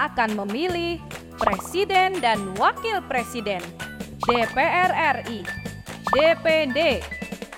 [0.00, 0.96] akan memilih
[1.36, 3.60] Presiden dan Wakil Presiden
[4.24, 5.44] DPR RI
[6.16, 7.04] DPD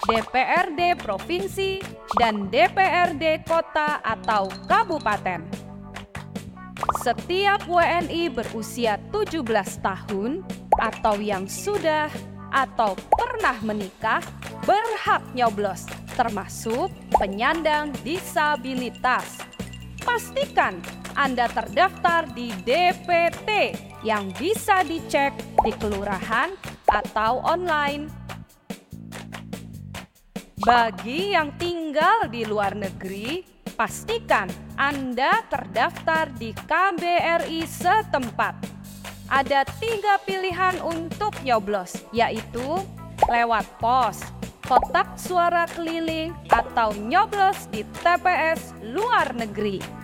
[0.02, 1.78] DPRD Provinsi
[2.18, 5.62] dan DPRD Kota atau Kabupaten
[7.02, 9.42] setiap WNI berusia 17
[9.82, 10.42] tahun
[10.82, 12.10] atau yang sudah
[12.52, 14.20] atau pernah menikah
[14.68, 19.40] berhak nyoblos, termasuk penyandang disabilitas.
[20.02, 20.82] Pastikan
[21.22, 25.30] Anda terdaftar di DPT yang bisa dicek
[25.62, 26.50] di kelurahan
[26.90, 28.10] atau online.
[30.66, 33.38] Bagi yang tinggal di luar negeri,
[33.78, 38.58] pastikan Anda terdaftar di KBRI setempat.
[39.30, 42.82] Ada tiga pilihan untuk nyoblos, yaitu
[43.30, 44.26] lewat pos,
[44.66, 50.01] kotak suara keliling, atau nyoblos di TPS luar negeri.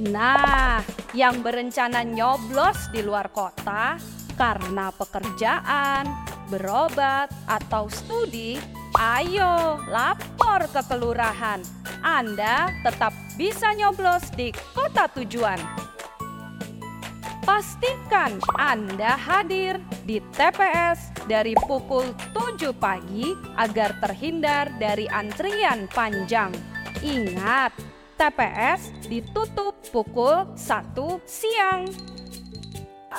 [0.00, 0.80] Nah,
[1.12, 4.00] yang berencana nyoblos di luar kota
[4.32, 6.08] karena pekerjaan,
[6.48, 8.56] berobat, atau studi,
[8.96, 11.60] ayo lapor ke kelurahan.
[12.00, 15.60] Anda tetap bisa nyoblos di kota tujuan.
[17.44, 19.76] Pastikan Anda hadir
[20.08, 26.56] di TPS dari pukul 7 pagi agar terhindar dari antrian panjang.
[27.04, 30.92] Ingat, TPS ditutup pukul 1
[31.24, 31.88] siang.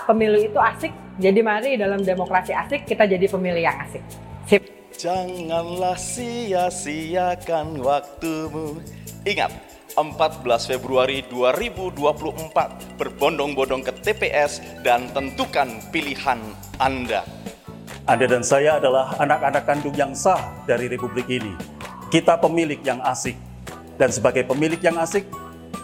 [0.06, 4.06] Pemilu itu asik, jadi mari dalam demokrasi asik kita jadi pemilih yang asik.
[4.46, 4.64] Sip.
[5.02, 8.78] Janganlah sia-siakan waktumu.
[9.26, 9.50] Ingat,
[9.98, 16.38] 14 Februari 2024 berbondong-bondong ke TPS dan tentukan pilihan
[16.78, 17.26] Anda.
[18.06, 21.58] Anda dan saya adalah anak-anak kandung yang sah dari Republik ini.
[22.14, 23.51] Kita pemilik yang asik.
[24.02, 25.30] Dan sebagai pemilik yang asik,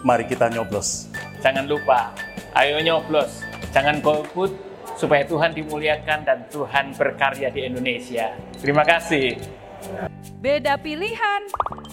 [0.02, 1.06] mari kita nyoblos.
[1.46, 2.18] Jangan lupa,
[2.58, 3.46] ayo nyoblos.
[3.70, 4.58] Jangan golput
[4.98, 8.34] supaya Tuhan dimuliakan dan Tuhan berkarya di Indonesia.
[8.58, 9.38] Terima kasih.
[10.42, 11.46] Beda pilihan,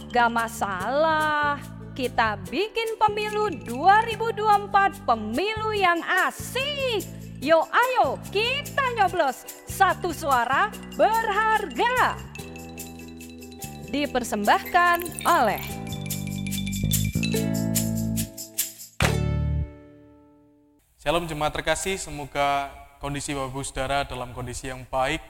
[0.08, 1.60] gak masalah.
[1.92, 7.04] Kita bikin pemilu 2024 pemilu yang asik.
[7.44, 12.16] Yo ayo kita nyoblos satu suara berharga.
[13.92, 15.84] Dipersembahkan oleh
[21.04, 25.20] Shalom jemaat terkasih, semoga kondisi Bapak Ibu Saudara dalam kondisi yang baik,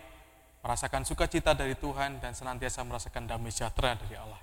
[0.62, 4.38] merasakan sukacita dari Tuhan dan senantiasa merasakan damai sejahtera dari Allah.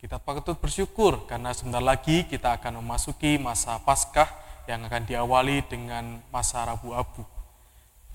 [0.00, 4.24] Kita patut bersyukur karena sebentar lagi kita akan memasuki masa Paskah
[4.64, 7.28] yang akan diawali dengan masa Rabu Abu.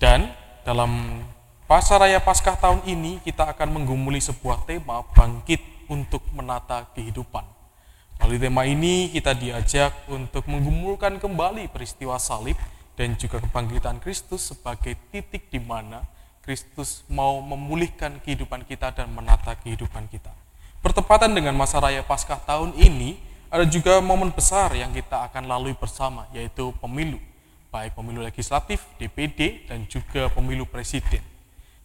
[0.02, 0.34] Dan
[0.66, 1.22] dalam
[1.70, 7.59] Pasar Raya Paskah tahun ini kita akan menggumuli sebuah tema bangkit untuk menata kehidupan.
[8.20, 12.54] Melalui tema ini kita diajak untuk menggumulkan kembali peristiwa salib
[12.92, 16.04] dan juga kebangkitan Kristus sebagai titik di mana
[16.44, 20.28] Kristus mau memulihkan kehidupan kita dan menata kehidupan kita.
[20.84, 23.16] Bertepatan dengan masa raya Paskah tahun ini,
[23.48, 27.16] ada juga momen besar yang kita akan lalui bersama, yaitu pemilu,
[27.72, 31.24] baik pemilu legislatif, DPD, dan juga pemilu presiden.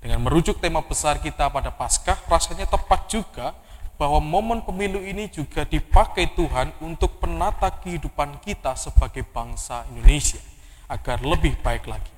[0.03, 3.55] Dengan merujuk tema besar kita pada Paskah, rasanya tepat juga
[3.95, 10.39] bahwa momen pemilu ini juga dipakai Tuhan untuk penata kehidupan kita sebagai bangsa Indonesia
[10.91, 12.11] agar lebih baik lagi.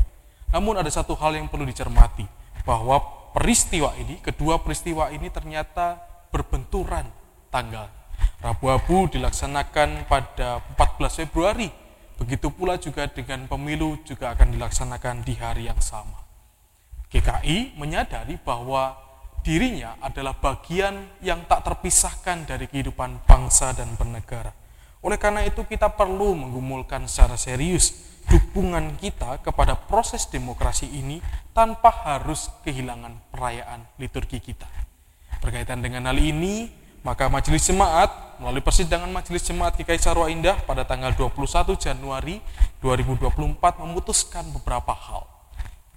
[0.50, 2.26] Namun ada satu hal yang perlu dicermati
[2.66, 3.00] bahwa
[3.36, 6.02] peristiwa ini, kedua peristiwa ini ternyata
[6.34, 7.06] berbenturan
[7.54, 7.88] tanggal.
[8.42, 11.70] Rabu Abu dilaksanakan pada 14 Februari.
[12.18, 16.26] Begitu pula juga dengan pemilu juga akan dilaksanakan di hari yang sama.
[17.14, 19.07] GKI menyadari bahwa
[19.46, 24.54] dirinya adalah bagian yang tak terpisahkan dari kehidupan bangsa dan bernegara.
[25.06, 27.94] Oleh karena itu kita perlu menggumulkan secara serius
[28.28, 31.24] dukungan kita kepada proses demokrasi ini
[31.56, 34.68] tanpa harus kehilangan perayaan liturgi kita.
[35.40, 36.68] Berkaitan dengan hal ini,
[37.08, 42.44] maka Majelis Jemaat melalui persidangan Majelis Jemaat GKI Sarwa Indah pada tanggal 21 Januari
[42.84, 45.37] 2024 memutuskan beberapa hal.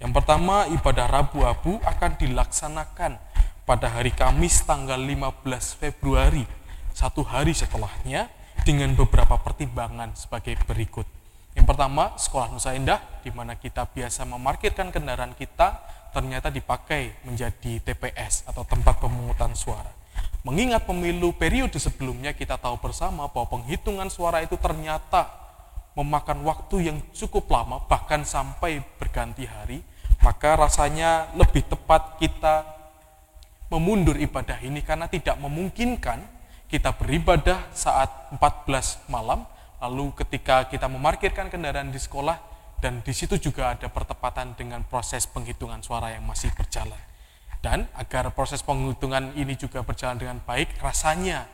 [0.01, 3.21] Yang pertama, ibadah Rabu Abu akan dilaksanakan
[3.69, 5.45] pada hari Kamis tanggal 15
[5.77, 6.41] Februari,
[6.89, 8.25] satu hari setelahnya,
[8.65, 11.05] dengan beberapa pertimbangan sebagai berikut.
[11.53, 15.85] Yang pertama, Sekolah Nusa Indah, di mana kita biasa memarkirkan kendaraan kita,
[16.17, 19.93] ternyata dipakai menjadi TPS atau tempat pemungutan suara.
[20.41, 25.40] Mengingat pemilu periode sebelumnya kita tahu bersama bahwa penghitungan suara itu ternyata
[25.95, 29.83] memakan waktu yang cukup lama, bahkan sampai berganti hari,
[30.23, 32.63] maka rasanya lebih tepat kita
[33.71, 36.19] memundur ibadah ini karena tidak memungkinkan
[36.71, 39.43] kita beribadah saat 14 malam,
[39.83, 42.39] lalu ketika kita memarkirkan kendaraan di sekolah,
[42.79, 46.97] dan di situ juga ada pertepatan dengan proses penghitungan suara yang masih berjalan.
[47.61, 51.45] Dan agar proses penghitungan ini juga berjalan dengan baik, rasanya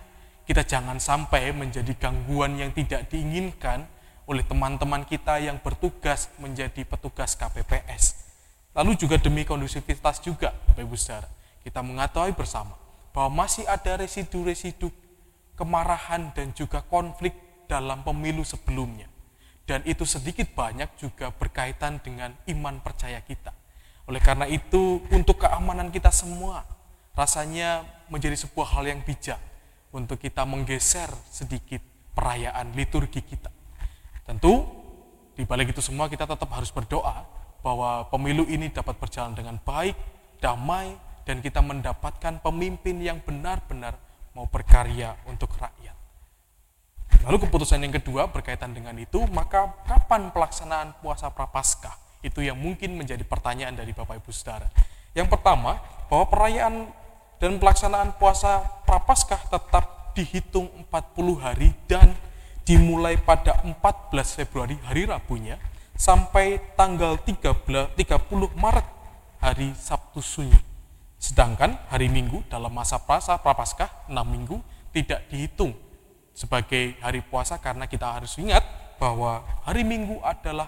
[0.48, 3.84] kita jangan sampai menjadi gangguan yang tidak diinginkan
[4.28, 8.28] oleh teman-teman kita yang bertugas menjadi petugas KPPS.
[8.76, 11.32] Lalu juga demi kondusivitas juga, Bapak Ibu Saudara,
[11.64, 12.76] kita mengetahui bersama
[13.16, 14.92] bahwa masih ada residu-residu
[15.56, 17.34] kemarahan dan juga konflik
[17.66, 19.08] dalam pemilu sebelumnya.
[19.66, 23.52] Dan itu sedikit banyak juga berkaitan dengan iman percaya kita.
[24.08, 26.64] Oleh karena itu, untuk keamanan kita semua,
[27.18, 29.40] rasanya menjadi sebuah hal yang bijak
[29.92, 31.84] untuk kita menggeser sedikit
[32.16, 33.57] perayaan liturgi kita.
[34.28, 34.68] Tentu,
[35.40, 37.24] di balik itu semua kita tetap harus berdoa
[37.64, 39.96] bahwa pemilu ini dapat berjalan dengan baik,
[40.44, 43.96] damai, dan kita mendapatkan pemimpin yang benar-benar
[44.36, 45.96] mau berkarya untuk rakyat.
[47.24, 51.96] Lalu keputusan yang kedua berkaitan dengan itu, maka kapan pelaksanaan puasa Prapaskah?
[52.20, 54.68] Itu yang mungkin menjadi pertanyaan dari Bapak Ibu Saudara.
[55.16, 55.80] Yang pertama,
[56.12, 56.88] bahwa perayaan
[57.40, 62.16] dan pelaksanaan puasa Prapaskah tetap dihitung 40 hari dan
[62.68, 64.12] dimulai pada 14
[64.44, 65.56] Februari hari Rabunya
[65.96, 67.96] sampai tanggal 13, 30
[68.60, 68.88] Maret
[69.40, 70.60] hari Sabtu Sunyi.
[71.16, 74.60] Sedangkan hari Minggu dalam masa prasa Prapaskah 6 minggu
[74.92, 75.72] tidak dihitung
[76.36, 78.62] sebagai hari puasa karena kita harus ingat
[79.00, 80.68] bahwa hari Minggu adalah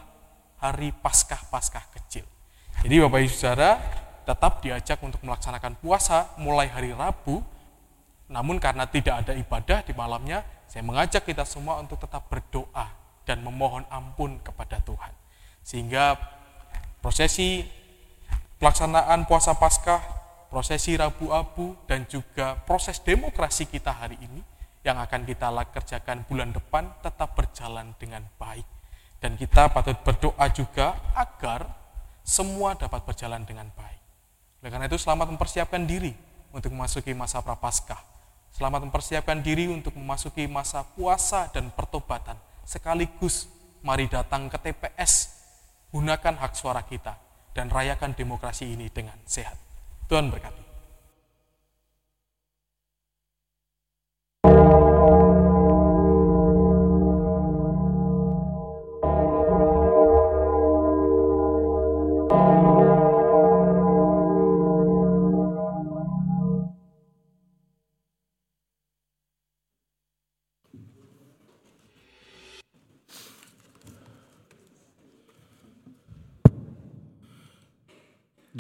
[0.63, 2.23] hari Paskah-Paskah kecil.
[2.79, 3.75] Jadi Bapak Ibu Saudara
[4.23, 7.43] tetap diajak untuk melaksanakan puasa mulai hari Rabu,
[8.31, 12.93] namun karena tidak ada ibadah di malamnya, saya mengajak kita semua untuk tetap berdoa
[13.25, 15.09] dan memohon ampun kepada Tuhan.
[15.65, 16.13] Sehingga
[17.01, 17.65] prosesi
[18.61, 19.97] pelaksanaan puasa Paskah,
[20.53, 24.45] prosesi Rabu Abu, dan juga proses demokrasi kita hari ini
[24.85, 28.65] yang akan kita kerjakan bulan depan tetap berjalan dengan baik.
[29.17, 31.65] Dan kita patut berdoa juga agar
[32.21, 34.01] semua dapat berjalan dengan baik.
[34.61, 36.13] Oleh karena itu selamat mempersiapkan diri
[36.53, 38.18] untuk memasuki masa prapaskah.
[38.49, 42.35] Selamat mempersiapkan diri untuk memasuki masa puasa dan pertobatan.
[42.65, 43.49] Sekaligus
[43.81, 45.33] mari datang ke TPS,
[45.89, 47.17] gunakan hak suara kita,
[47.55, 49.57] dan rayakan demokrasi ini dengan sehat.
[50.09, 50.68] Tuhan berkati.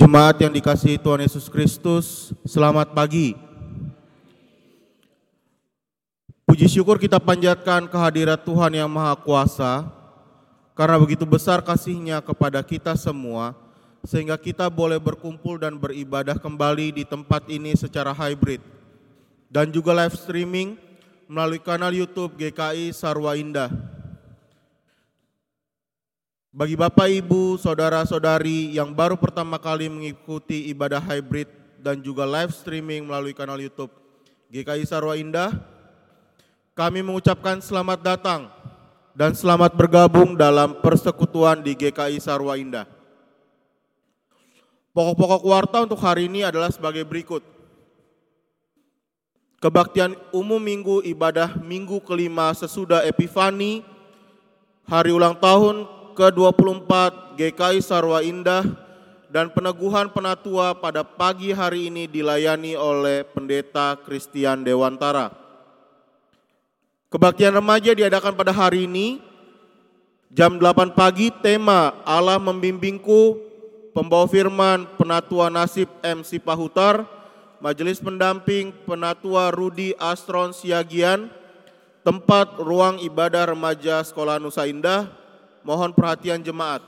[0.09, 3.37] Jemaat yang dikasihi Tuhan Yesus Kristus, selamat pagi.
[6.49, 9.85] Puji syukur kita panjatkan kehadirat Tuhan yang Maha Kuasa,
[10.73, 13.53] karena begitu besar kasihnya kepada kita semua,
[14.01, 18.65] sehingga kita boleh berkumpul dan beribadah kembali di tempat ini secara hybrid,
[19.45, 20.73] dan juga live streaming
[21.29, 23.69] melalui kanal YouTube GKI Sarwa Indah.
[26.49, 31.45] Bagi Bapak, Ibu, saudara-saudari yang baru pertama kali mengikuti ibadah hybrid
[31.77, 33.93] dan juga live streaming melalui kanal YouTube
[34.49, 35.53] GKI Sarwa Indah,
[36.73, 38.49] kami mengucapkan selamat datang
[39.13, 42.89] dan selamat bergabung dalam persekutuan di GKI Sarwa Indah.
[44.89, 47.45] Pokok-pokok warta untuk hari ini adalah sebagai berikut.
[49.61, 53.85] Kebaktian umum minggu ibadah minggu kelima sesudah Epifani,
[54.89, 56.91] hari ulang tahun ke-24
[57.37, 58.65] GKI Sarwa Indah
[59.29, 65.29] dan peneguhan penatua pada pagi hari ini dilayani oleh Pendeta Christian Dewantara.
[67.09, 69.21] Kebaktian remaja diadakan pada hari ini
[70.29, 73.37] jam 8 pagi tema Allah membimbingku
[73.97, 77.05] pembawa firman penatua nasib MC Pahutar
[77.57, 81.33] majelis pendamping penatua Rudi Astron Siagian
[82.05, 85.09] tempat ruang ibadah remaja Sekolah Nusa Indah
[85.69, 86.81] Mohon perhatian jemaat.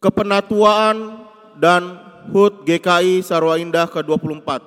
[0.00, 1.28] Kepenatuaan
[1.60, 2.00] dan
[2.32, 4.64] HUT GKI Sarwa Indah ke-24.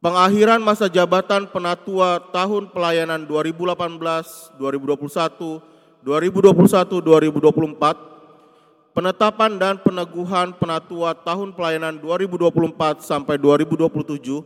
[0.00, 5.60] Pengakhiran masa jabatan penatua tahun pelayanan 2018, 2021,
[6.00, 8.96] 2021, 2024.
[8.96, 14.40] Penetapan dan peneguhan penatua tahun pelayanan 2024 sampai 2027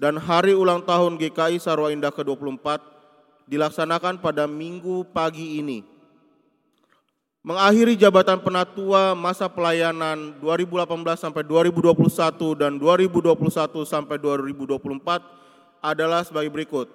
[0.00, 3.01] dan hari ulang tahun GKI Sarwa Indah ke-24
[3.46, 5.92] dilaksanakan pada minggu pagi ini.
[7.42, 10.86] Mengakhiri jabatan penatua masa pelayanan 2018
[11.18, 13.34] sampai 2021 dan 2021
[13.82, 14.78] sampai 2024
[15.82, 16.86] adalah sebagai berikut.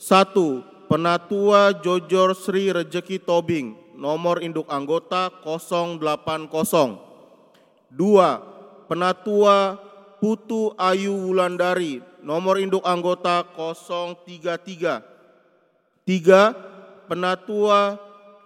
[0.00, 6.00] Satu, Penatua Jojor Sri Rejeki Tobing, nomor induk anggota 080.
[7.92, 8.40] Dua,
[8.88, 9.76] Penatua
[10.24, 15.11] Putu Ayu Wulandari, nomor induk anggota 033.
[16.02, 16.50] Tiga,
[17.06, 17.94] Penatua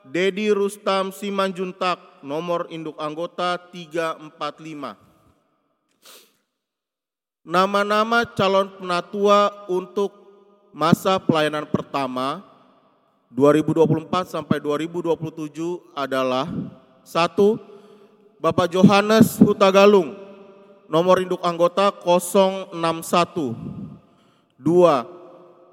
[0.04, 4.92] Dedi Rustam Simanjuntak, nomor induk anggota 345.
[7.46, 10.12] Nama-nama calon penatua untuk
[10.74, 12.44] masa pelayanan pertama
[13.32, 15.16] 2024 sampai 2027
[15.96, 16.50] adalah
[17.06, 17.56] satu
[18.36, 20.12] Bapak Johannes Hutagalung
[20.90, 23.56] nomor induk anggota 061
[24.58, 25.15] dua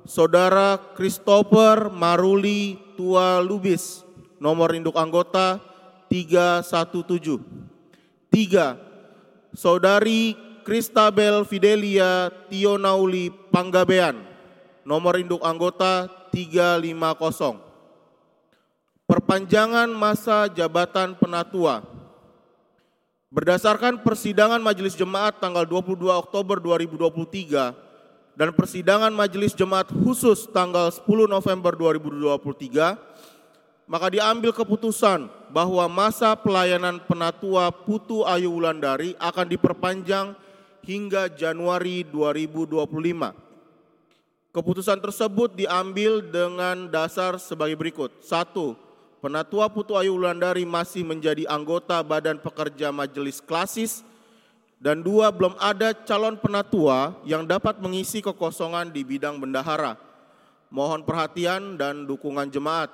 [0.03, 4.03] Saudara Christopher Maruli Tua Lubis
[4.39, 5.63] nomor induk anggota
[6.11, 7.39] 317
[8.27, 8.75] tiga
[9.55, 10.35] Saudari
[10.67, 14.33] Kristabel Fidelia Tionauli Panggabean
[14.83, 17.61] nomor induk anggota 350.
[19.03, 21.83] Perpanjangan masa jabatan penatua.
[23.33, 27.82] Berdasarkan persidangan Majelis Jemaat tanggal 22 Oktober 2023
[28.33, 32.97] dan persidangan Majelis Jemaat khusus tanggal 10 November 2023,
[33.85, 40.33] maka diambil keputusan bahwa masa pelayanan penatua Putu Ayu Wulandari akan diperpanjang
[40.81, 42.89] hingga Januari 2025.
[44.53, 48.13] Keputusan tersebut diambil dengan dasar sebagai berikut.
[48.21, 48.77] Satu,
[49.23, 54.03] Penatua Putu Ayu Wulandari masih menjadi anggota Badan Pekerja Majelis Klasis
[54.83, 59.95] dan dua, belum ada calon penatua yang dapat mengisi kekosongan di bidang bendahara.
[60.67, 62.91] Mohon perhatian dan dukungan jemaat.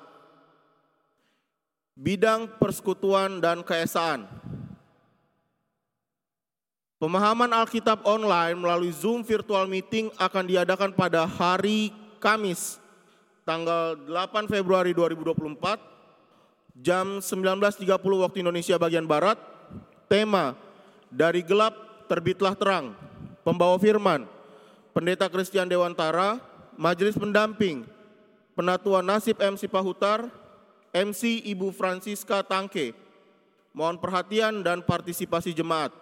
[1.97, 4.29] Bidang persekutuan dan keesaan.
[7.01, 11.89] Pemahaman Alkitab online melalui Zoom virtual meeting akan diadakan pada hari
[12.21, 12.77] Kamis
[13.41, 19.41] tanggal 8 Februari 2024 jam 19.30 waktu Indonesia bagian Barat.
[20.05, 20.68] Tema
[21.09, 22.97] dari gelap terbitlah terang.
[23.45, 24.29] Pembawa firman
[24.89, 26.41] Pendeta Christian Dewantara,
[26.73, 27.85] Majelis Pendamping,
[28.57, 30.25] Penatua Nasib MC Pahutar,
[30.89, 32.97] MC Ibu Francisca Tangke.
[33.69, 35.93] Mohon perhatian dan partisipasi jemaat.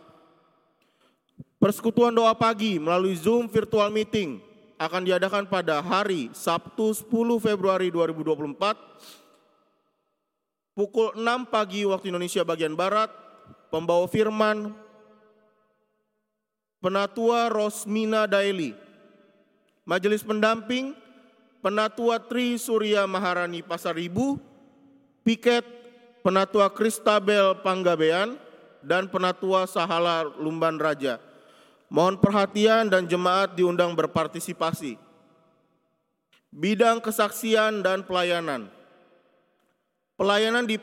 [1.59, 4.39] Persekutuan doa pagi melalui Zoom virtual meeting
[4.79, 7.09] akan diadakan pada hari Sabtu 10
[7.41, 8.77] Februari 2024
[10.77, 13.09] pukul 6 pagi waktu Indonesia bagian Barat.
[13.67, 14.71] Pembawa firman
[16.87, 18.71] Penatua Rosmina Daily.
[19.83, 20.95] Majelis pendamping
[21.59, 24.39] Penatua Tri Surya Maharani Pasar Ibu,
[25.19, 25.67] Piket
[26.23, 28.39] Penatua Kristabel Panggabean,
[28.79, 31.19] dan Penatua Sahala Lumban Raja.
[31.91, 34.95] Mohon perhatian dan jemaat diundang berpartisipasi.
[36.55, 38.71] Bidang kesaksian dan pelayanan.
[40.15, 40.79] Pelayanan di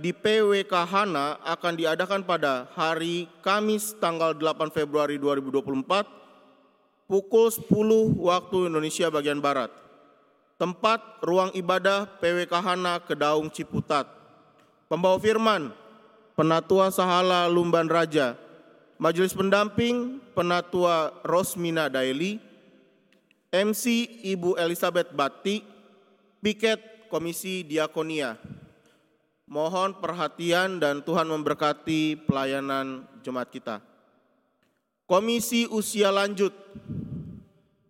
[0.00, 7.68] di PWK Hana akan diadakan pada hari Kamis tanggal 8 Februari 2024 pukul 10
[8.16, 9.68] waktu Indonesia bagian Barat.
[10.56, 14.08] Tempat ruang ibadah PWK Hana Kedaung Ciputat.
[14.88, 15.76] Pembawa firman
[16.32, 18.34] Penatua Sahala Lumban Raja
[19.00, 22.36] Majelis Pendamping Penatua Rosmina Daily,
[23.48, 25.64] MC Ibu Elizabeth Bati,
[26.44, 28.59] Piket Komisi Diakonia.
[29.50, 33.82] Mohon perhatian dan Tuhan memberkati pelayanan jemaat kita.
[35.10, 36.54] Komisi Usia Lanjut.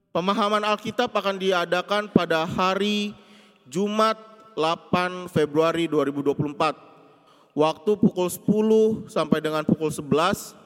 [0.08, 3.12] Pemahaman Alkitab akan diadakan pada hari
[3.68, 4.16] Jumat
[4.56, 7.52] 8 Februari 2024.
[7.52, 8.32] Waktu pukul
[9.04, 10.56] 10 sampai dengan pukul 11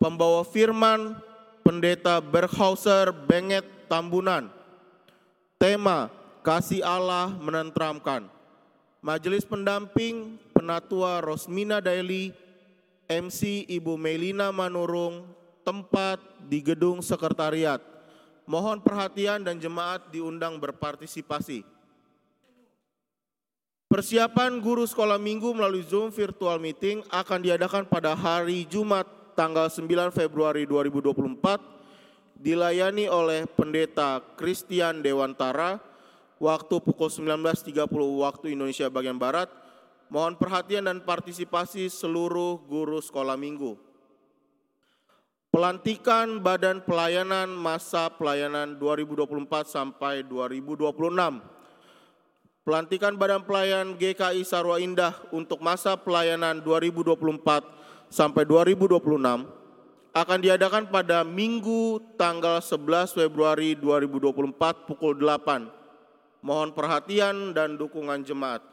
[0.00, 1.12] pembawa firman
[1.60, 4.48] Pendeta Berghauser Benget Tambunan.
[5.60, 6.08] Tema
[6.40, 8.41] Kasih Allah menentramkan.
[9.02, 12.30] Majelis pendamping Penatua Rosmina Daily,
[13.10, 15.26] MC Ibu Melina Manurung,
[15.66, 17.82] tempat di gedung sekretariat.
[18.46, 21.66] Mohon perhatian dan jemaat diundang berpartisipasi.
[23.90, 30.14] Persiapan guru sekolah minggu melalui Zoom virtual meeting akan diadakan pada hari Jumat tanggal 9
[30.14, 35.91] Februari 2024 dilayani oleh Pendeta Christian Dewantara
[36.42, 37.86] waktu pukul 19.30
[38.18, 39.46] waktu Indonesia bagian Barat.
[40.10, 43.78] Mohon perhatian dan partisipasi seluruh guru sekolah minggu.
[45.48, 50.92] Pelantikan Badan Pelayanan Masa Pelayanan 2024 sampai 2026.
[52.62, 59.00] Pelantikan Badan Pelayan GKI Sarwa Indah untuk masa pelayanan 2024 sampai 2026
[60.12, 65.81] akan diadakan pada Minggu tanggal 11 Februari 2024 pukul 8.
[66.42, 68.66] Mohon perhatian dan dukungan jemaat.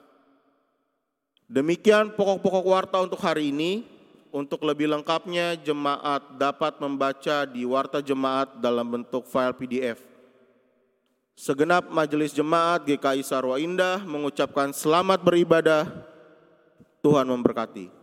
[1.46, 3.86] Demikian pokok-pokok warta untuk hari ini.
[4.30, 9.98] Untuk lebih lengkapnya, jemaat dapat membaca di warta jemaat dalam bentuk file PDF.
[11.34, 15.90] Segenap majelis jemaat GKI Sarwa Indah mengucapkan selamat beribadah.
[17.02, 17.99] Tuhan memberkati.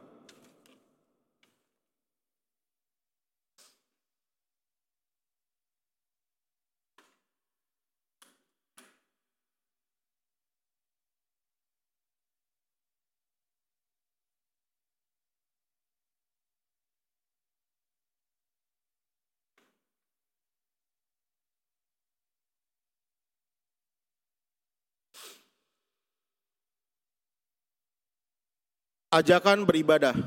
[29.06, 30.18] Ajakan beribadah.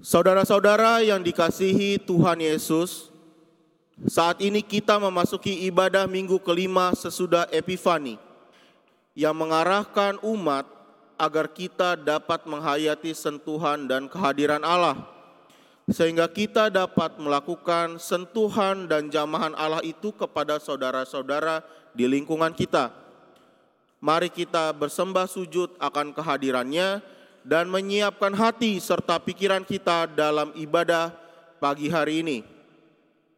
[0.00, 3.12] Saudara-saudara yang dikasihi Tuhan Yesus,
[4.08, 8.16] saat ini kita memasuki ibadah minggu kelima sesudah Epifani
[9.12, 10.64] yang mengarahkan umat
[11.20, 15.04] agar kita dapat menghayati sentuhan dan kehadiran Allah
[15.90, 21.60] sehingga kita dapat melakukan sentuhan dan jamahan Allah itu kepada saudara-saudara
[21.92, 22.88] di lingkungan kita.
[24.00, 27.04] Mari kita bersembah sujud akan kehadirannya
[27.44, 31.12] dan menyiapkan hati serta pikiran kita dalam ibadah
[31.60, 32.38] pagi hari ini.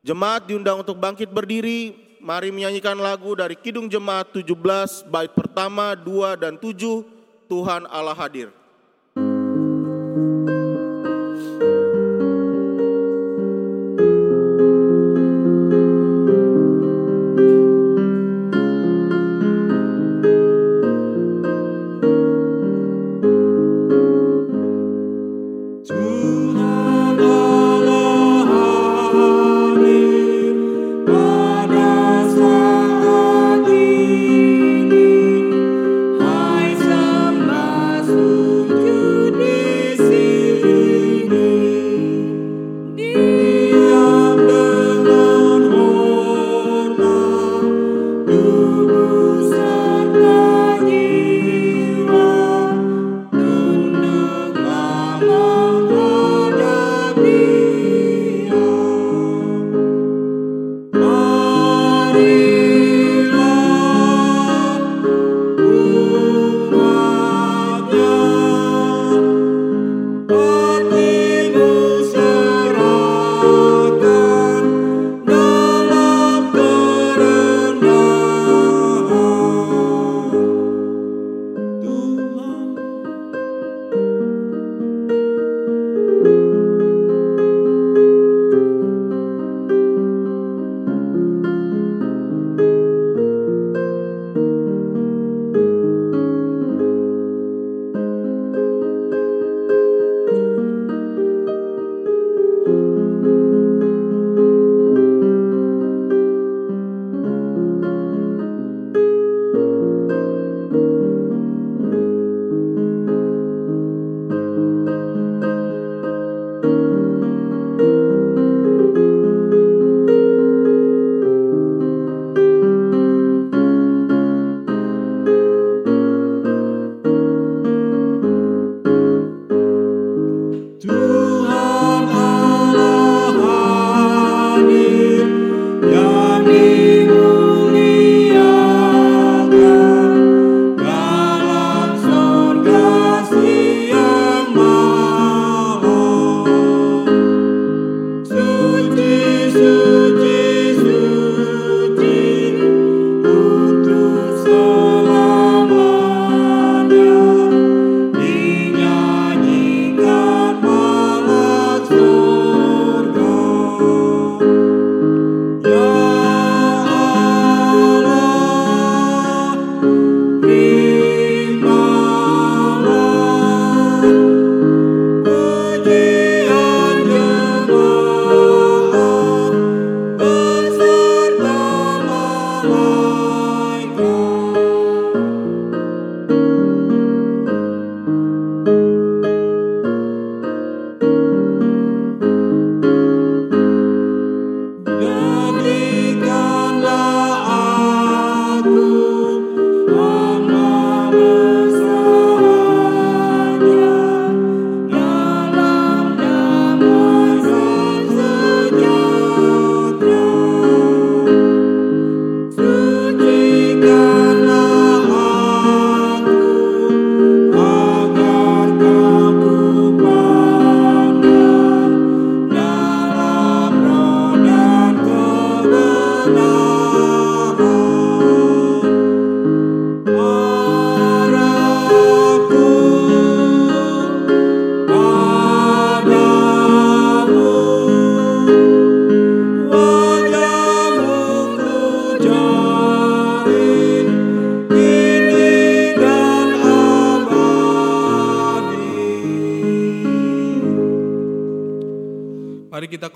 [0.07, 6.39] Jemaat diundang untuk bangkit berdiri, mari menyanyikan lagu dari Kidung Jemaat 17 bait pertama, 2
[6.39, 7.03] dan 7,
[7.51, 8.62] Tuhan Allah hadir.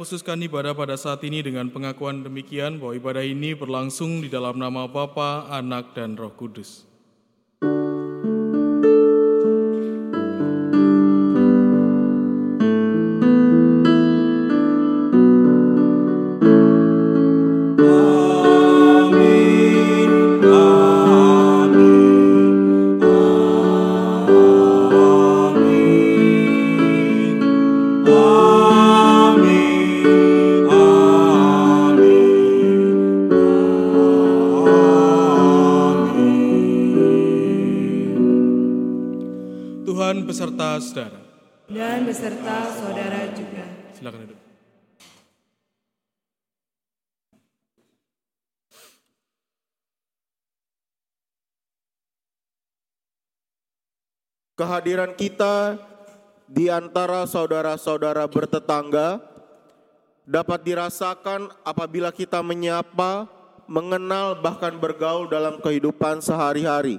[0.07, 4.87] Khususkan ibadah pada saat ini dengan pengakuan demikian bahwa ibadah ini berlangsung di dalam nama
[4.87, 6.87] Bapa, Anak, dan Roh Kudus.
[54.57, 55.77] Kehadiran kita
[56.49, 59.21] di antara saudara-saudara bertetangga
[60.25, 63.29] dapat dirasakan apabila kita menyapa,
[63.69, 66.97] mengenal, bahkan bergaul dalam kehidupan sehari-hari.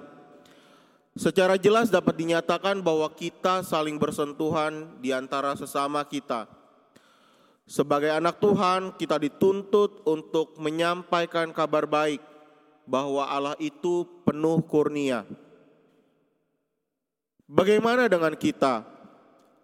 [1.17, 6.45] Secara jelas dapat dinyatakan bahwa kita saling bersentuhan di antara sesama kita.
[7.65, 12.21] Sebagai anak Tuhan, kita dituntut untuk menyampaikan kabar baik
[12.85, 15.25] bahwa Allah itu penuh kurnia.
[17.47, 18.83] Bagaimana dengan kita?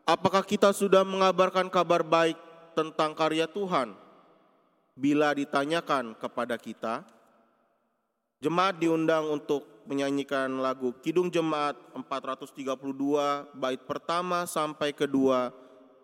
[0.08, 2.40] Apakah kita sudah mengabarkan kabar baik
[2.72, 3.92] tentang karya Tuhan?
[4.96, 7.04] Bila ditanyakan kepada kita,
[8.40, 12.72] jemaat diundang untuk menyanyikan lagu Kidung Jemaat 432
[13.52, 15.52] bait pertama sampai kedua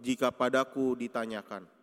[0.03, 1.63] jika padaku ditanyakan.
[1.63, 1.79] Padaku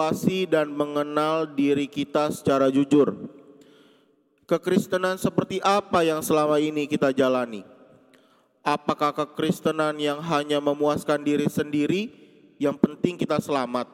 [0.00, 3.12] mengevaluasi dan mengenal diri kita secara jujur.
[4.48, 7.62] Kekristenan seperti apa yang selama ini kita jalani?
[8.64, 12.08] Apakah kekristenan yang hanya memuaskan diri sendiri,
[12.56, 13.92] yang penting kita selamat?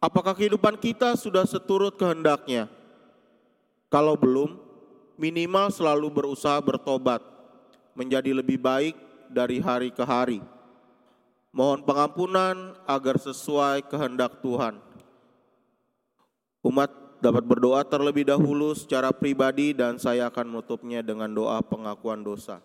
[0.00, 2.68] Apakah kehidupan kita sudah seturut kehendaknya?
[3.92, 4.56] Kalau belum,
[5.20, 7.20] minimal selalu berusaha bertobat,
[7.92, 8.96] menjadi lebih baik
[9.28, 10.40] dari hari ke hari.
[11.54, 14.85] Mohon pengampunan agar sesuai kehendak Tuhan.
[16.66, 16.90] Umat
[17.22, 22.58] dapat berdoa terlebih dahulu secara pribadi dan saya akan menutupnya dengan doa pengakuan dosa.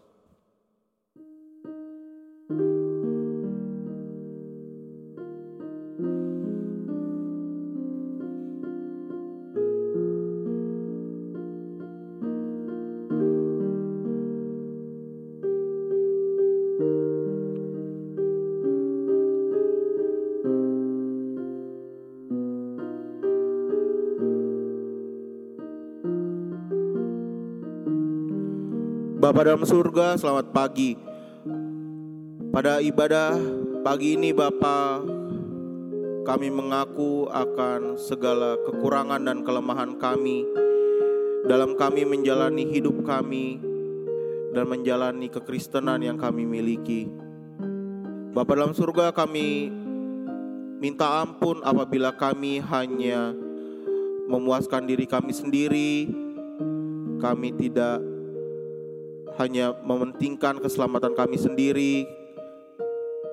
[29.31, 30.91] Bapa dalam surga, selamat pagi.
[32.51, 33.31] Pada ibadah
[33.79, 34.99] pagi ini Bapa,
[36.27, 40.43] kami mengaku akan segala kekurangan dan kelemahan kami
[41.47, 43.55] dalam kami menjalani hidup kami
[44.51, 47.07] dan menjalani kekristenan yang kami miliki.
[48.35, 49.71] Bapa dalam surga kami
[50.83, 53.31] minta ampun apabila kami hanya
[54.27, 56.11] memuaskan diri kami sendiri.
[57.23, 58.10] Kami tidak
[59.39, 62.03] hanya mementingkan keselamatan kami sendiri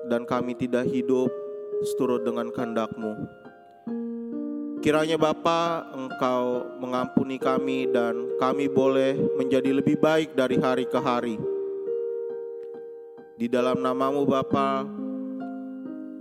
[0.07, 1.27] dan kami tidak hidup
[1.83, 3.13] seturut dengan kehendak-Mu.
[4.79, 11.35] Kiranya Bapa Engkau mengampuni kami dan kami boleh menjadi lebih baik dari hari ke hari.
[13.35, 14.87] Di dalam namamu Bapa,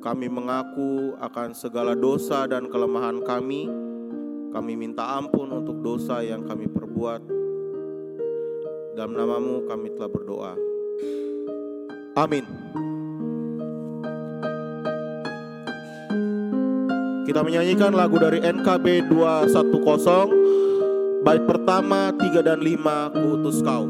[0.03, 3.71] kami mengaku akan segala dosa dan kelemahan kami.
[4.51, 7.38] Kami minta ampun untuk dosa yang kami perbuat.
[8.99, 10.59] Dalam namamu kami telah berdoa.
[12.19, 12.43] Amin.
[17.23, 23.87] Kita menyanyikan lagu dari NKB 210 Bait pertama, 3 dan 5 Kuutus kau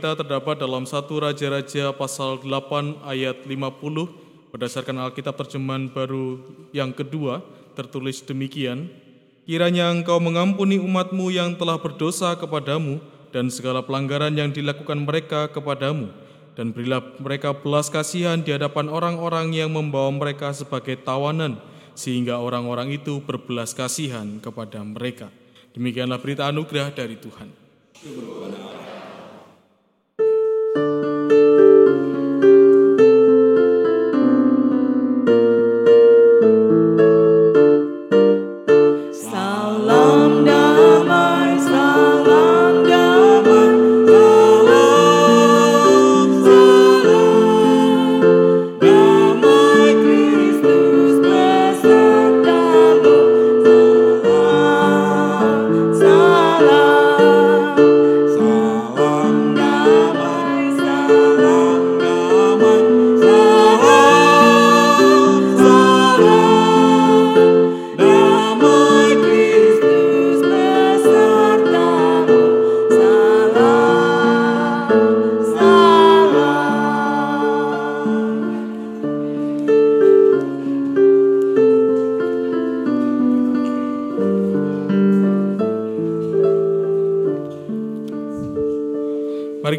[0.00, 6.40] kita terdapat dalam satu Raja-Raja pasal 8 ayat 50 berdasarkan Alkitab terjemahan baru
[6.72, 7.44] yang kedua
[7.76, 8.88] tertulis demikian
[9.44, 12.96] Kiranya engkau mengampuni umatmu yang telah berdosa kepadamu
[13.28, 16.08] dan segala pelanggaran yang dilakukan mereka kepadamu
[16.56, 21.60] dan berilah mereka belas kasihan di hadapan orang-orang yang membawa mereka sebagai tawanan
[21.92, 25.28] sehingga orang-orang itu berbelas kasihan kepada mereka.
[25.76, 27.52] Demikianlah berita anugerah dari Tuhan.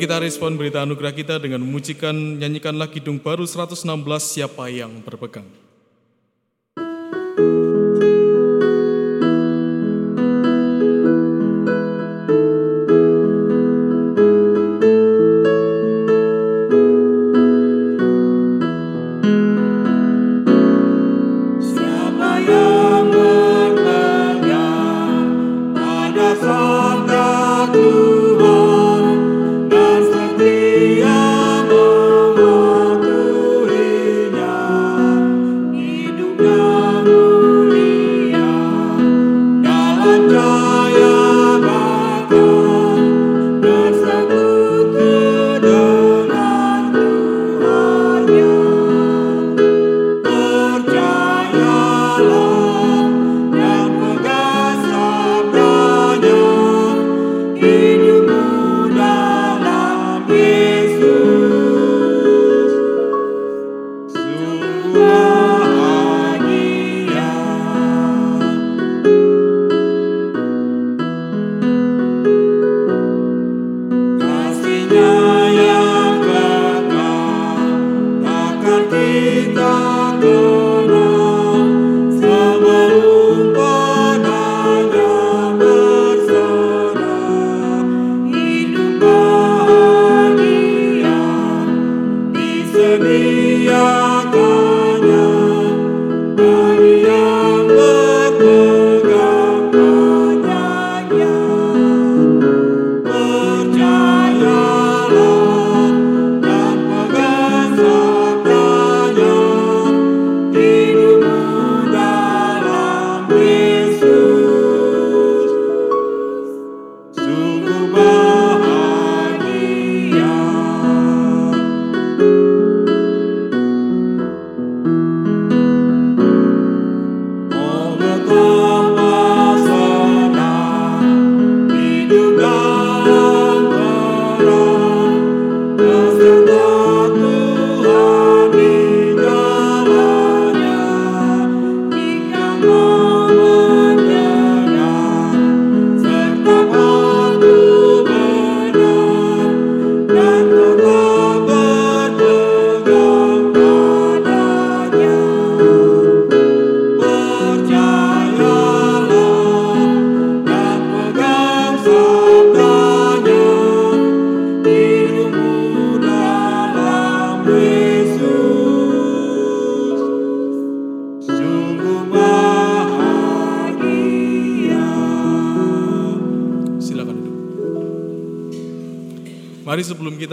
[0.02, 3.86] Kita respon berita anugerah kita dengan memujikan nyanyikanlah Kidung Baru 116
[4.18, 5.46] Siapa yang berpegang.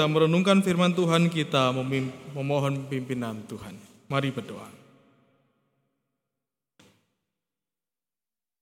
[0.08, 1.70] Merenungkan firman Tuhan, kita
[2.34, 3.76] memohon pimpinan Tuhan.
[4.08, 4.68] Mari berdoa.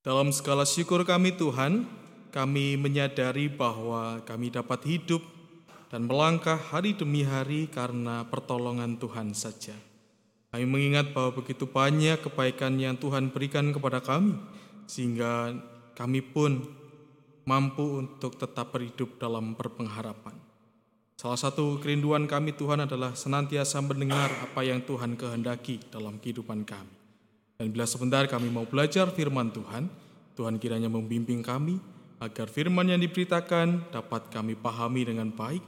[0.07, 1.83] Dalam segala syukur kami Tuhan,
[2.31, 5.19] kami menyadari bahwa kami dapat hidup
[5.91, 9.75] dan melangkah hari demi hari karena pertolongan Tuhan saja.
[10.55, 14.39] Kami mengingat bahwa begitu banyak kebaikan yang Tuhan berikan kepada kami,
[14.87, 15.59] sehingga
[15.99, 16.63] kami pun
[17.43, 20.46] mampu untuk tetap berhidup dalam berpengharapan.
[21.17, 26.93] Salah satu kerinduan kami Tuhan adalah senantiasa mendengar apa yang Tuhan kehendaki dalam kehidupan kami.
[27.57, 29.89] Dan bila sebentar kami mau belajar firman Tuhan,
[30.37, 31.81] Tuhan kiranya membimbing kami
[32.21, 35.65] agar firman yang diberitakan dapat kami pahami dengan baik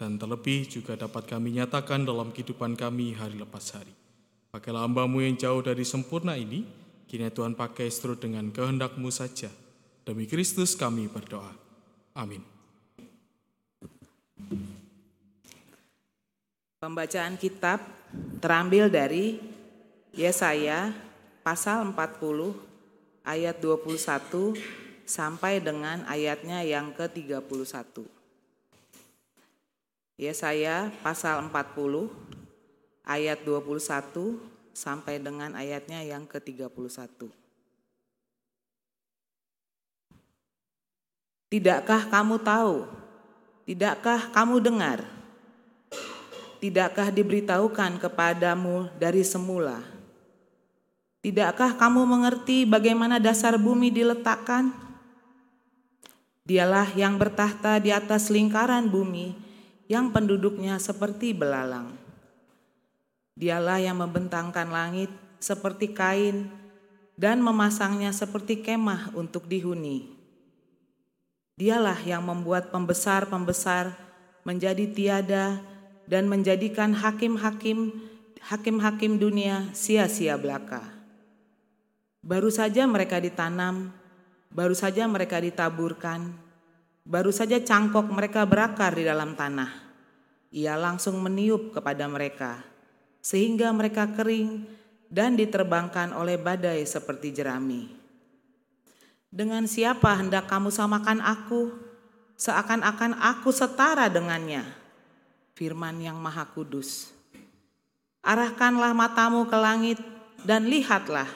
[0.00, 3.92] dan terlebih juga dapat kami nyatakan dalam kehidupan kami hari lepas hari.
[4.48, 6.64] Pakailah hambamu yang jauh dari sempurna ini,
[7.04, 9.52] kiranya Tuhan pakai seturut dengan kehendakmu saja.
[10.08, 11.52] Demi Kristus kami berdoa.
[12.16, 12.59] Amin.
[16.80, 17.84] Pembacaan kitab
[18.40, 19.36] terambil dari
[20.16, 20.96] Yesaya
[21.44, 22.56] pasal 40
[23.24, 24.56] ayat 21
[25.04, 28.06] sampai dengan ayatnya yang ke-31.
[30.20, 32.12] Yesaya pasal 40
[33.08, 34.40] ayat 21
[34.76, 37.28] sampai dengan ayatnya yang ke-31.
[41.50, 42.99] Tidakkah kamu tahu?
[43.68, 45.04] Tidakkah kamu dengar?
[46.60, 49.80] Tidakkah diberitahukan kepadamu dari semula?
[51.20, 54.72] Tidakkah kamu mengerti bagaimana dasar bumi diletakkan?
[56.44, 59.36] Dialah yang bertahta di atas lingkaran bumi,
[59.88, 61.96] yang penduduknya seperti belalang.
[63.36, 65.08] Dialah yang membentangkan langit
[65.40, 66.52] seperti kain
[67.16, 70.19] dan memasangnya seperti kemah untuk dihuni.
[71.60, 73.92] Dialah yang membuat pembesar-pembesar
[74.48, 75.60] menjadi tiada
[76.08, 78.00] dan menjadikan hakim-hakim
[78.40, 80.80] hakim-hakim dunia sia-sia belaka.
[82.24, 83.92] Baru saja mereka ditanam,
[84.48, 86.32] baru saja mereka ditaburkan,
[87.04, 89.92] baru saja cangkok mereka berakar di dalam tanah.
[90.56, 92.64] Ia langsung meniup kepada mereka,
[93.20, 94.64] sehingga mereka kering
[95.12, 97.99] dan diterbangkan oleh badai seperti jerami.
[99.30, 101.70] Dengan siapa hendak kamu samakan aku?
[102.34, 104.66] Seakan-akan aku setara dengannya.
[105.54, 107.14] Firman yang Maha Kudus.
[108.26, 109.98] Arahkanlah matamu ke langit
[110.42, 111.30] dan lihatlah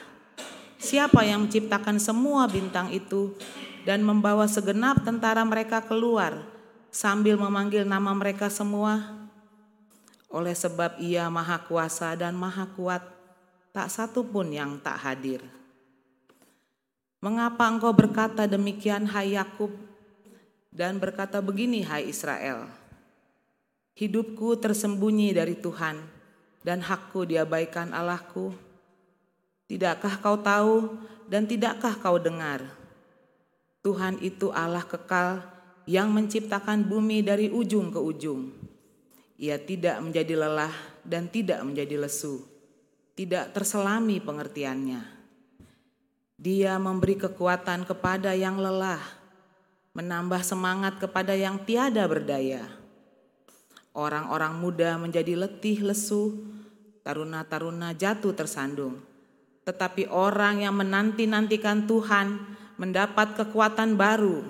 [0.85, 3.33] siapa yang menciptakan semua bintang itu
[3.87, 6.45] dan membawa segenap tentara mereka keluar
[6.93, 9.25] sambil memanggil nama mereka semua.
[10.29, 13.01] Oleh sebab ia maha kuasa dan maha kuat,
[13.71, 15.41] tak satu pun yang tak hadir.
[17.25, 19.73] Mengapa engkau berkata demikian hai Yakub
[20.69, 22.69] dan berkata begini hai Israel?
[23.97, 26.05] Hidupku tersembunyi dari Tuhan
[26.61, 28.53] dan hakku diabaikan Allahku.
[29.65, 32.61] Tidakkah kau tahu dan tidakkah kau dengar?
[33.81, 35.41] Tuhan itu Allah kekal
[35.89, 38.53] yang menciptakan bumi dari ujung ke ujung.
[39.41, 42.45] Ia tidak menjadi lelah dan tidak menjadi lesu.
[43.17, 45.14] Tidak terselami pengertiannya.
[46.35, 48.99] Dia memberi kekuatan kepada yang lelah,
[49.95, 52.67] menambah semangat kepada yang tiada berdaya.
[53.95, 56.43] Orang-orang muda menjadi letih lesu,
[57.07, 58.99] taruna-taruna jatuh tersandung.
[59.63, 62.43] Tetapi orang yang menanti-nantikan Tuhan
[62.75, 64.43] mendapat kekuatan baru.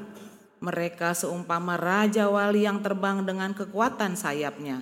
[0.65, 4.81] Mereka seumpama raja wali yang terbang dengan kekuatan sayapnya.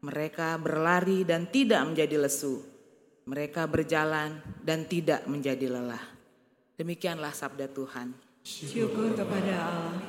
[0.00, 2.64] Mereka berlari dan tidak menjadi lesu.
[3.28, 6.11] Mereka berjalan dan tidak menjadi lelah.
[6.82, 8.10] Demikianlah sabda Tuhan.
[8.42, 10.02] Syukur kepada Allah.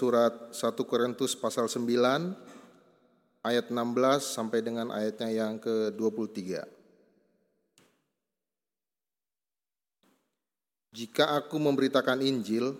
[0.00, 1.84] Surat 1 Korintus pasal 9
[3.44, 3.76] ayat 16
[4.24, 6.64] sampai dengan ayatnya yang ke-23.
[10.96, 12.72] Jika aku memberitakan Injil,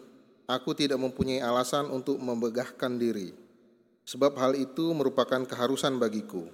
[0.49, 3.37] aku tidak mempunyai alasan untuk membegahkan diri,
[4.09, 6.49] sebab hal itu merupakan keharusan bagiku.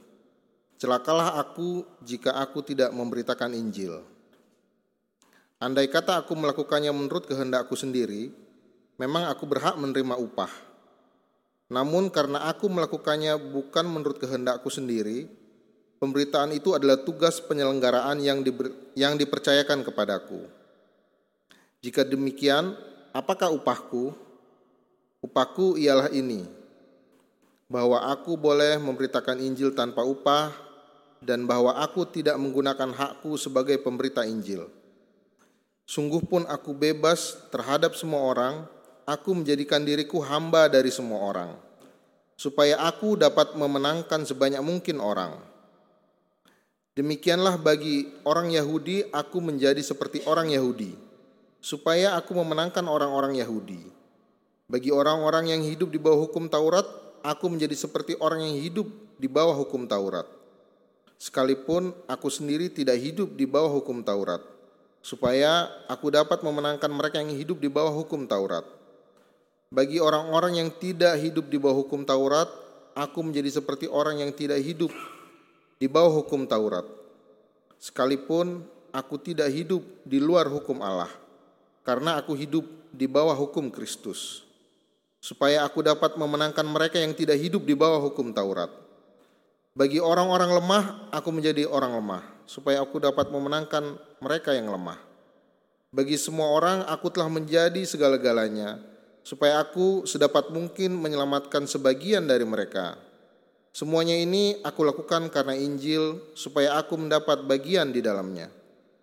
[0.83, 4.03] Celakalah aku jika aku tidak memberitakan Injil.
[5.63, 8.46] Andai kata aku melakukannya menurut kehendakku sendiri,
[8.97, 10.53] memang aku berhak menerima upah.
[11.73, 15.27] Namun karena aku melakukannya bukan menurut kehendakku sendiri,
[15.99, 20.47] pemberitaan itu adalah tugas penyelenggaraan yang, diber, yang dipercayakan kepadaku.
[21.83, 22.75] Jika demikian,
[23.11, 24.15] apakah upahku?
[25.25, 26.47] Upahku ialah ini,
[27.67, 30.55] bahwa aku boleh memberitakan Injil tanpa upah
[31.19, 34.71] dan bahwa aku tidak menggunakan hakku sebagai pemberita Injil.
[35.87, 38.67] Sungguh pun aku bebas terhadap semua orang,
[39.07, 41.51] aku menjadikan diriku hamba dari semua orang,
[42.35, 45.39] supaya aku dapat memenangkan sebanyak mungkin orang.
[46.99, 51.07] Demikianlah bagi orang Yahudi, aku menjadi seperti orang Yahudi
[51.67, 53.83] supaya aku memenangkan orang-orang Yahudi.
[54.71, 56.87] Bagi orang-orang yang hidup di bawah hukum Taurat,
[57.27, 58.87] aku menjadi seperti orang yang hidup
[59.19, 60.31] di bawah hukum Taurat.
[61.19, 64.39] Sekalipun aku sendiri tidak hidup di bawah hukum Taurat,
[65.03, 68.76] supaya aku dapat memenangkan mereka yang hidup di bawah hukum Taurat.
[69.67, 72.47] Bagi orang-orang yang tidak hidup di bawah hukum Taurat,
[72.95, 74.95] aku menjadi seperti orang yang tidak hidup
[75.77, 76.87] di bawah hukum Taurat.
[77.83, 78.63] Sekalipun
[78.95, 81.11] aku tidak hidup di luar hukum Allah
[81.87, 84.43] karena aku hidup di bawah hukum Kristus,
[85.23, 88.73] supaya aku dapat memenangkan mereka yang tidak hidup di bawah hukum Taurat.
[89.77, 94.97] Bagi orang-orang lemah, aku menjadi orang lemah, supaya aku dapat memenangkan mereka yang lemah.
[95.93, 98.81] Bagi semua orang, aku telah menjadi segala-galanya,
[99.27, 102.95] supaya aku sedapat mungkin menyelamatkan sebagian dari mereka.
[103.75, 108.47] Semuanya ini aku lakukan karena Injil, supaya aku mendapat bagian di dalamnya.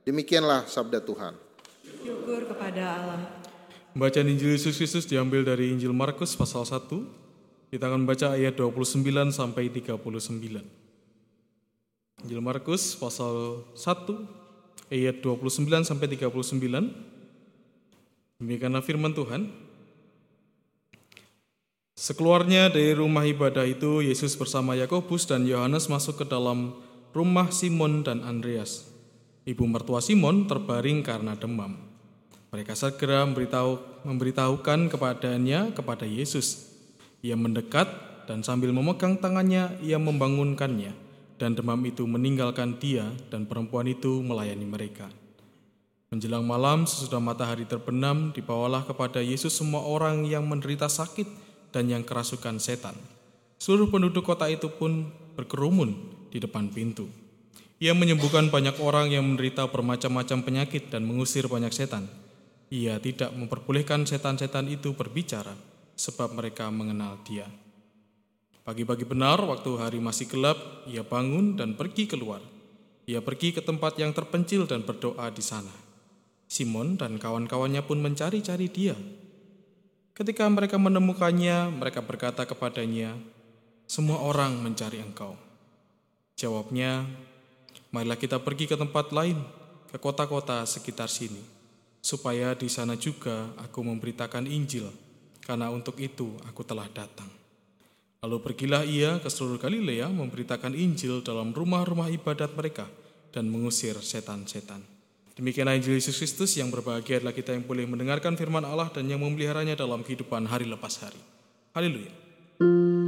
[0.07, 1.35] Demikianlah sabda Tuhan.
[1.83, 3.19] Syukur kepada Allah.
[3.93, 6.87] Bacaan Injil Yesus Kristus diambil dari Injil Markus pasal 1.
[7.69, 9.99] Kita akan baca ayat 29 sampai 39.
[12.23, 16.63] Injil Markus pasal 1 ayat 29 sampai 39.
[18.41, 19.62] Demikianlah firman Tuhan.
[21.93, 26.73] Sekeluarnya dari rumah ibadah itu, Yesus bersama Yakobus dan Yohanes masuk ke dalam
[27.13, 28.89] rumah Simon dan Andreas.
[29.45, 31.77] Ibu mertua Simon terbaring karena demam.
[32.49, 36.73] Mereka segera memberitahu, memberitahukan kepadanya kepada Yesus.
[37.21, 37.85] Ia mendekat
[38.25, 40.97] dan sambil memegang tangannya, ia membangunkannya,
[41.37, 45.13] dan demam itu meninggalkan dia, dan perempuan itu melayani mereka.
[46.09, 52.05] Menjelang malam, sesudah matahari terbenam, dibawalah kepada Yesus semua orang yang menderita sakit dan yang
[52.05, 52.93] kerasukan setan.
[53.57, 55.97] Seluruh penduduk kota itu pun berkerumun
[56.29, 57.09] di depan pintu.
[57.81, 62.07] Ia menyembuhkan banyak orang yang menderita bermacam-macam penyakit dan mengusir banyak setan.
[62.71, 65.51] Ia tidak memperbolehkan setan-setan itu berbicara,
[65.97, 67.49] sebab mereka mengenal Dia.
[68.63, 72.39] Pagi-pagi benar, waktu hari masih gelap, ia bangun dan pergi keluar.
[73.03, 75.75] Ia pergi ke tempat yang terpencil dan berdoa di sana.
[76.47, 78.95] Simon dan kawan-kawannya pun mencari-cari dia.
[80.13, 83.17] Ketika mereka menemukannya, mereka berkata kepadanya,
[83.89, 85.33] "Semua orang mencari engkau."
[86.37, 87.05] Jawabnya,
[87.89, 89.41] "Marilah kita pergi ke tempat lain,
[89.89, 91.53] ke kota-kota sekitar sini."
[92.03, 94.91] supaya di sana juga aku memberitakan Injil,
[95.39, 97.31] karena untuk itu aku telah datang.
[98.19, 102.91] Lalu pergilah ia ke seluruh Galilea memberitakan Injil dalam rumah-rumah ibadat mereka
[103.31, 104.92] dan mengusir setan-setan.
[105.33, 109.17] Demikianlah Injil Yesus Kristus yang berbahagia adalah kita yang boleh mendengarkan firman Allah dan yang
[109.17, 111.17] memeliharanya dalam kehidupan hari lepas hari.
[111.73, 113.02] Haleluya.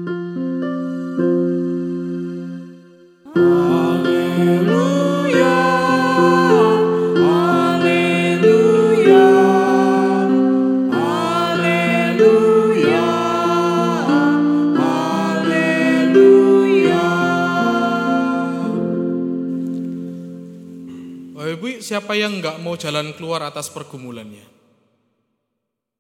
[22.05, 24.45] Siapa yang nggak mau jalan keluar atas pergumulannya?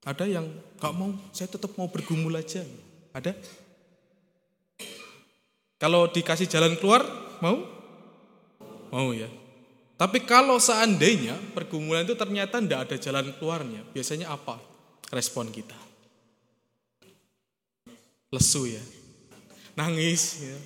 [0.05, 0.45] Ada yang
[0.77, 2.61] nggak mau, saya tetap mau bergumul aja.
[3.09, 3.33] Ada?
[5.81, 7.01] Kalau dikasih jalan keluar,
[7.41, 7.57] mau?
[8.93, 9.25] Mau ya.
[9.97, 14.61] Tapi kalau seandainya pergumulan itu ternyata tidak ada jalan keluarnya, biasanya apa
[15.09, 15.73] respon kita?
[18.29, 18.83] Lesu ya,
[19.73, 20.57] nangis, ya.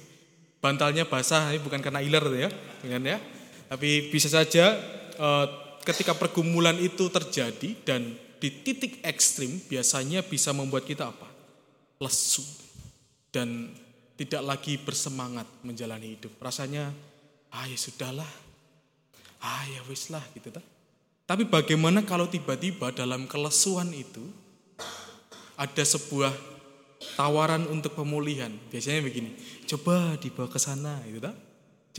[0.59, 2.49] bantalnya basah, ini bukan karena iler ya,
[2.83, 3.17] dengan ya.
[3.71, 5.45] Tapi bisa saja eh,
[5.83, 11.27] ketika pergumulan itu terjadi dan di titik ekstrim biasanya bisa membuat kita apa?
[11.99, 12.41] Lesu
[13.35, 13.75] dan
[14.15, 16.31] tidak lagi bersemangat menjalani hidup.
[16.39, 16.91] Rasanya,
[17.51, 18.27] ah ya sudahlah,
[19.43, 20.63] ah ya wis lah gitu tak.
[21.27, 24.23] Tapi bagaimana kalau tiba-tiba dalam kelesuan itu
[25.59, 26.33] ada sebuah
[27.19, 28.51] tawaran untuk pemulihan.
[28.71, 29.35] Biasanya begini,
[29.67, 31.35] coba dibawa ke sana gitu tak.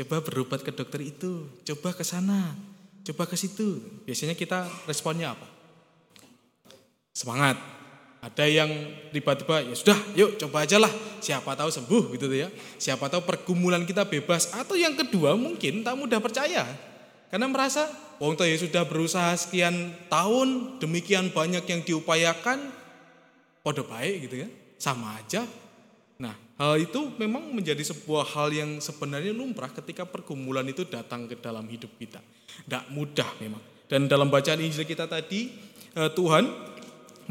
[0.00, 2.56] Coba berobat ke dokter itu, coba ke sana,
[3.06, 3.80] coba ke situ.
[4.04, 5.46] Biasanya kita responnya apa?
[7.14, 7.56] Semangat.
[8.20, 8.68] Ada yang
[9.16, 10.92] tiba-tiba ya sudah, yuk coba aja lah.
[11.24, 12.52] Siapa tahu sembuh gitu ya.
[12.76, 14.52] Siapa tahu pergumulan kita bebas.
[14.52, 16.68] Atau yang kedua mungkin tak mudah percaya.
[17.32, 17.86] Karena merasa,
[18.18, 22.74] wong ya sudah berusaha sekian tahun, demikian banyak yang diupayakan,
[23.62, 25.46] pada baik gitu ya, sama aja.
[26.60, 31.64] Hal itu memang menjadi sebuah hal yang sebenarnya lumrah ketika pergumulan itu datang ke dalam
[31.64, 32.20] hidup kita.
[32.68, 33.64] Tidak mudah memang.
[33.88, 35.56] Dan dalam bacaan Injil kita tadi,
[35.96, 36.52] eh, Tuhan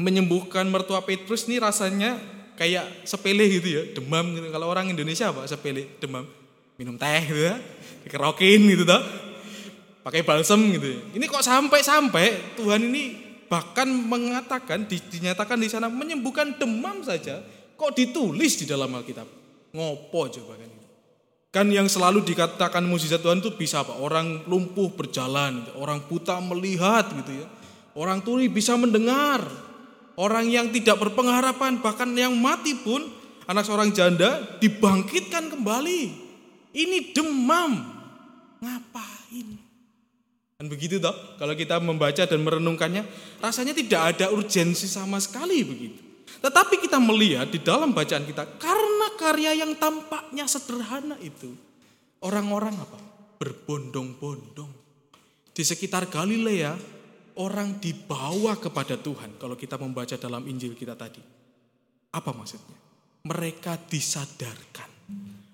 [0.02, 2.18] menyembuhkan mertua Petrus ini rasanya
[2.58, 4.50] kayak sepele gitu ya, demam gitu.
[4.50, 6.26] Kalau orang Indonesia apa sepele, demam,
[6.74, 7.54] minum teh gitu ya,
[8.02, 8.98] dikerokin gitu toh.
[10.02, 10.90] Pakai balsem gitu.
[10.90, 11.00] Ya.
[11.14, 17.38] Ini kok sampai-sampai Tuhan ini bahkan mengatakan dinyatakan di sana menyembuhkan demam saja
[17.80, 19.24] kok ditulis di dalam Alkitab.
[19.72, 20.88] Ngopo coba kan itu.
[21.50, 23.96] Kan yang selalu dikatakan mukjizat Tuhan itu bisa apa?
[23.96, 27.46] Orang lumpuh berjalan, orang buta melihat gitu ya.
[27.96, 29.42] Orang tuli bisa mendengar,
[30.20, 33.08] Orang yang tidak berpengharapan, bahkan yang mati pun,
[33.48, 36.12] anak seorang janda dibangkitkan kembali.
[36.76, 37.80] Ini demam.
[38.60, 39.48] Ngapain?
[40.60, 43.08] Dan begitu toh, kalau kita membaca dan merenungkannya,
[43.40, 46.09] rasanya tidak ada urgensi sama sekali begitu.
[46.40, 51.52] Tetapi kita melihat di dalam bacaan kita, karena karya yang tampaknya sederhana itu,
[52.24, 52.98] orang-orang apa?
[53.36, 54.72] Berbondong-bondong.
[55.52, 56.72] Di sekitar Galilea,
[57.36, 61.20] orang dibawa kepada Tuhan kalau kita membaca dalam Injil kita tadi.
[62.10, 62.76] Apa maksudnya?
[63.20, 64.88] Mereka disadarkan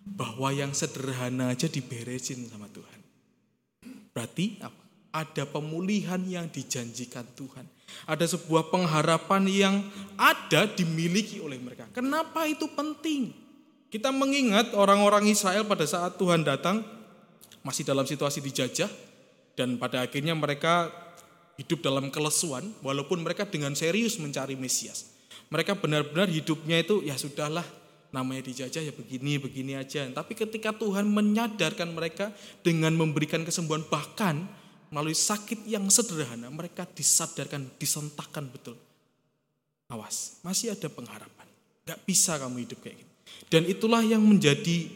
[0.07, 3.01] bahwa yang sederhana aja diberesin sama Tuhan.
[4.15, 4.83] Berarti apa?
[5.17, 7.67] Ada pemulihan yang dijanjikan Tuhan.
[8.07, 9.75] Ada sebuah pengharapan yang
[10.19, 11.87] ada dimiliki oleh mereka.
[11.95, 13.35] Kenapa itu penting?
[13.91, 16.83] Kita mengingat orang-orang Israel pada saat Tuhan datang
[17.63, 18.91] masih dalam situasi dijajah
[19.59, 20.91] dan pada akhirnya mereka
[21.57, 25.17] hidup dalam kelesuan walaupun mereka dengan serius mencari Mesias.
[25.49, 27.65] Mereka benar-benar hidupnya itu ya sudahlah
[28.11, 30.07] namanya dijajah ya begini begini aja.
[30.11, 32.31] Tapi ketika Tuhan menyadarkan mereka
[32.61, 34.47] dengan memberikan kesembuhan bahkan
[34.91, 38.79] melalui sakit yang sederhana mereka disadarkan disentakkan betul.
[39.87, 41.47] Awas, masih ada pengharapan.
[41.87, 43.13] Gak bisa kamu hidup kayak gitu.
[43.47, 44.91] Dan itulah yang menjadi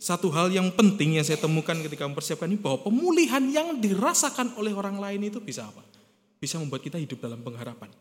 [0.00, 4.72] satu hal yang penting yang saya temukan ketika mempersiapkan ini bahwa pemulihan yang dirasakan oleh
[4.72, 5.84] orang lain itu bisa apa?
[6.40, 7.92] bisa membuat kita hidup dalam pengharapan.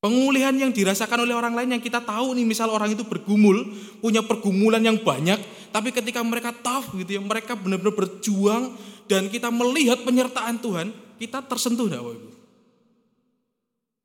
[0.00, 4.24] Pengulihan yang dirasakan oleh orang lain yang kita tahu nih misal orang itu bergumul, punya
[4.24, 5.36] pergumulan yang banyak,
[5.68, 8.72] tapi ketika mereka tough gitu ya, mereka benar-benar berjuang
[9.06, 12.30] dan kita melihat penyertaan Tuhan, kita tersentuh enggak Ibu?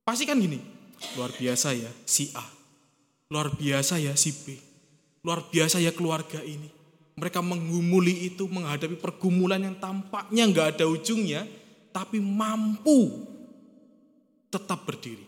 [0.01, 0.57] Pasti kan gini,
[1.17, 2.45] luar biasa ya si A,
[3.29, 4.57] luar biasa ya si B,
[5.25, 6.69] luar biasa ya keluarga ini.
[7.17, 11.45] Mereka menggumuli itu menghadapi pergumulan yang tampaknya nggak ada ujungnya,
[11.93, 13.29] tapi mampu
[14.49, 15.27] tetap berdiri.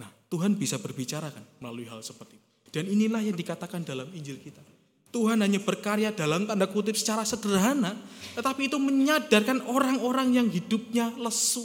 [0.00, 2.48] Nah, Tuhan bisa berbicara kan melalui hal seperti itu.
[2.72, 4.75] Dan inilah yang dikatakan dalam Injil kita.
[5.16, 7.96] Tuhan hanya berkarya dalam tanda kutip secara sederhana,
[8.36, 11.64] tetapi itu menyadarkan orang-orang yang hidupnya lesu.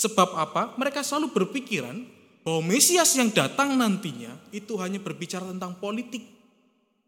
[0.00, 0.72] Sebab apa?
[0.80, 2.08] Mereka selalu berpikiran
[2.40, 6.24] bahwa Mesias yang datang nantinya itu hanya berbicara tentang politik.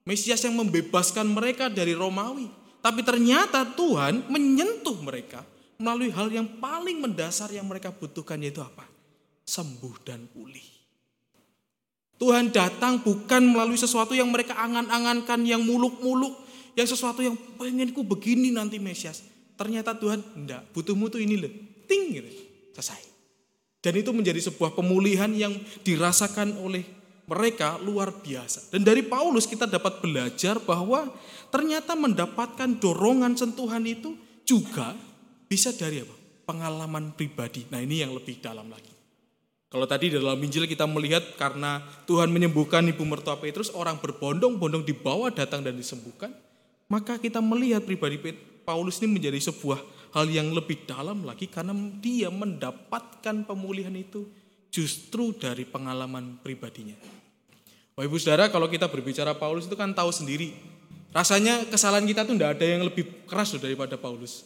[0.05, 2.53] Mesias yang membebaskan mereka dari Romawi.
[2.85, 5.41] Tapi ternyata Tuhan menyentuh mereka
[5.81, 8.85] melalui hal yang paling mendasar yang mereka butuhkan yaitu apa?
[9.49, 10.78] Sembuh dan pulih.
[12.19, 16.35] Tuhan datang bukan melalui sesuatu yang mereka angan-angankan, yang muluk-muluk,
[16.75, 19.23] yang sesuatu yang pengenku begini nanti Mesias.
[19.55, 21.51] Ternyata Tuhan enggak, butuhmu tuh ini loh.
[21.87, 22.31] Ting gitu.
[22.75, 23.03] Selesai.
[23.79, 25.55] Dan itu menjadi sebuah pemulihan yang
[25.87, 26.83] dirasakan oleh
[27.31, 28.75] mereka luar biasa.
[28.75, 31.13] Dan dari Paulus kita dapat belajar bahwa
[31.55, 34.97] ternyata mendapatkan dorongan sentuhan itu juga
[35.47, 36.17] bisa dari apa?
[36.49, 37.69] Pengalaman pribadi.
[37.69, 38.88] Nah ini yang lebih dalam lagi.
[39.69, 45.29] Kalau tadi dalam Injil kita melihat karena Tuhan menyembuhkan ibu mertua Petrus, orang berbondong-bondong dibawa
[45.29, 46.33] datang dan disembuhkan,
[46.89, 48.17] maka kita melihat pribadi
[48.65, 49.81] Paulus ini menjadi sebuah
[50.17, 54.25] hal yang lebih dalam lagi karena dia mendapatkan pemulihan itu
[54.73, 56.97] justru dari pengalaman pribadinya.
[57.93, 60.57] Wah ibu saudara kalau kita berbicara Paulus itu kan tahu sendiri.
[61.13, 64.45] Rasanya kesalahan kita tuh tidak ada yang lebih keras daripada Paulus.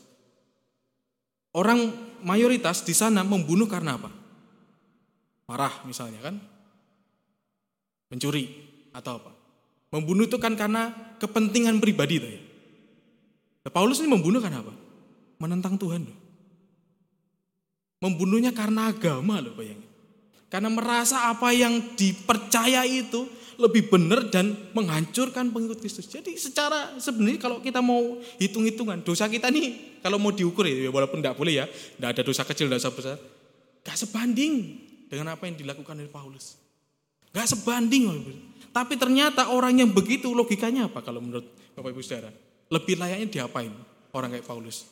[1.54, 1.94] Orang
[2.26, 4.21] mayoritas di sana membunuh karena apa?
[5.46, 6.38] Marah misalnya kan?
[8.12, 8.48] Mencuri
[8.92, 9.32] atau apa?
[9.92, 12.42] Membunuh itu kan karena kepentingan pribadi tuh ya.
[13.62, 14.74] Nah, Paulus ini membunuh karena apa?
[15.38, 16.18] Menentang Tuhan loh.
[18.02, 19.86] Membunuhnya karena agama loh bayangin.
[20.50, 23.24] Karena merasa apa yang dipercaya itu
[23.60, 26.08] lebih benar dan menghancurkan pengikut Kristus.
[26.08, 31.22] Jadi secara sebenarnya kalau kita mau hitung-hitungan dosa kita nih kalau mau diukur ya walaupun
[31.22, 33.16] tidak boleh ya, tidak ada dosa kecil dosa besar,
[33.86, 34.82] gak sebanding
[35.12, 36.56] dengan apa yang dilakukan oleh Paulus.
[37.36, 38.08] Gak sebanding.
[38.72, 41.44] Tapi ternyata orang yang begitu logikanya apa kalau menurut
[41.76, 42.32] Bapak Ibu Saudara?
[42.72, 43.68] Lebih layaknya diapain
[44.16, 44.88] orang kayak Paulus?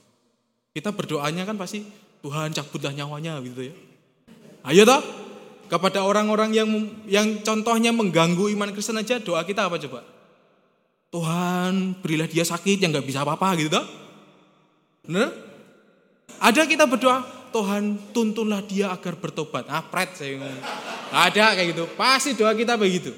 [0.77, 1.81] Kita berdoanya kan pasti
[2.21, 3.75] Tuhan cabutlah nyawanya gitu ya.
[4.68, 5.01] Ayo toh
[5.73, 6.68] kepada orang-orang yang
[7.09, 10.05] yang contohnya mengganggu iman Kristen aja doa kita apa coba?
[11.09, 13.87] Tuhan berilah dia sakit yang nggak bisa apa-apa gitu toh.
[15.09, 15.33] Bener?
[16.37, 19.66] Ada kita berdoa, Tuhan tuntunlah dia agar bertobat.
[19.66, 20.64] Ah, pret saya ngomong.
[21.11, 21.84] Ada kayak gitu.
[21.98, 23.11] Pasti doa kita begitu.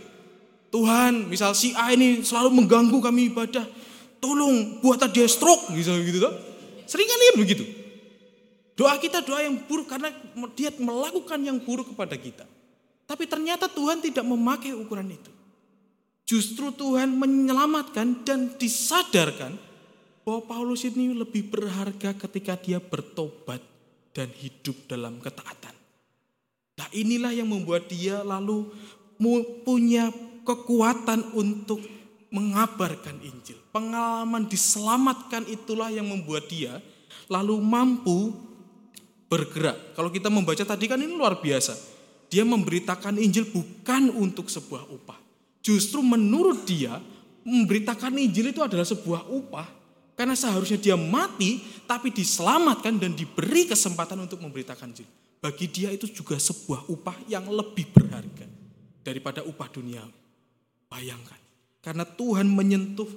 [0.72, 3.64] Tuhan, misal si A ini selalu mengganggu kami ibadah.
[4.18, 6.34] Tolong buat dia stroke gitu gitu toh.
[6.88, 7.64] Sering kan begitu.
[8.72, 10.08] Doa kita doa yang buruk karena
[10.56, 12.48] dia melakukan yang buruk kepada kita.
[13.04, 15.28] Tapi ternyata Tuhan tidak memakai ukuran itu.
[16.24, 19.58] Justru Tuhan menyelamatkan dan disadarkan
[20.22, 23.71] bahwa Paulus ini lebih berharga ketika dia bertobat
[24.12, 25.74] dan hidup dalam ketaatan.
[26.78, 28.68] Nah inilah yang membuat dia lalu
[29.64, 30.08] punya
[30.42, 31.80] kekuatan untuk
[32.32, 33.60] mengabarkan Injil.
[33.70, 36.80] Pengalaman diselamatkan itulah yang membuat dia
[37.28, 38.32] lalu mampu
[39.28, 39.96] bergerak.
[39.96, 41.76] Kalau kita membaca tadi kan ini luar biasa.
[42.32, 45.20] Dia memberitakan Injil bukan untuk sebuah upah.
[45.60, 46.96] Justru menurut dia,
[47.44, 49.68] memberitakan Injil itu adalah sebuah upah.
[50.12, 55.08] Karena seharusnya dia mati, tapi diselamatkan dan diberi kesempatan untuk memberitakan Injil.
[55.42, 58.46] Bagi dia itu juga sebuah upah yang lebih berharga
[59.02, 60.04] daripada upah dunia.
[60.86, 61.40] Bayangkan.
[61.82, 63.08] Karena Tuhan menyentuh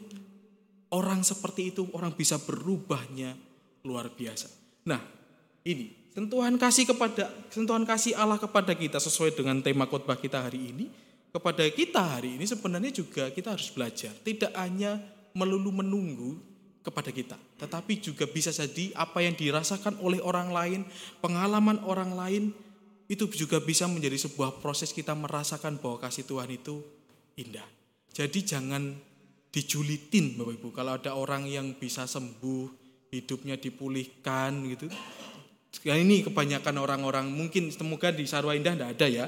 [0.95, 3.37] orang seperti itu, orang bisa berubahnya
[3.85, 4.49] luar biasa.
[4.89, 5.03] Nah,
[5.61, 10.71] ini Sentuhan kasih kepada sentuhan kasih Allah kepada kita sesuai dengan tema khotbah kita hari
[10.71, 10.87] ini,
[11.27, 14.15] kepada kita hari ini sebenarnya juga kita harus belajar.
[14.23, 14.95] Tidak hanya
[15.35, 16.39] melulu menunggu
[16.85, 20.81] kepada kita, tetapi juga bisa jadi apa yang dirasakan oleh orang lain,
[21.17, 22.43] pengalaman orang lain
[23.09, 26.85] itu juga bisa menjadi sebuah proses kita merasakan bahwa kasih Tuhan itu
[27.41, 27.65] indah.
[28.13, 28.93] Jadi jangan
[29.49, 32.69] dijulitin Bapak Ibu kalau ada orang yang bisa sembuh,
[33.09, 34.87] hidupnya dipulihkan gitu
[35.83, 39.25] Ya ini kebanyakan orang-orang mungkin semoga di Sarwa Indah tidak ada ya.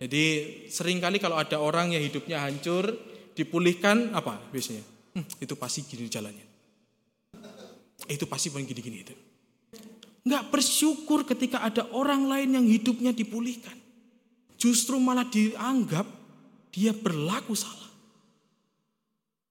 [0.00, 0.24] Jadi
[0.72, 2.96] sering kali kalau ada orang yang hidupnya hancur,
[3.36, 4.82] dipulihkan apa biasanya?
[5.12, 6.51] Hmm, itu pasti gini jalannya.
[8.10, 9.14] Itu pasti paling gini-gini itu.
[10.22, 13.74] Enggak bersyukur ketika ada orang lain yang hidupnya dipulihkan.
[14.54, 16.06] Justru malah dianggap
[16.70, 17.90] dia berlaku salah.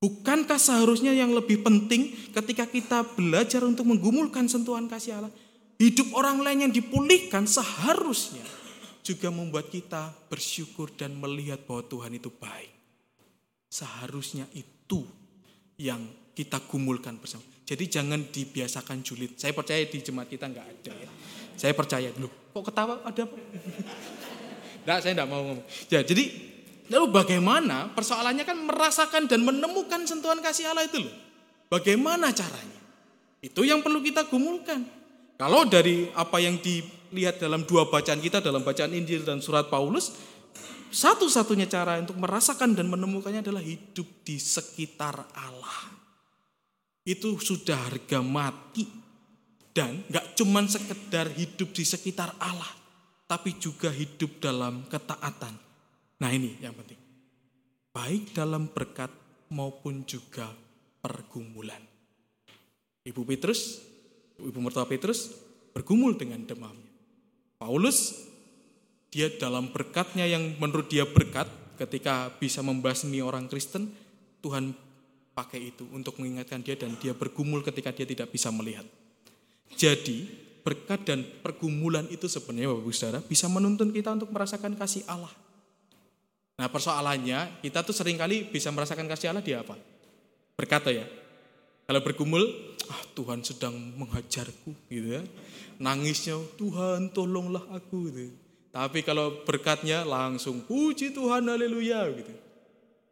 [0.02, 5.34] Bukankah seharusnya yang lebih penting ketika kita belajar untuk menggumulkan sentuhan kasih Allah,
[5.82, 8.46] Hidup orang lain yang dipulihkan seharusnya
[9.02, 12.70] juga membuat kita bersyukur dan melihat bahwa Tuhan itu baik.
[13.66, 15.02] Seharusnya itu
[15.82, 16.06] yang
[16.38, 17.42] kita gumulkan bersama.
[17.72, 19.40] Jadi jangan dibiasakan julid.
[19.40, 21.10] Saya percaya di jemaat kita nggak ada ya.
[21.56, 22.28] Saya percaya dulu.
[22.52, 23.36] Kok ketawa ada apa?
[24.82, 25.62] Nah, saya nggak mau ngomong.
[25.94, 26.26] Ya, jadi
[26.90, 31.14] lalu bagaimana persoalannya kan merasakan dan menemukan sentuhan kasih Allah itu loh.
[31.70, 32.82] Bagaimana caranya?
[33.46, 34.82] Itu yang perlu kita gumulkan.
[35.38, 40.18] Kalau dari apa yang dilihat dalam dua bacaan kita, dalam bacaan Injil dan surat Paulus,
[40.90, 46.01] satu-satunya cara untuk merasakan dan menemukannya adalah hidup di sekitar Allah.
[47.04, 48.86] Itu sudah harga mati.
[49.72, 52.68] Dan gak cuman sekedar hidup di sekitar Allah,
[53.24, 55.56] tapi juga hidup dalam ketaatan.
[56.20, 57.00] Nah ini yang penting.
[57.96, 59.12] Baik dalam berkat
[59.48, 60.52] maupun juga
[61.00, 61.80] pergumulan.
[63.08, 63.92] Ibu Petrus
[64.42, 65.30] ibu mertua Petrus
[65.72, 66.90] bergumul dengan demamnya.
[67.62, 68.28] Paulus
[69.14, 71.46] dia dalam berkatnya yang menurut dia berkat
[71.78, 73.92] ketika bisa membasmi orang Kristen,
[74.42, 74.74] Tuhan
[75.42, 78.86] pakai itu untuk mengingatkan dia dan dia bergumul ketika dia tidak bisa melihat.
[79.74, 80.30] Jadi
[80.62, 85.34] berkat dan pergumulan itu sebenarnya Bapak Saudara bisa menuntun kita untuk merasakan kasih Allah.
[86.62, 89.74] Nah persoalannya kita tuh sering kali bisa merasakan kasih Allah di apa?
[90.54, 91.10] Berkata ya.
[91.90, 92.46] Kalau bergumul
[92.88, 95.26] ah Tuhan sedang menghajarku gitu ya.
[95.82, 98.30] Nangisnya Tuhan tolonglah aku gitu.
[98.72, 102.51] Tapi kalau berkatnya langsung puji Tuhan haleluya gitu.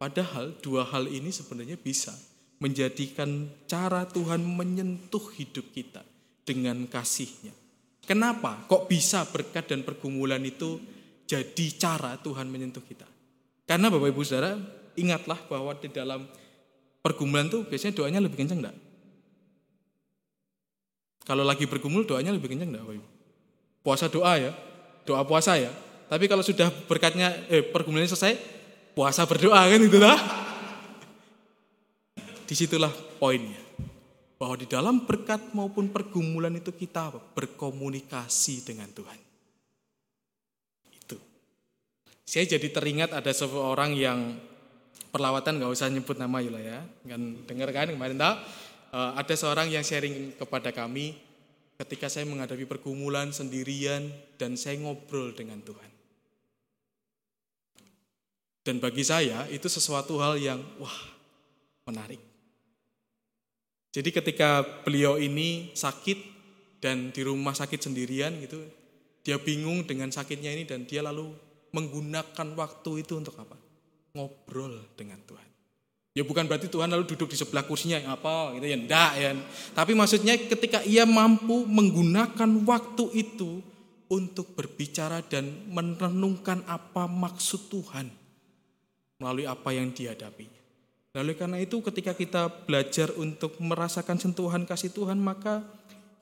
[0.00, 2.16] Padahal dua hal ini sebenarnya bisa
[2.56, 6.00] menjadikan cara Tuhan menyentuh hidup kita
[6.40, 7.52] dengan kasihnya.
[8.08, 8.64] Kenapa?
[8.64, 10.80] Kok bisa berkat dan pergumulan itu
[11.28, 13.04] jadi cara Tuhan menyentuh kita?
[13.68, 14.56] Karena Bapak Ibu Saudara,
[14.96, 16.24] ingatlah bahwa di dalam
[17.04, 18.76] pergumulan tuh biasanya doanya lebih kencang enggak?
[21.28, 23.08] Kalau lagi bergumul doanya lebih kencang enggak Bapak Ibu?
[23.84, 24.52] Puasa doa ya,
[25.04, 25.68] doa puasa ya.
[26.08, 28.59] Tapi kalau sudah berkatnya eh, pergumulannya selesai,
[29.00, 30.20] puasa berdoa kan itu lah.
[32.44, 33.56] Di situlah poinnya.
[34.36, 39.16] Bahwa di dalam berkat maupun pergumulan itu kita berkomunikasi dengan Tuhan.
[40.92, 41.16] Itu.
[42.28, 44.36] Saya jadi teringat ada seseorang yang
[45.08, 46.84] perlawatan nggak usah nyebut nama Yula ya.
[47.08, 48.36] Kan dengar kan kemarin tahu?
[48.92, 51.16] Uh, ada seorang yang sharing kepada kami
[51.80, 55.89] ketika saya menghadapi pergumulan sendirian dan saya ngobrol dengan Tuhan.
[58.70, 60.94] Dan bagi saya itu sesuatu hal yang wah
[61.90, 62.22] menarik.
[63.90, 66.18] Jadi ketika beliau ini sakit
[66.78, 68.62] dan di rumah sakit sendirian gitu,
[69.26, 71.34] dia bingung dengan sakitnya ini dan dia lalu
[71.74, 73.58] menggunakan waktu itu untuk apa?
[74.14, 75.50] Ngobrol dengan Tuhan.
[76.14, 79.34] Ya bukan berarti Tuhan lalu duduk di sebelah kursinya apa gitu ya, enggak ya.
[79.74, 83.66] Tapi maksudnya ketika ia mampu menggunakan waktu itu
[84.06, 88.19] untuk berbicara dan merenungkan apa maksud Tuhan
[89.20, 90.58] melalui apa yang dihadapinya.
[91.14, 95.62] Lalu karena itu ketika kita belajar untuk merasakan sentuhan kasih Tuhan, maka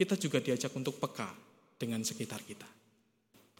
[0.00, 1.28] kita juga diajak untuk peka
[1.78, 2.66] dengan sekitar kita.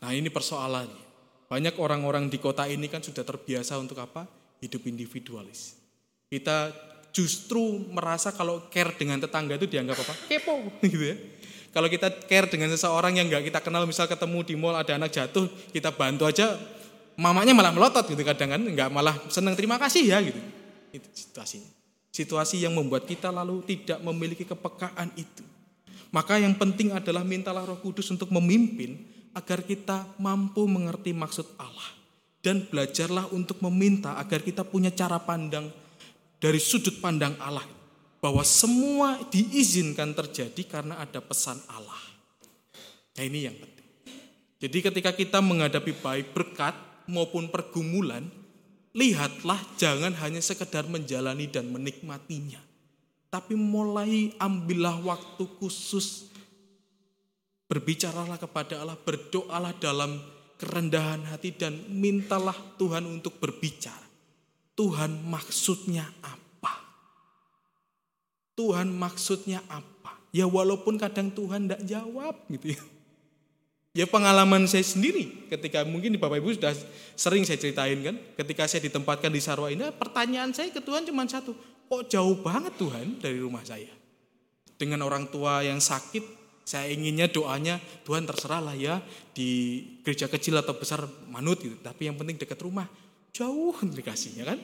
[0.03, 1.07] Nah ini persoalannya.
[1.49, 4.29] Banyak orang-orang di kota ini kan sudah terbiasa untuk apa?
[4.61, 5.81] Hidup individualis.
[6.29, 6.73] Kita
[7.13, 10.15] justru merasa kalau care dengan tetangga itu dianggap apa?
[10.29, 10.61] Kepo
[10.93, 11.17] gitu ya.
[11.73, 15.13] Kalau kita care dengan seseorang yang nggak kita kenal, misal ketemu di mall ada anak
[15.13, 16.57] jatuh, kita bantu aja,
[17.19, 20.39] mamanya malah melotot gitu kadang kan, nggak malah seneng terima kasih ya gitu.
[20.95, 21.71] Itu situasinya.
[22.15, 25.45] Situasi yang membuat kita lalu tidak memiliki kepekaan itu.
[26.09, 28.97] Maka yang penting adalah mintalah Roh Kudus untuk memimpin
[29.37, 31.99] agar kita mampu mengerti maksud Allah
[32.41, 35.69] dan belajarlah untuk meminta agar kita punya cara pandang
[36.41, 37.67] dari sudut pandang Allah
[38.25, 42.03] bahwa semua diizinkan terjadi karena ada pesan Allah.
[43.19, 43.87] Nah ini yang penting.
[44.59, 46.75] Jadi ketika kita menghadapi baik berkat
[47.09, 48.29] maupun pergumulan,
[48.93, 52.61] lihatlah jangan hanya sekedar menjalani dan menikmatinya.
[53.29, 56.29] Tapi mulai ambillah waktu khusus.
[57.69, 60.17] Berbicaralah kepada Allah, berdoalah dalam
[60.57, 64.09] kerendahan hati dan mintalah Tuhan untuk berbicara.
[64.73, 66.75] Tuhan maksudnya apa?
[68.57, 70.17] Tuhan maksudnya apa?
[70.33, 72.83] Ya walaupun kadang Tuhan tidak jawab gitu ya.
[73.99, 76.71] Ya pengalaman saya sendiri ketika mungkin di Bapak Ibu sudah
[77.19, 78.15] sering saya ceritain kan.
[78.39, 81.51] Ketika saya ditempatkan di Sarwa ini pertanyaan saya ke Tuhan cuma satu.
[81.91, 83.91] Kok jauh banget Tuhan dari rumah saya?
[84.79, 86.23] Dengan orang tua yang sakit
[86.63, 89.03] saya inginnya doanya Tuhan terserah lah ya
[89.35, 91.75] di gereja kecil atau besar manut gitu.
[91.83, 92.87] Tapi yang penting dekat rumah.
[93.35, 94.63] Jauh dikasihnya kan.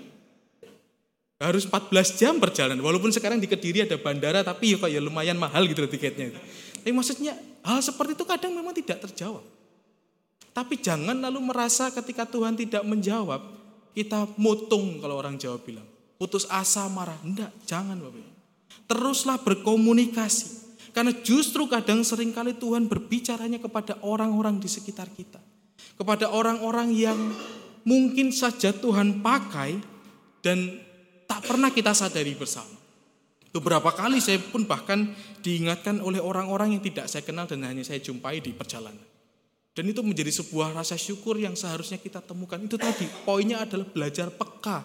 [1.43, 1.91] Harus 14
[2.23, 2.79] jam perjalanan.
[2.79, 6.31] Walaupun sekarang di Kediri ada bandara tapi ya ya lumayan mahal gitu tiketnya.
[6.79, 9.43] Tapi maksudnya hal seperti itu kadang memang tidak terjawab.
[10.55, 13.43] Tapi jangan lalu merasa ketika Tuhan tidak menjawab,
[13.91, 15.87] kita mutung kalau orang Jawa bilang.
[16.15, 17.19] Putus asa, marah.
[17.27, 18.23] Enggak, jangan Bapak.
[18.87, 20.63] Teruslah berkomunikasi.
[20.95, 25.43] Karena justru kadang sering kali Tuhan berbicaranya kepada orang-orang di sekitar kita.
[25.99, 27.19] Kepada orang-orang yang
[27.83, 29.83] mungkin saja Tuhan pakai
[30.39, 30.79] dan
[31.27, 32.84] tak pernah kita sadari bersama.
[33.55, 38.03] Beberapa kali saya pun bahkan diingatkan oleh orang-orang yang tidak saya kenal dan hanya saya
[38.03, 38.99] jumpai di perjalanan.
[39.75, 42.59] Dan itu menjadi sebuah rasa syukur yang seharusnya kita temukan.
[42.59, 44.83] Itu tadi, poinnya adalah belajar peka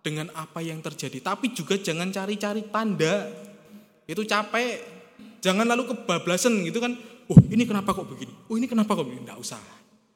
[0.00, 1.20] dengan apa yang terjadi.
[1.20, 3.28] Tapi juga jangan cari-cari tanda.
[4.08, 4.80] Itu capek.
[5.44, 6.96] Jangan lalu kebablasan gitu kan.
[7.28, 8.32] Oh ini kenapa kok begini?
[8.48, 9.28] Oh ini kenapa kok begini?
[9.28, 9.60] Tidak usah.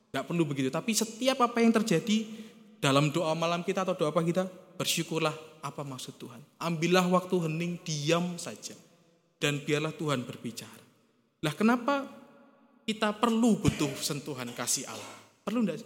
[0.09, 0.73] Tidak perlu begitu.
[0.73, 2.25] Tapi setiap apa yang terjadi
[2.81, 6.43] dalam doa malam kita atau doa apa kita, bersyukurlah apa maksud Tuhan.
[6.59, 8.75] Ambillah waktu hening, diam saja.
[9.39, 10.83] Dan biarlah Tuhan berbicara.
[11.43, 12.07] Lah kenapa
[12.87, 15.19] kita perlu butuh sentuhan kasih Allah?
[15.43, 15.83] Perlu enggak?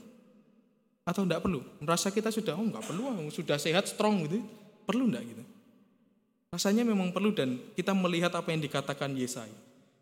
[1.09, 1.64] Atau enggak perlu?
[1.80, 4.45] Merasa kita sudah, oh enggak perlu, sudah sehat, strong gitu.
[4.84, 5.45] Perlu enggak gitu?
[6.53, 9.53] Rasanya memang perlu dan kita melihat apa yang dikatakan Yesaya.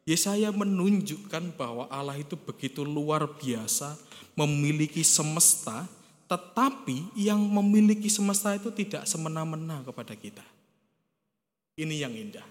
[0.05, 3.97] Yesaya menunjukkan bahwa Allah itu begitu luar biasa,
[4.37, 5.89] memiliki semesta,
[6.25, 10.45] tetapi yang memiliki semesta itu tidak semena-mena kepada kita.
[11.77, 12.47] Ini yang indah.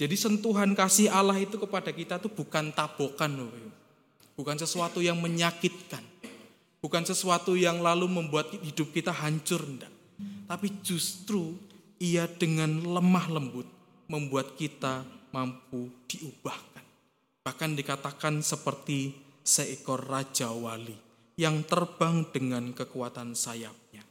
[0.00, 3.36] Jadi sentuhan kasih Allah itu kepada kita itu bukan tabokan.
[4.32, 6.00] Bukan sesuatu yang menyakitkan.
[6.80, 9.60] Bukan sesuatu yang lalu membuat hidup kita hancur.
[9.60, 9.92] Enggak.
[10.48, 11.52] Tapi justru
[12.00, 13.68] ia dengan lemah lembut
[14.08, 15.04] membuat kita
[15.36, 16.84] mampu diubahkan.
[17.44, 19.12] Bahkan dikatakan seperti
[19.44, 21.09] seekor raja wali
[21.40, 24.04] yang terbang dengan kekuatan sayapnya.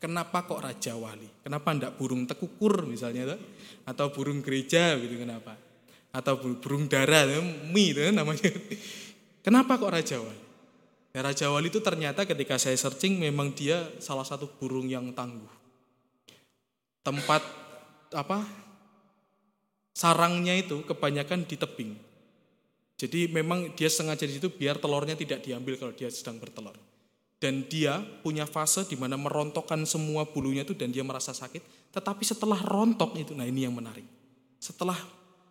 [0.00, 1.28] Kenapa kok raja wali?
[1.44, 3.40] Kenapa ndak burung tekukur misalnya tuh?
[3.84, 5.60] Atau burung gereja gitu kenapa?
[6.08, 7.28] Atau burung dara,
[7.68, 8.48] mi itu namanya.
[9.44, 10.44] Kenapa kok raja wali?
[11.12, 15.52] Ya, raja wali itu ternyata ketika saya searching memang dia salah satu burung yang tangguh.
[17.04, 17.44] Tempat
[18.16, 18.40] apa
[19.92, 21.92] sarangnya itu kebanyakan di tebing.
[23.00, 26.76] Jadi memang dia sengaja di situ biar telurnya tidak diambil kalau dia sedang bertelur.
[27.40, 31.96] Dan dia punya fase di mana merontokkan semua bulunya itu dan dia merasa sakit.
[31.96, 34.04] Tetapi setelah rontok itu, nah ini yang menarik.
[34.60, 35.00] Setelah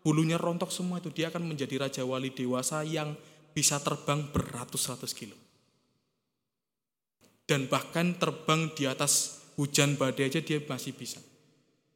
[0.06, 3.18] bulunya rontok semua itu, dia akan menjadi raja wali dewasa yang
[3.58, 5.34] bisa terbang beratus-ratus kilo.
[7.50, 11.18] Dan bahkan terbang di atas hujan badai aja dia masih bisa.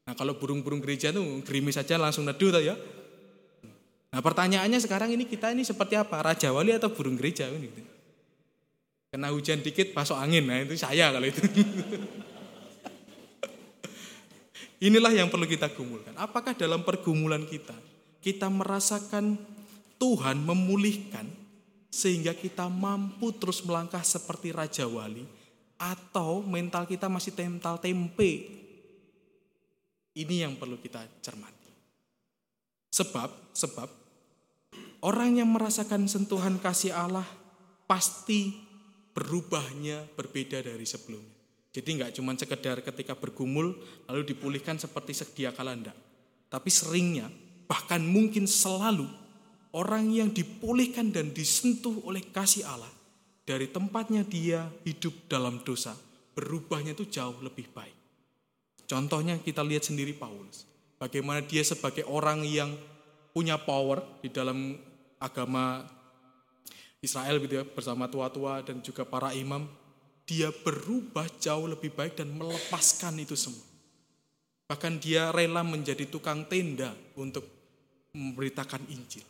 [0.09, 2.73] Nah kalau burung-burung gereja itu gerimis saja langsung neduh ya.
[4.13, 6.21] Nah pertanyaannya sekarang ini kita ini seperti apa?
[6.21, 7.49] Raja wali atau burung gereja?
[7.49, 7.81] Gitu.
[9.09, 11.41] Kena hujan dikit masuk angin, nah itu saya kalau itu.
[14.85, 16.13] Inilah yang perlu kita gumulkan.
[16.13, 17.73] Apakah dalam pergumulan kita,
[18.21, 19.33] kita merasakan
[19.97, 21.25] Tuhan memulihkan
[21.89, 25.25] sehingga kita mampu terus melangkah seperti Raja Wali
[25.79, 28.61] atau mental kita masih mental tempe.
[30.13, 31.71] Ini yang perlu kita cermati.
[32.93, 34.02] Sebab, sebab
[35.03, 37.27] orang yang merasakan sentuhan kasih Allah
[37.85, 38.55] pasti
[39.13, 41.35] berubahnya berbeda dari sebelumnya.
[41.73, 43.75] Jadi nggak cuma sekedar ketika bergumul
[44.09, 45.97] lalu dipulihkan seperti sedia kala enggak.
[46.47, 47.27] Tapi seringnya
[47.67, 49.09] bahkan mungkin selalu
[49.73, 52.93] orang yang dipulihkan dan disentuh oleh kasih Allah
[53.43, 55.97] dari tempatnya dia hidup dalam dosa
[56.33, 57.97] berubahnya itu jauh lebih baik.
[58.85, 60.69] Contohnya kita lihat sendiri Paulus.
[61.01, 62.69] Bagaimana dia sebagai orang yang
[63.33, 64.77] punya power di dalam
[65.23, 65.87] agama
[66.99, 69.63] Israel gitu ya bersama tua-tua dan juga para imam
[70.23, 73.63] dia berubah jauh lebih baik dan melepaskan itu semua.
[74.71, 77.43] Bahkan dia rela menjadi tukang tenda untuk
[78.15, 79.23] memberitakan Injil.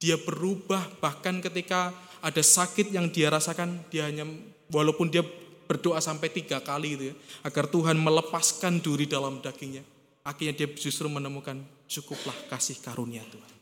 [0.00, 4.24] Dia berubah bahkan ketika ada sakit yang dia rasakan, dia hanya
[4.70, 5.26] walaupun dia
[5.66, 7.14] berdoa sampai tiga kali itu ya,
[7.44, 9.84] agar Tuhan melepaskan duri dalam dagingnya.
[10.24, 11.58] Akhirnya dia justru menemukan
[11.90, 13.59] cukuplah kasih karunia Tuhan.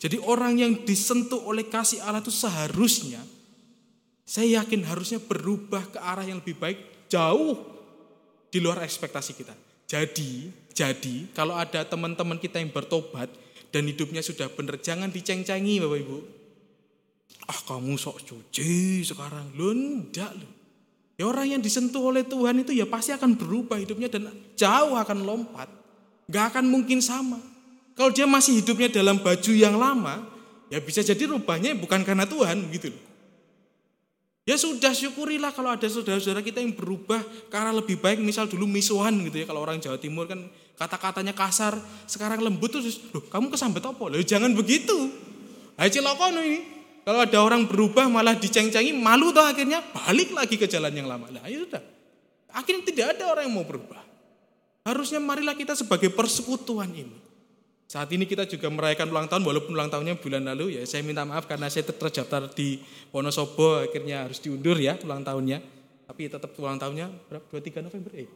[0.00, 3.24] Jadi orang yang disentuh oleh kasih Allah itu seharusnya
[4.24, 7.60] saya yakin harusnya berubah ke arah yang lebih baik jauh
[8.48, 9.52] di luar ekspektasi kita.
[9.84, 13.28] Jadi, jadi kalau ada teman-teman kita yang bertobat
[13.68, 16.18] dan hidupnya sudah benar, jangan diceng-cengi Bapak Ibu.
[17.44, 19.52] Ah kamu sok cuci sekarang.
[19.60, 20.52] Loh enggak loh.
[21.14, 25.18] Ya orang yang disentuh oleh Tuhan itu ya pasti akan berubah hidupnya dan jauh akan
[25.22, 25.68] lompat.
[26.26, 27.38] Gak akan mungkin sama.
[27.94, 30.26] Kalau dia masih hidupnya dalam baju yang lama,
[30.66, 32.90] ya bisa jadi rubahnya bukan karena Tuhan gitu.
[34.44, 38.20] Ya sudah syukurilah kalau ada saudara-saudara kita yang berubah arah lebih baik.
[38.20, 39.48] Misal dulu misuhan gitu ya.
[39.48, 40.36] Kalau orang Jawa Timur kan
[40.76, 41.80] kata-katanya kasar.
[42.04, 44.04] Sekarang lembut terus, loh kamu kesambet apa?
[44.04, 44.92] Loh jangan begitu.
[45.80, 46.60] Ayo cilokono ini.
[47.08, 51.32] Kalau ada orang berubah malah diceng-cengi, malu toh akhirnya balik lagi ke jalan yang lama.
[51.32, 51.80] Nah ya sudah.
[52.52, 54.00] Akhirnya tidak ada orang yang mau berubah.
[54.84, 57.16] Harusnya marilah kita sebagai persekutuan ini
[57.84, 60.82] saat ini kita juga merayakan ulang tahun walaupun ulang tahunnya bulan lalu ya.
[60.88, 62.80] Saya minta maaf karena saya terdaftar di
[63.12, 65.60] Wonosobo akhirnya harus diundur ya ulang tahunnya.
[66.04, 67.44] Tapi tetap ulang tahunnya berapa?
[67.48, 68.28] 23 November eh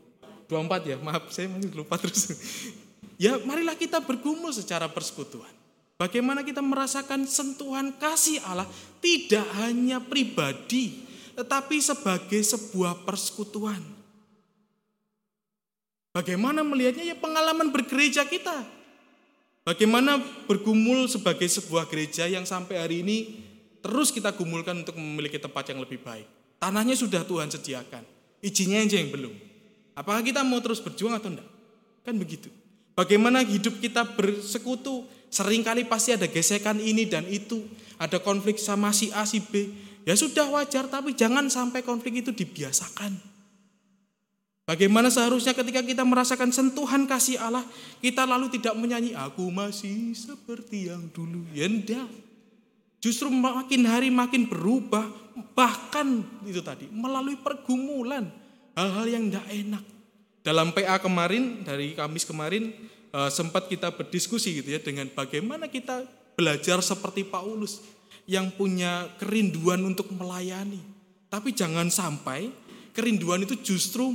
[0.47, 0.97] 24 ya.
[1.01, 2.29] Maaf saya masih lupa terus.
[3.25, 5.51] ya marilah kita bergumul secara persekutuan.
[5.99, 8.69] Bagaimana kita merasakan sentuhan kasih Allah
[9.03, 13.79] tidak hanya pribadi tetapi sebagai sebuah persekutuan.
[16.15, 18.78] Bagaimana melihatnya ya pengalaman bergereja kita.
[19.69, 20.17] Bagaimana
[20.49, 23.37] bergumul sebagai sebuah gereja yang sampai hari ini
[23.85, 26.25] terus kita gumulkan untuk memiliki tempat yang lebih baik.
[26.57, 28.01] Tanahnya sudah Tuhan sediakan,
[28.41, 29.37] izinnya aja yang belum.
[29.93, 31.45] Apakah kita mau terus berjuang atau enggak?
[32.01, 32.49] Kan begitu.
[32.97, 37.69] Bagaimana hidup kita bersekutu, sering kali pasti ada gesekan ini dan itu,
[38.01, 39.69] ada konflik sama si A, si B.
[40.09, 43.21] Ya sudah wajar, tapi jangan sampai konflik itu dibiasakan.
[44.69, 47.65] Bagaimana seharusnya ketika kita merasakan sentuhan kasih Allah,
[48.05, 51.41] kita lalu tidak menyanyi, aku masih seperti yang dulu.
[51.57, 52.05] Ya enggak.
[53.01, 55.09] Justru makin hari makin berubah,
[55.57, 58.29] bahkan itu tadi, melalui pergumulan,
[58.77, 59.85] hal-hal yang tidak enak.
[60.45, 62.69] Dalam PA kemarin, dari Kamis kemarin,
[63.09, 66.05] eh, sempat kita berdiskusi gitu ya, dengan bagaimana kita
[66.37, 67.81] belajar seperti Paulus,
[68.29, 70.85] yang punya kerinduan untuk melayani.
[71.33, 72.53] Tapi jangan sampai
[72.93, 74.13] kerinduan itu justru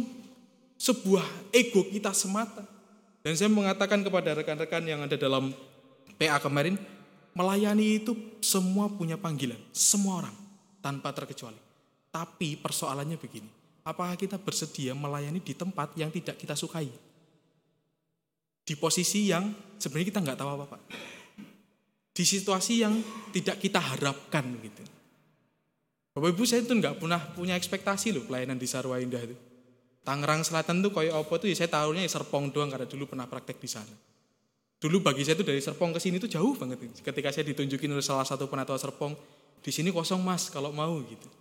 [0.77, 1.23] sebuah
[1.53, 2.65] ego kita semata.
[3.23, 5.55] Dan saya mengatakan kepada rekan-rekan yang ada dalam
[6.19, 6.75] PA kemarin,
[7.31, 8.13] melayani itu
[8.43, 10.35] semua punya panggilan, semua orang
[10.83, 11.57] tanpa terkecuali.
[12.11, 13.47] Tapi persoalannya begini,
[13.87, 16.91] apakah kita bersedia melayani di tempat yang tidak kita sukai?
[18.63, 20.77] Di posisi yang sebenarnya kita nggak tahu apa-apa.
[22.13, 22.93] Di situasi yang
[23.33, 24.83] tidak kita harapkan gitu.
[26.13, 29.35] Bapak Ibu saya itu nggak pernah punya ekspektasi loh pelayanan di Sarwa Indah itu.
[30.03, 33.23] Tangerang Selatan tuh kayak apa tuh ya saya tahunya ya Serpong doang karena dulu pernah
[33.23, 33.95] praktek di sana.
[34.83, 36.83] Dulu bagi saya itu dari Serpong ke sini tuh jauh banget.
[36.99, 39.15] Ketika saya ditunjukin oleh salah satu penatua Serpong,
[39.63, 41.31] di sini kosong mas kalau mau gitu.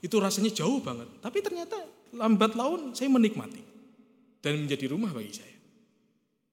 [0.00, 1.04] Itu rasanya jauh banget.
[1.20, 1.76] Tapi ternyata
[2.16, 3.60] lambat laun saya menikmati.
[4.40, 5.56] Dan menjadi rumah bagi saya.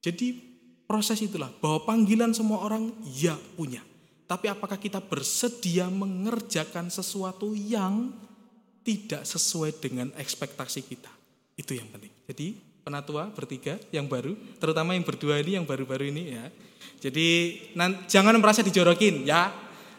[0.04, 0.36] Jadi
[0.84, 3.80] proses itulah bahwa panggilan semua orang ya punya.
[4.28, 8.14] Tapi apakah kita bersedia mengerjakan sesuatu yang
[8.84, 11.19] tidak sesuai dengan ekspektasi kita?
[11.60, 12.08] Itu yang penting.
[12.24, 16.48] Jadi penatua bertiga yang baru, terutama yang berdua ini yang baru-baru ini ya.
[17.04, 17.60] Jadi
[18.08, 19.52] jangan merasa dijorokin ya.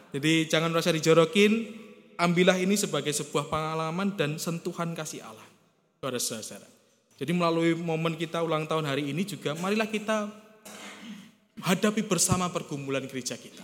[0.09, 1.69] Jadi jangan merasa dijorokin,
[2.17, 5.45] ambillah ini sebagai sebuah pengalaman dan sentuhan kasih Allah.
[6.01, 6.65] Kepada saudara.
[7.21, 10.33] Jadi melalui momen kita ulang tahun hari ini juga marilah kita
[11.61, 13.61] hadapi bersama pergumulan gereja kita.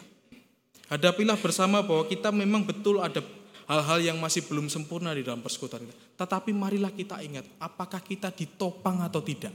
[0.86, 3.26] Hadapilah bersama bahwa kita memang betul ada
[3.68, 6.24] hal-hal yang masih belum sempurna di dalam persekutuan kita.
[6.24, 9.52] Tetapi marilah kita ingat, apakah kita ditopang atau tidak.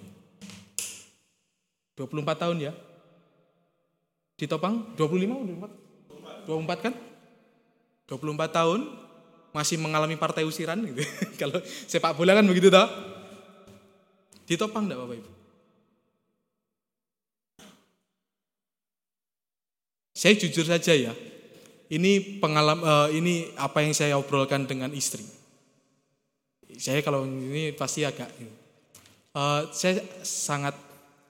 [1.97, 2.73] 24 tahun ya.
[4.37, 6.47] Ditopang 25 24?
[6.49, 6.95] 24 kan?
[8.09, 8.81] 24 tahun
[9.53, 11.01] masih mengalami partai usiran gitu.
[11.41, 12.89] Kalau sepak bola kan begitu toh.
[14.45, 15.31] Ditopang enggak Bapak Ibu?
[20.13, 21.13] Saya jujur saja ya,
[21.93, 25.21] ini pengalaman uh, ini apa yang saya obrolkan dengan istri.
[26.81, 28.33] Saya kalau ini pasti agak
[29.37, 30.73] uh, saya sangat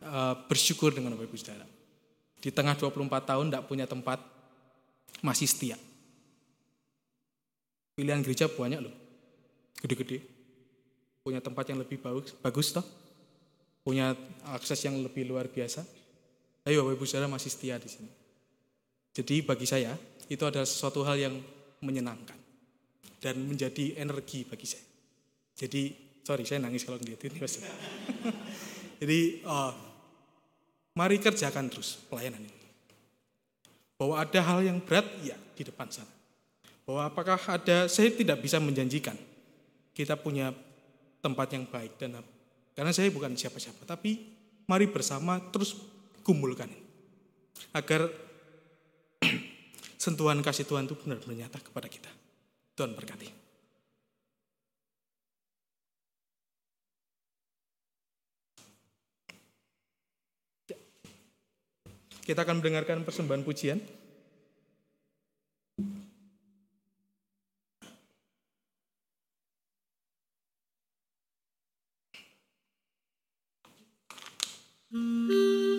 [0.06, 1.66] uh, bersyukur dengan Bapak Ibu Saudara.
[2.38, 2.94] Di tengah 24
[3.26, 4.22] tahun tidak punya tempat
[5.18, 5.74] masih setia.
[7.98, 8.94] Pilihan gereja banyak loh.
[9.82, 10.22] Gede-gede.
[11.26, 12.86] Punya tempat yang lebih bagus, bagus toh.
[13.82, 14.14] Punya
[14.54, 15.82] akses yang lebih luar biasa.
[16.70, 18.10] Ayo Bapak Ibu Saudara masih setia di sini.
[19.10, 19.98] Jadi bagi saya
[20.32, 21.34] itu adalah sesuatu hal yang
[21.84, 22.38] menyenangkan
[23.20, 24.86] dan menjadi energi bagi saya.
[25.52, 25.92] Jadi
[26.24, 27.38] sorry saya nangis kalau ngeliat ini.
[29.02, 29.72] Jadi uh,
[30.96, 32.60] mari kerjakan terus pelayanan ini.
[34.00, 36.10] Bahwa ada hal yang berat ya di depan sana.
[36.88, 39.14] Bahwa apakah ada saya tidak bisa menjanjikan
[39.92, 40.50] kita punya
[41.22, 42.18] tempat yang baik dan
[42.72, 44.32] karena saya bukan siapa-siapa tapi
[44.66, 45.76] mari bersama terus
[46.24, 46.66] kumpulkan
[47.76, 48.08] agar
[50.02, 52.10] sentuhan kasih Tuhan itu benar-benar nyata kepada kita.
[52.74, 53.30] Tuhan berkati.
[62.26, 63.78] Kita akan mendengarkan persembahan pujian.
[74.92, 75.71] Hmm.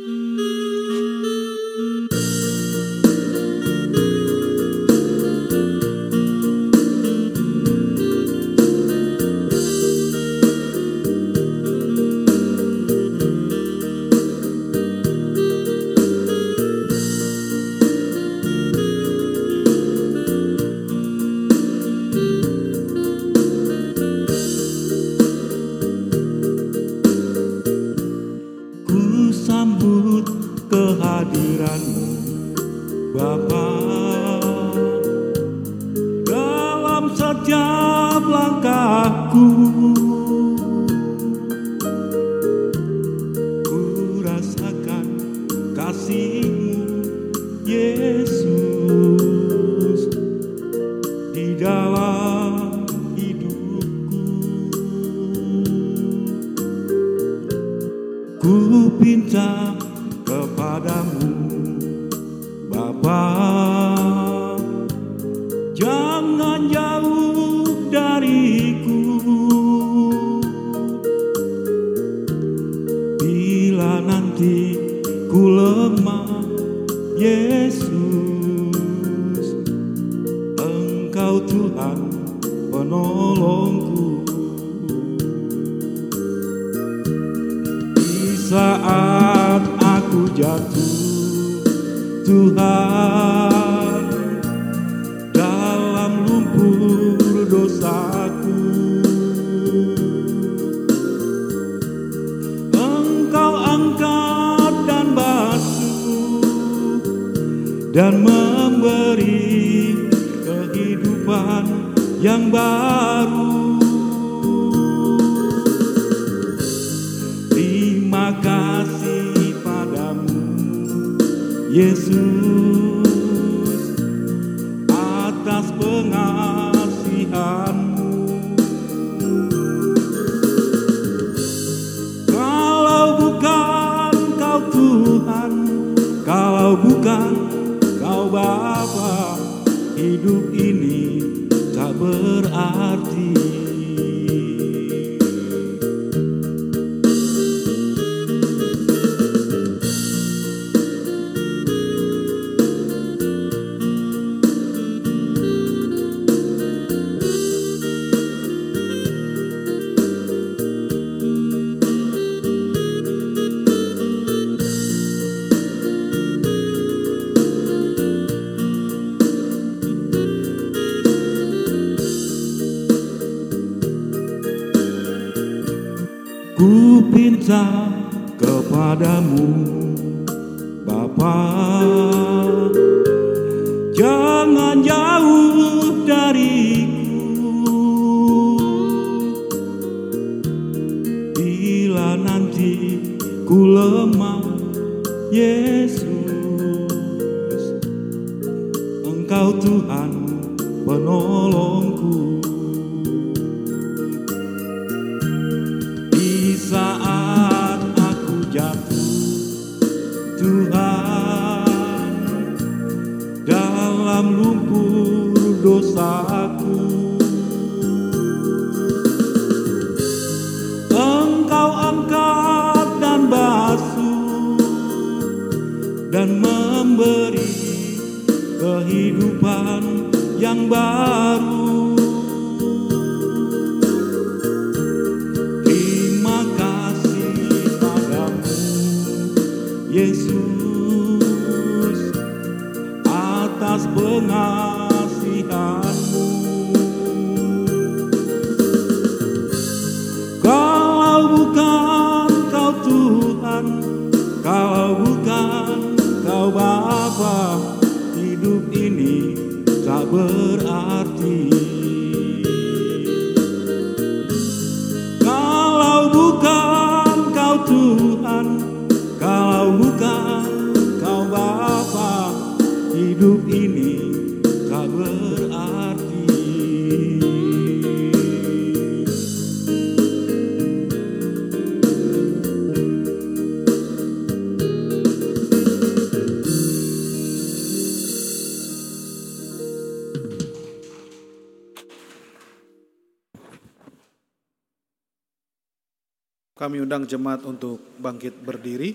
[296.94, 298.94] Kami undang jemaat untuk bangkit berdiri.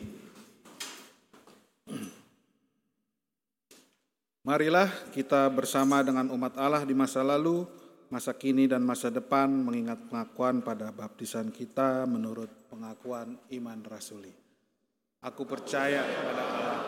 [4.47, 7.67] Marilah kita bersama dengan umat Allah di masa lalu,
[8.07, 14.31] masa kini dan masa depan mengingat pengakuan pada baptisan kita menurut pengakuan iman rasuli.
[15.19, 16.79] Aku percaya kepada Allah,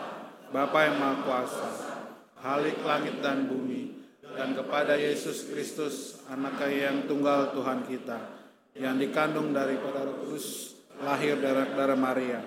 [0.47, 1.69] Bapa yang Maha Kuasa,
[2.39, 3.99] Halik langit dan bumi,
[4.31, 8.19] dan kepada Yesus Kristus, anak yang tunggal Tuhan kita,
[8.79, 10.70] yang dikandung daripada Roh Kudus,
[11.01, 12.39] lahir dari darah Maria,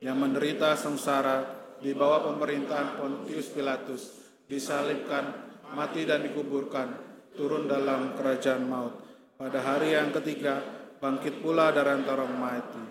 [0.00, 1.44] yang menderita sengsara
[1.82, 4.02] di bawah pemerintahan Pontius Pilatus,
[4.46, 5.30] disalibkan,
[5.74, 6.88] mati dan dikuburkan,
[7.34, 8.94] turun dalam kerajaan maut.
[9.36, 10.60] Pada hari yang ketiga,
[11.00, 12.82] bangkit pula dari antara mati,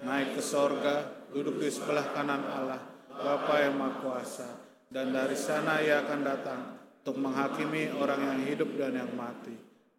[0.00, 2.80] naik ke sorga, duduk di sebelah kanan Allah,
[3.12, 4.48] Bapa yang Maha Kuasa,
[4.88, 6.60] dan dari sana ia akan datang
[7.04, 9.52] untuk menghakimi orang yang hidup dan yang mati.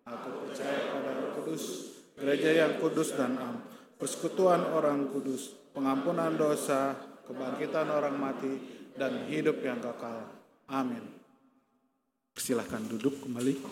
[0.03, 3.55] Aku percaya pada Kudus, gereja yang kudus dan am,
[4.03, 6.91] persekutuan orang kudus, pengampunan dosa,
[7.23, 8.51] kebangkitan orang mati,
[8.99, 10.27] dan hidup yang kekal.
[10.67, 10.99] Amin.
[12.35, 13.63] Silahkan duduk kembali.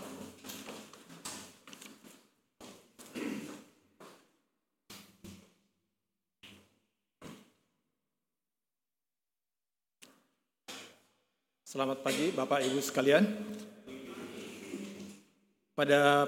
[11.68, 13.28] Selamat pagi Bapak Ibu sekalian.
[15.76, 16.24] Pada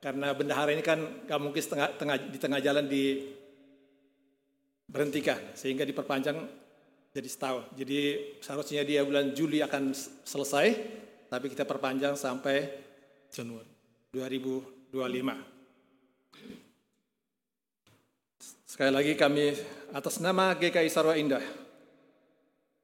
[0.02, 3.22] Karena bendahara ini kan gak mungkin setengah, tengah, di tengah jalan di
[4.90, 6.34] berhentikan sehingga diperpanjang
[7.14, 7.70] jadi setahun.
[7.78, 7.98] Jadi
[8.42, 9.94] seharusnya dia bulan Juli akan
[10.26, 10.66] selesai,
[11.30, 12.66] tapi kita perpanjang sampai
[13.30, 13.70] Januari
[14.10, 14.90] 2025.
[18.66, 19.52] Sekali lagi kami
[19.92, 21.61] atas nama GKI Sarwa Indah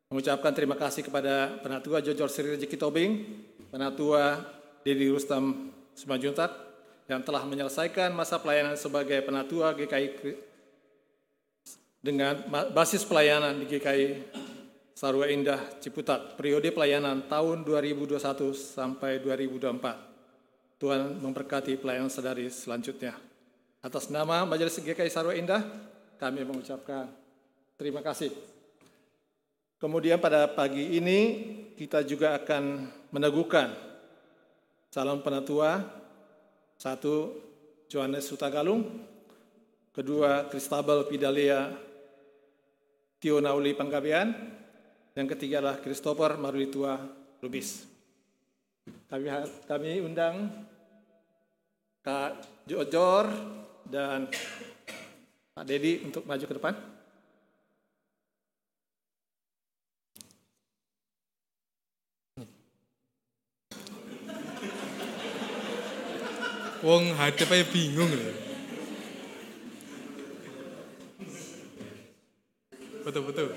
[0.09, 3.13] mengucapkan terima kasih kepada Penatua Jojor Sri Rezeki Tobing,
[3.69, 4.41] Penatua
[4.81, 6.49] Dedi Rustam Semajuntak
[7.13, 10.09] yang telah menyelesaikan masa pelayanan sebagai Penatua GKI
[12.01, 12.41] dengan
[12.73, 14.07] basis pelayanan di GKI
[14.97, 18.17] Sarwa Indah Ciputat periode pelayanan tahun 2021
[18.57, 20.81] sampai 2024.
[20.81, 23.13] Tuhan memberkati pelayanan sadari selanjutnya.
[23.85, 25.61] Atas nama Majelis GKI Sarwa Indah,
[26.17, 27.13] kami mengucapkan
[27.77, 28.58] terima kasih.
[29.79, 31.19] Kemudian pada pagi ini
[31.79, 33.71] kita juga akan meneguhkan
[34.91, 35.87] calon penatua
[36.75, 37.39] satu
[37.87, 38.83] Johannes Sutagalung,
[39.95, 41.71] kedua Kristabel Pidalia
[43.23, 44.35] Tionauli Panggabean,
[45.15, 46.99] yang ketiga adalah Christopher Marulitua
[47.39, 47.87] Lubis.
[49.07, 49.31] Kami,
[49.63, 50.67] kami undang
[52.03, 53.31] Kak Jojor
[53.87, 54.27] dan
[55.55, 56.98] Pak Dedi untuk maju ke depan.
[66.79, 68.35] Wong hadap aja bingung loh.
[73.03, 73.49] Betul betul.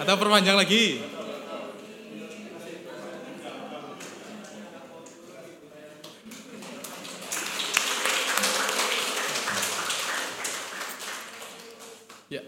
[0.00, 1.02] Atau perpanjang lagi?
[12.32, 12.40] Ya.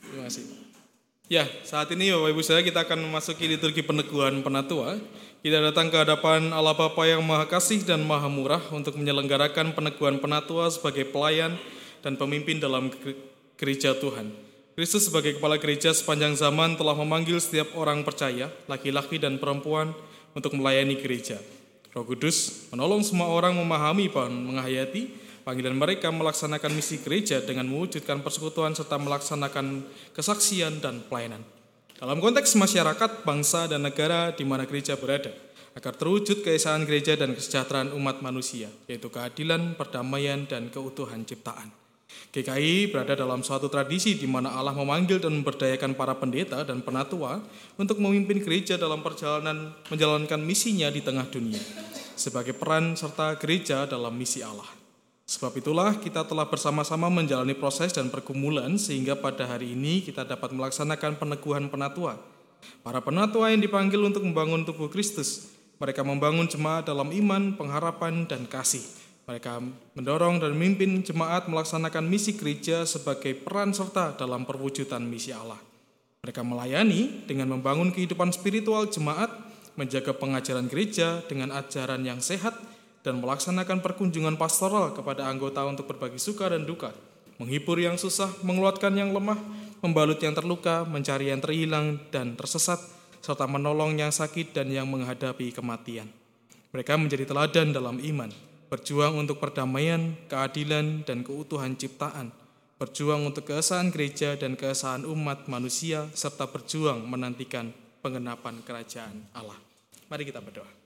[0.00, 0.46] Terima kasih.
[1.24, 5.00] Ya, saat ini Bapak Ibu saya kita akan memasuki liturgi peneguhan penatua.
[5.40, 10.20] Kita datang ke hadapan Allah Bapa yang Maha Kasih dan Maha Murah untuk menyelenggarakan peneguhan
[10.20, 11.56] penatua sebagai pelayan
[12.04, 12.92] dan pemimpin dalam
[13.56, 14.36] gereja Tuhan.
[14.76, 19.96] Kristus sebagai kepala gereja sepanjang zaman telah memanggil setiap orang percaya, laki-laki dan perempuan,
[20.36, 21.40] untuk melayani gereja.
[21.96, 28.24] Roh Kudus menolong semua orang memahami dan menghayati panggilan mereka melaksanakan misi gereja dengan mewujudkan
[28.24, 29.84] persekutuan serta melaksanakan
[30.16, 31.44] kesaksian dan pelayanan.
[31.94, 35.30] Dalam konteks masyarakat, bangsa, dan negara di mana gereja berada,
[35.78, 41.70] agar terwujud keesaan gereja dan kesejahteraan umat manusia, yaitu keadilan, perdamaian, dan keutuhan ciptaan.
[42.34, 47.38] GKI berada dalam suatu tradisi di mana Allah memanggil dan memberdayakan para pendeta dan penatua
[47.78, 51.62] untuk memimpin gereja dalam perjalanan menjalankan misinya di tengah dunia,
[52.18, 54.66] sebagai peran serta gereja dalam misi Allah.
[55.24, 60.52] Sebab itulah kita telah bersama-sama menjalani proses dan pergumulan sehingga pada hari ini kita dapat
[60.52, 62.20] melaksanakan peneguhan penatua.
[62.84, 65.48] Para penatua yang dipanggil untuk membangun tubuh Kristus,
[65.80, 68.84] mereka membangun jemaat dalam iman, pengharapan, dan kasih.
[69.24, 69.64] Mereka
[69.96, 75.56] mendorong dan memimpin jemaat melaksanakan misi gereja sebagai peran serta dalam perwujudan misi Allah.
[76.20, 79.32] Mereka melayani dengan membangun kehidupan spiritual jemaat,
[79.80, 82.52] menjaga pengajaran gereja dengan ajaran yang sehat,
[83.04, 86.96] dan melaksanakan perkunjungan pastoral kepada anggota untuk berbagi suka dan duka,
[87.36, 89.36] menghibur yang susah, mengeluarkan yang lemah,
[89.84, 92.80] membalut yang terluka, mencari yang terhilang dan tersesat,
[93.20, 96.08] serta menolong yang sakit dan yang menghadapi kematian.
[96.72, 98.32] Mereka menjadi teladan dalam iman,
[98.72, 102.32] berjuang untuk perdamaian, keadilan, dan keutuhan ciptaan,
[102.80, 107.70] berjuang untuk keesaan gereja dan keesaan umat manusia, serta berjuang menantikan
[108.00, 109.60] pengenapan kerajaan Allah.
[110.08, 110.84] Mari kita berdoa.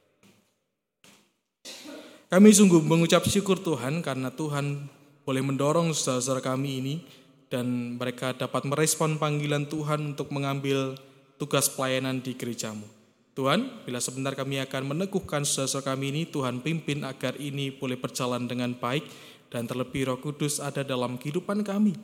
[2.29, 4.85] Kami sungguh mengucap syukur Tuhan karena Tuhan
[5.25, 6.95] boleh mendorong saudara-saudara kami ini
[7.49, 10.93] dan mereka dapat merespon panggilan Tuhan untuk mengambil
[11.41, 12.85] tugas pelayanan di gerejamu.
[13.33, 18.45] Tuhan, bila sebentar kami akan meneguhkan saudara-saudara kami ini, Tuhan pimpin agar ini boleh berjalan
[18.45, 19.09] dengan baik
[19.49, 21.97] dan terlebih roh kudus ada dalam kehidupan kami,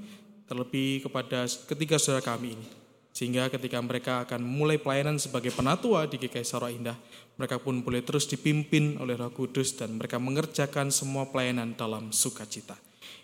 [0.48, 2.84] terlebih kepada ketiga saudara kami ini.
[3.15, 6.99] Sehingga ketika mereka akan mulai pelayanan sebagai penatua di GKI Sarwa Indah,
[7.39, 12.74] mereka pun boleh terus dipimpin oleh roh kudus dan mereka mengerjakan semua pelayanan dalam sukacita.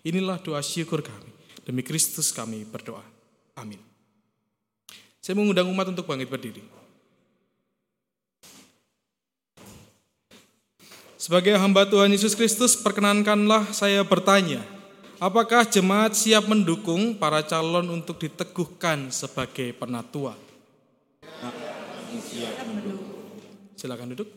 [0.07, 1.35] Inilah doa syukur kami.
[1.67, 3.03] Demi Kristus kami berdoa.
[3.59, 3.83] Amin.
[5.19, 6.63] Saya mengundang umat untuk bangkit berdiri.
[11.21, 14.65] Sebagai hamba Tuhan Yesus Kristus, perkenankanlah saya bertanya,
[15.21, 20.35] apakah jemaat siap mendukung para calon untuk diteguhkan sebagai penatua?
[23.77, 24.29] Silakan duduk.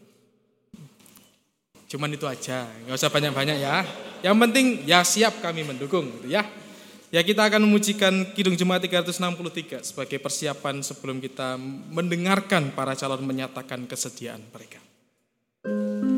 [1.88, 3.86] Cuman itu aja, nggak usah banyak-banyak ya.
[4.22, 6.44] Yang penting ya siap kami mendukung, gitu ya.
[7.14, 11.62] Ya kita akan memujikan Kidung Jemaat 363 sebagai persiapan sebelum kita
[11.94, 14.82] mendengarkan para calon menyatakan kesediaan mereka.
[15.64, 16.13] Bagi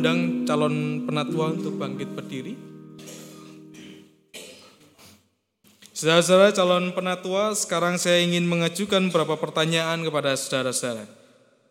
[0.00, 2.56] mengundang calon penatua untuk bangkit berdiri.
[5.92, 11.04] Saudara-saudara calon penatua, sekarang saya ingin mengajukan beberapa pertanyaan kepada saudara-saudara.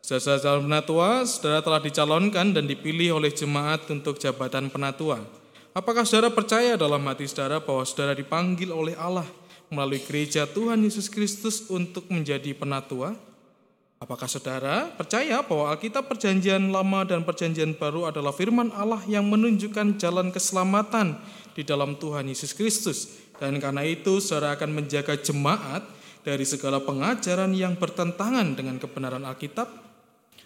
[0.05, 5.25] Saudara-saudara calon penatua, saudara telah dicalonkan dan dipilih oleh jemaat untuk jabatan penatua.
[5.73, 9.25] Apakah saudara percaya dalam hati saudara bahwa saudara dipanggil oleh Allah
[9.73, 13.17] melalui gereja Tuhan Yesus Kristus untuk menjadi penatua?
[13.99, 19.99] Apakah saudara percaya bahwa Alkitab Perjanjian Lama dan Perjanjian Baru adalah firman Allah yang menunjukkan
[19.99, 21.19] jalan keselamatan
[21.51, 23.19] di dalam Tuhan Yesus Kristus?
[23.35, 25.83] Dan karena itu saudara akan menjaga jemaat
[26.23, 29.67] dari segala pengajaran yang bertentangan dengan kebenaran Alkitab?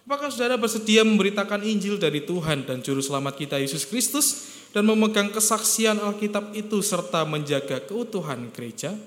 [0.02, 5.30] Apakah saudara bersedia memberitakan Injil dari Tuhan dan Juru Selamat kita Yesus Kristus dan memegang
[5.30, 8.98] kesaksian Alkitab itu serta menjaga keutuhan gereja?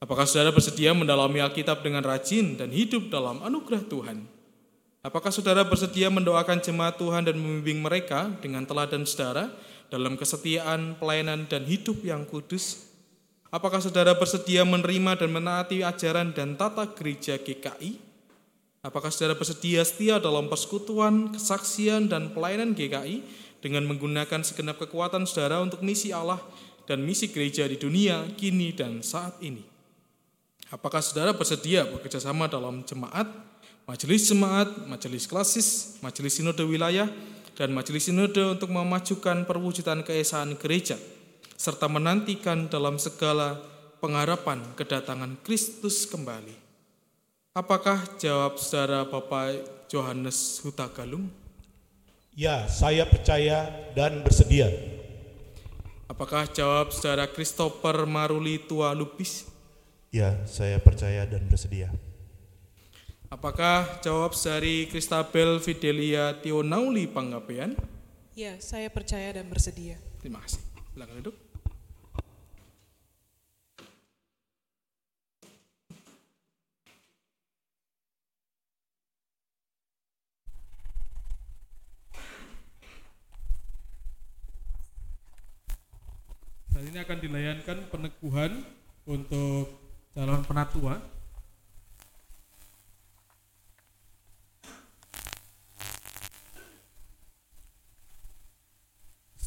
[0.00, 4.24] Apakah saudara bersedia mendalami Alkitab dengan rajin dan hidup dalam anugerah Tuhan?
[5.04, 9.52] Apakah saudara bersedia mendoakan jemaat Tuhan dan membimbing mereka dengan teladan saudara
[9.92, 12.88] dalam kesetiaan, pelayanan, dan hidup yang kudus?
[13.52, 18.00] Apakah saudara bersedia menerima dan menaati ajaran dan tata gereja GKI?
[18.80, 23.20] Apakah saudara bersedia setia dalam persekutuan, kesaksian, dan pelayanan GKI
[23.60, 26.40] dengan menggunakan segenap kekuatan saudara untuk misi Allah
[26.88, 29.69] dan misi gereja di dunia kini dan saat ini?
[30.70, 33.26] Apakah saudara bersedia bekerjasama dalam jemaat,
[33.90, 37.10] majelis jemaat, majelis klasis, majelis sinode wilayah,
[37.58, 40.94] dan majelis sinode untuk memajukan perwujudan keesaan gereja,
[41.58, 43.58] serta menantikan dalam segala
[43.98, 46.54] pengharapan kedatangan Kristus kembali?
[47.50, 51.26] Apakah jawab saudara Bapak Johannes Huta Galung?
[52.30, 53.66] Ya, saya percaya
[53.98, 54.70] dan bersedia.
[56.06, 59.49] Apakah jawab saudara Christopher Maruli Tua Lubis?
[60.10, 61.86] Ya, saya percaya dan bersedia.
[63.30, 67.78] Apakah jawab dari Kristabel Fidelia Tionauli Panggapean?
[68.34, 70.02] Ya, saya percaya dan bersedia.
[70.18, 70.58] Terima kasih.
[70.98, 71.36] Silakan duduk.
[86.74, 88.66] Saat ini akan dilayankan peneguhan
[89.06, 89.79] untuk
[90.14, 90.98] calon penatua.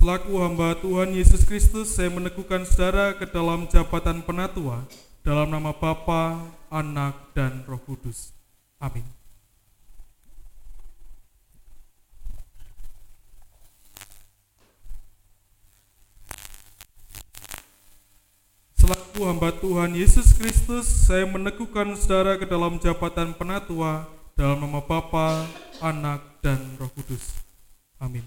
[0.04, 4.84] Selaku hamba Tuhan Yesus Kristus, saya meneguhkan saudara ke dalam jabatan penatua
[5.24, 8.36] dalam nama Bapa, Anak, dan Roh Kudus.
[8.84, 9.23] Amin.
[19.14, 25.46] Selaku hamba Tuhan Yesus Kristus, saya meneguhkan saudara ke dalam jabatan penatua dalam nama Bapa,
[25.78, 27.22] Anak, dan Roh Kudus.
[28.02, 28.26] Amin.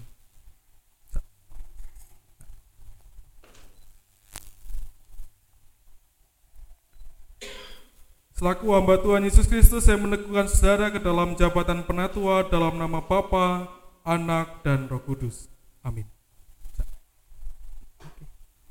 [8.39, 13.67] Selaku hamba Tuhan Yesus Kristus, saya meneguhkan saudara ke dalam jabatan penatua dalam nama Bapa,
[14.07, 15.51] Anak, dan Roh Kudus.
[15.83, 16.07] Amin.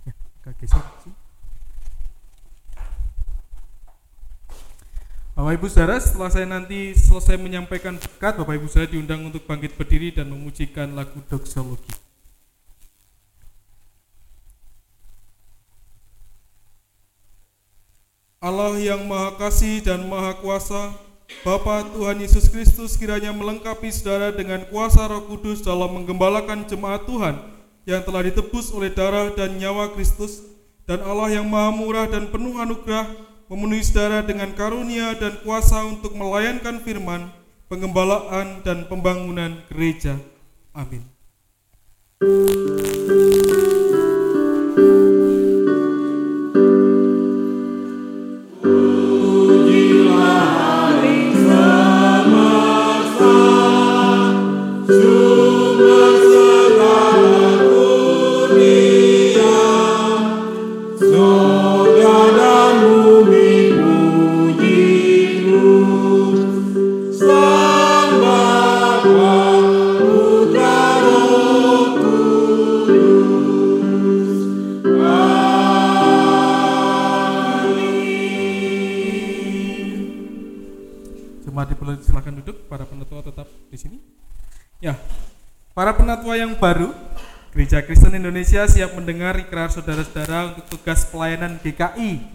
[0.08, 1.15] Ya, agak geser sih.
[5.36, 9.76] Bapak Ibu Saudara, setelah saya nanti selesai menyampaikan berkat, Bapak Ibu Saudara diundang untuk bangkit
[9.76, 11.92] berdiri dan memujikan lagu doksologi.
[18.40, 20.96] Allah yang Maha Kasih dan Maha Kuasa,
[21.44, 27.36] Bapa Tuhan Yesus Kristus kiranya melengkapi saudara dengan kuasa Roh Kudus dalam menggembalakan jemaat Tuhan
[27.84, 30.40] yang telah ditebus oleh darah dan nyawa Kristus,
[30.88, 36.14] dan Allah yang Maha Murah dan penuh anugerah memenuhi saudara dengan karunia dan kuasa untuk
[36.18, 37.30] melayankan firman,
[37.70, 40.18] pengembalaan dan pembangunan gereja.
[40.74, 41.06] Amin.
[88.26, 92.26] Indonesia siap mendengar ikrar saudara-saudara untuk tugas pelayanan GKI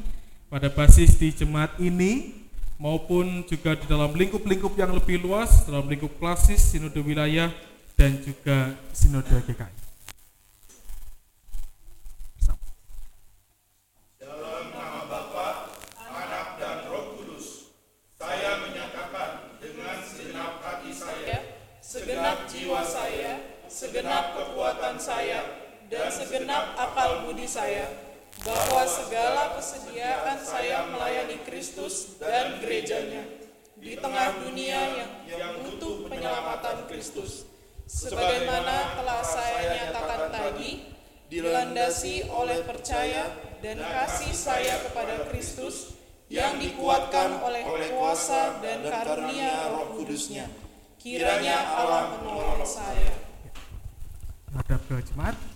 [0.48, 2.48] pada basis di jemaat ini
[2.80, 7.52] maupun juga di dalam lingkup-lingkup yang lebih luas, dalam lingkup klasis, sinode wilayah,
[8.00, 9.76] dan juga sinode GKI.
[14.16, 15.76] Dalam nama Bapa,
[16.08, 17.76] Anak, dan Roh Kudus,
[18.16, 26.08] saya menyatakan dengan segenap hati saya, segenap jiwa saya, segenap kekuatan saya, dan
[26.52, 27.88] segenap akal budi saya,
[28.44, 33.24] bahwa segala kesediaan saya melayani Kristus dan gerejanya
[33.80, 37.48] di tengah dunia yang, butuh penyelamatan Kristus.
[37.88, 40.92] Sebagaimana telah saya nyatakan tadi,
[41.32, 43.32] dilandasi oleh percaya
[43.64, 45.96] dan kasih saya kepada Kristus
[46.28, 47.64] yang dikuatkan oleh
[47.96, 50.52] kuasa dan karunia roh kudusnya.
[51.00, 53.16] Kiranya Allah menolong saya.
[54.52, 55.51] Hadap ke jemaat.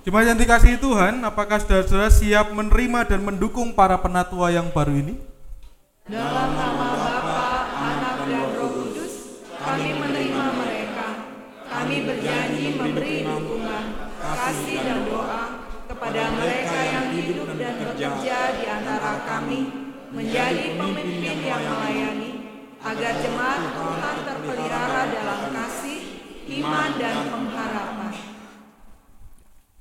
[0.00, 5.20] Jemaat yang dikasihi Tuhan, apakah saudara-saudara siap menerima dan mendukung para penatua yang baru ini?
[6.08, 6.89] Dalam nama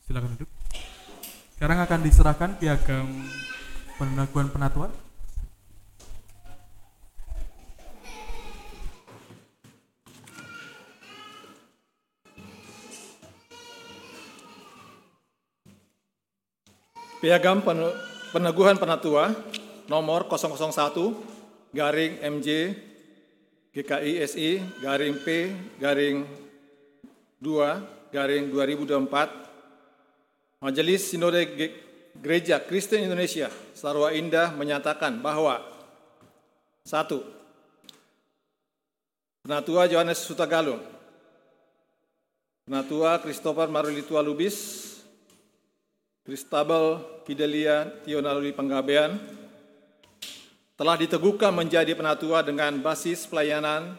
[0.10, 0.50] Silakan duduk.
[1.54, 3.30] Sekarang akan diserahkan piagam
[4.02, 4.90] penaguan penatua.
[17.22, 17.94] Piagam Pen-
[18.34, 19.30] Peneguhan Penatua
[19.94, 22.74] nomor 001 garing MJ
[23.78, 26.26] GKI SI garing P garing
[27.38, 29.49] 2 garing 2024,
[30.60, 31.76] Majelis Sinode Ge-
[32.20, 35.64] Gereja Kristen Indonesia Sarwa Indah menyatakan bahwa
[36.84, 37.24] satu,
[39.40, 40.84] Penatua Yohanes Sutagalung,
[42.68, 44.86] Penatua Christopher Marulitua Lubis,
[46.28, 49.16] Kristabel Fidelia Tionaluri Penggabean,
[50.76, 53.96] telah diteguhkan menjadi penatua dengan basis pelayanan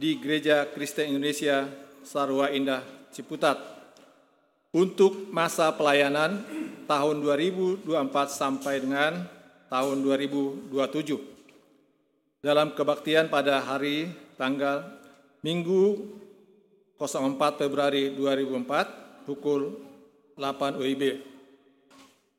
[0.00, 1.68] di Gereja Kristen Indonesia
[2.00, 2.80] Sarwa Indah
[3.12, 3.77] Ciputat
[4.78, 6.38] untuk masa pelayanan
[6.86, 7.82] tahun 2024
[8.30, 9.26] sampai dengan
[9.66, 10.70] tahun 2027
[12.38, 14.86] dalam kebaktian pada hari tanggal
[15.42, 15.98] Minggu
[16.94, 19.74] 04 Februari 2004 pukul
[20.38, 21.02] 8 WIB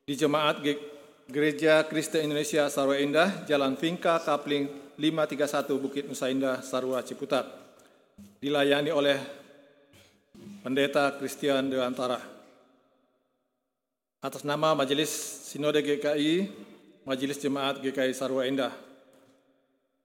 [0.07, 0.82] di Jemaat Ge-
[1.30, 7.45] Gereja Kristen Indonesia Sarwa Indah, Jalan Fingka, Kapling 531 Bukit Nusa Indah, Sarwa Ciputat.
[8.41, 9.39] Dilayani oleh
[10.60, 12.19] Pendeta Christian Dewantara.
[14.19, 15.07] Atas nama Majelis
[15.48, 16.52] Sinode GKI,
[17.07, 18.76] Majelis Jemaat GKI Sarwa Indah.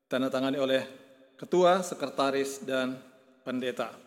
[0.07, 0.87] Tanda tangani oleh
[1.35, 2.95] Ketua, Sekretaris, dan
[3.43, 4.04] Pendeta.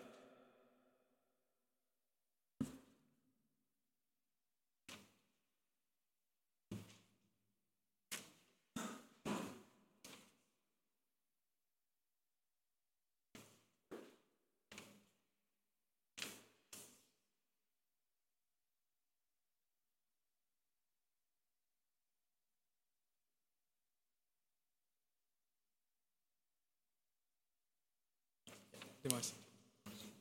[29.02, 29.36] Terima kasih.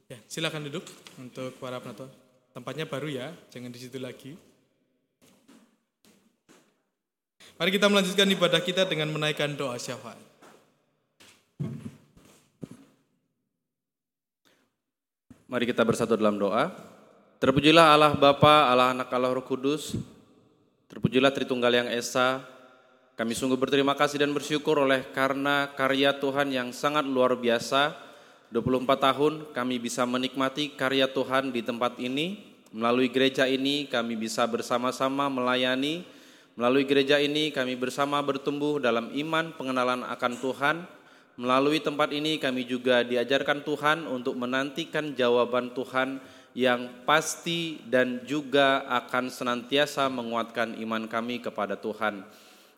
[0.07, 0.87] Ya, silakan duduk
[1.19, 2.07] untuk para penatua.
[2.55, 4.37] Tempatnya baru ya, jangan di situ lagi.
[7.57, 10.21] Mari kita melanjutkan ibadah kita dengan menaikkan doa syafaat.
[15.47, 16.69] Mari kita bersatu dalam doa.
[17.41, 19.97] Terpujilah Allah Bapa, Allah Anak, Allah Roh Kudus.
[20.85, 22.45] Terpujilah Tritunggal yang Esa.
[23.17, 28.06] Kami sungguh berterima kasih dan bersyukur oleh karena karya Tuhan yang sangat luar biasa.
[28.47, 32.39] 24 tahun kami bisa menikmati karya Tuhan di tempat ini.
[32.71, 36.07] Melalui gereja ini kami bisa bersama-sama melayani.
[36.55, 40.75] Melalui gereja ini kami bersama bertumbuh dalam iman pengenalan akan Tuhan.
[41.37, 46.17] Melalui tempat ini kami juga diajarkan Tuhan untuk menantikan jawaban Tuhan
[46.57, 52.25] yang pasti dan juga akan senantiasa menguatkan iman kami kepada Tuhan.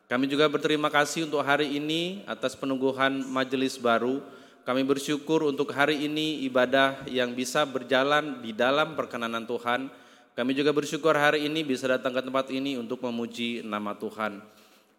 [0.09, 4.19] Kami juga berterima kasih untuk hari ini atas penungguhan majelis baru.
[4.69, 9.89] Kami bersyukur untuk hari ini ibadah yang bisa berjalan di dalam perkenanan Tuhan.
[10.37, 14.37] Kami juga bersyukur hari ini bisa datang ke tempat ini untuk memuji nama Tuhan.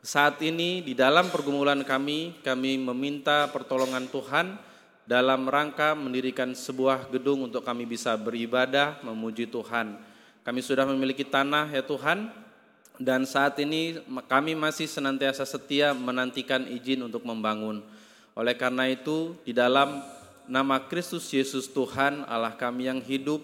[0.02, 4.58] Saat ini di dalam pergumulan kami, kami meminta pertolongan Tuhan
[5.06, 10.02] dalam rangka mendirikan sebuah gedung untuk kami bisa beribadah, memuji Tuhan.
[10.42, 12.26] Kami sudah memiliki tanah ya Tuhan,
[12.98, 17.86] dan saat ini kami masih senantiasa setia menantikan izin untuk membangun.
[18.34, 20.00] Oleh karena itu, di dalam
[20.50, 23.42] nama Kristus Yesus Tuhan, Allah kami yang hidup,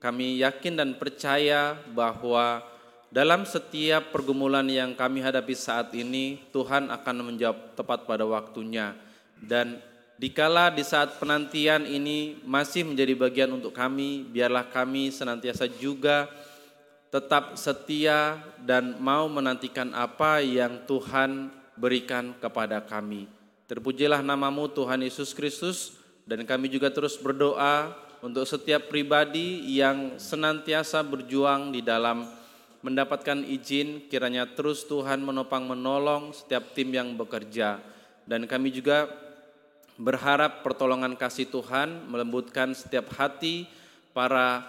[0.00, 2.62] kami yakin dan percaya bahwa
[3.08, 8.92] dalam setiap pergumulan yang kami hadapi saat ini, Tuhan akan menjawab tepat pada waktunya.
[9.40, 9.80] Dan
[10.20, 16.28] dikala di saat penantian ini masih menjadi bagian untuk kami, biarlah kami senantiasa juga
[17.08, 21.48] tetap setia dan mau menantikan apa yang Tuhan
[21.80, 23.37] berikan kepada kami.
[23.68, 25.92] Terpujilah namamu Tuhan Yesus Kristus
[26.24, 27.92] dan kami juga terus berdoa
[28.24, 32.24] untuk setiap pribadi yang senantiasa berjuang di dalam
[32.80, 37.76] mendapatkan izin kiranya terus Tuhan menopang menolong setiap tim yang bekerja.
[38.24, 39.04] Dan kami juga
[40.00, 43.68] berharap pertolongan kasih Tuhan melembutkan setiap hati
[44.16, 44.64] para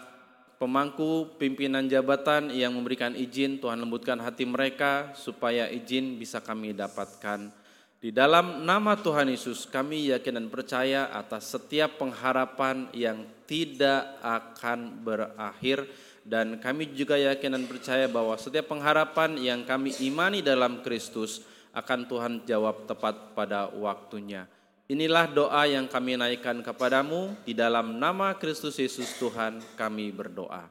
[0.60, 3.64] pemangku pimpinan jabatan yang memberikan izin.
[3.64, 7.69] Tuhan lembutkan hati mereka supaya izin bisa kami dapatkan
[8.00, 15.04] di dalam nama Tuhan Yesus kami yakin dan percaya atas setiap pengharapan yang tidak akan
[15.04, 15.84] berakhir
[16.24, 21.44] dan kami juga yakin dan percaya bahwa setiap pengharapan yang kami imani dalam Kristus
[21.76, 24.48] akan Tuhan jawab tepat pada waktunya.
[24.90, 30.66] Inilah doa yang kami naikkan kepadamu di dalam nama Kristus Yesus Tuhan kami berdoa.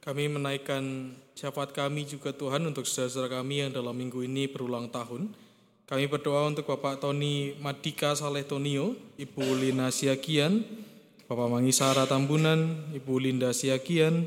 [0.00, 5.43] Kami menaikkan syafaat kami juga Tuhan untuk saudara-saudara kami yang dalam minggu ini berulang tahun.
[5.84, 10.64] Kami berdoa untuk Bapak Tony Madika Saleh Tonio, Ibu Lina Siagian,
[11.28, 14.24] Bapak Mangisara Tambunan, Ibu Linda Siagian,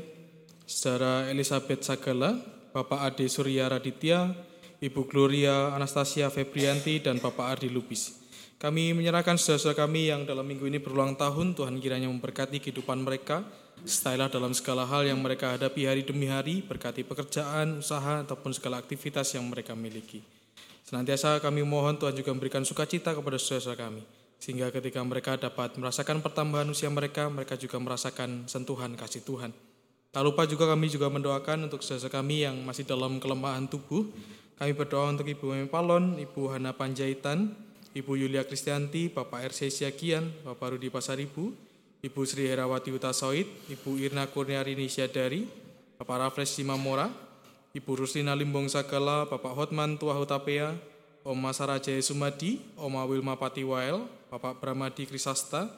[0.70, 2.38] Saudara Elizabeth Sagala,
[2.70, 4.38] Bapak Ade Surya Raditya,
[4.78, 8.14] Ibu Gloria Anastasia Febrianti, dan Bapak Ardi Lubis.
[8.62, 13.42] Kami menyerahkan saudara kami yang dalam minggu ini berulang tahun, Tuhan kiranya memberkati kehidupan mereka,
[13.82, 18.82] Setelah dalam segala hal yang mereka hadapi hari demi hari, berkati pekerjaan, usaha, ataupun segala
[18.82, 20.37] aktivitas yang mereka miliki.
[20.88, 24.00] Senantiasa kami mohon Tuhan juga memberikan sukacita kepada saudara kami,
[24.40, 29.52] sehingga ketika mereka dapat merasakan pertambahan usia mereka, mereka juga merasakan sentuhan kasih Tuhan.
[30.08, 34.08] Tak lupa juga kami juga mendoakan untuk saudara kami yang masih dalam kelemahan tubuh.
[34.56, 37.52] Kami berdoa untuk Ibu Memi Palon, Ibu Hana Panjaitan,
[37.92, 41.52] Ibu Yulia Kristianti, Bapak RC Siagian, Bapak Rudi Pasaribu,
[42.00, 45.44] Ibu Sri Herawati Utasoid, Ibu Irna Kurniarini Syadari,
[46.00, 47.12] Bapak Rafles Simamora,
[47.78, 50.74] Ibu Ruslina Limbong Sagala, Bapak Hotman Tua Hutapea,
[51.22, 55.70] Oma Sarajaya Sumadi, Oma Wilma Patiwael, Bapak Bramadi Krisasta,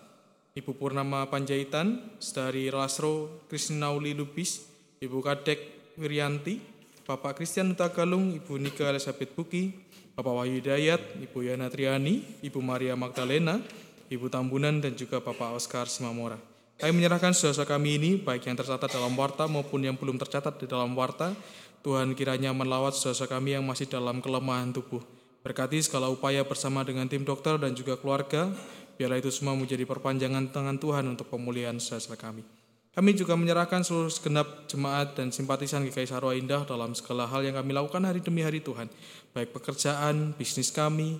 [0.56, 4.64] Ibu Purnama Panjaitan, Saudari Lasro Krisnauli Lubis,
[5.04, 5.60] Ibu Kadek
[6.00, 6.56] Wiryanti,
[7.04, 9.68] Bapak Christian Utagalung, Ibu Nika Elizabeth Buki,
[10.16, 13.60] Bapak Wahyu Dayat, Ibu Yana Triani, Ibu Maria Magdalena,
[14.08, 16.40] Ibu Tambunan, dan juga Bapak Oscar Simamora.
[16.80, 20.64] Kami menyerahkan saudara kami ini, baik yang tercatat dalam warta maupun yang belum tercatat di
[20.64, 21.36] dalam warta,
[21.80, 25.00] Tuhan kiranya melawat saudara kami yang masih dalam kelemahan tubuh.
[25.40, 28.52] Berkati segala upaya bersama dengan tim dokter dan juga keluarga,
[29.00, 32.44] biarlah itu semua menjadi perpanjangan tangan Tuhan untuk pemulihan saudara kami.
[32.90, 37.56] Kami juga menyerahkan seluruh segenap jemaat dan simpatisan GKI Sarwa Indah dalam segala hal yang
[37.56, 38.90] kami lakukan hari demi hari Tuhan.
[39.32, 41.16] Baik pekerjaan, bisnis kami,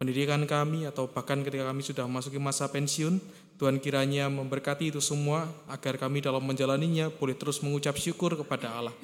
[0.00, 3.18] pendidikan kami, atau bahkan ketika kami sudah memasuki masa pensiun,
[3.58, 8.94] Tuhan kiranya memberkati itu semua agar kami dalam menjalaninya boleh terus mengucap syukur kepada Allah.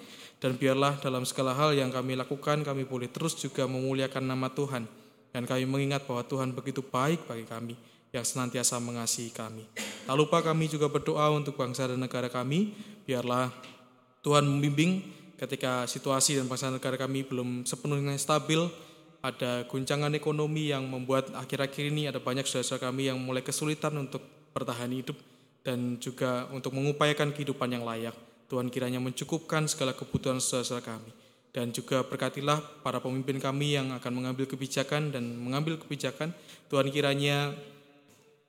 [0.41, 4.89] Dan biarlah dalam segala hal yang kami lakukan, kami boleh terus juga memuliakan nama Tuhan.
[5.31, 7.77] Dan kami mengingat bahwa Tuhan begitu baik bagi kami,
[8.11, 9.69] yang senantiasa mengasihi kami.
[10.09, 12.73] Tak lupa kami juga berdoa untuk bangsa dan negara kami,
[13.05, 13.53] biarlah
[14.25, 15.05] Tuhan membimbing
[15.37, 18.65] ketika situasi dan bangsa negara kami belum sepenuhnya stabil,
[19.21, 24.25] ada guncangan ekonomi yang membuat akhir-akhir ini ada banyak saudara kami yang mulai kesulitan untuk
[24.57, 25.17] bertahan hidup
[25.61, 28.17] dan juga untuk mengupayakan kehidupan yang layak.
[28.51, 31.15] Tuhan kiranya mencukupkan segala kebutuhan saudara kami.
[31.55, 36.35] Dan juga berkatilah para pemimpin kami yang akan mengambil kebijakan dan mengambil kebijakan.
[36.67, 37.55] Tuhan kiranya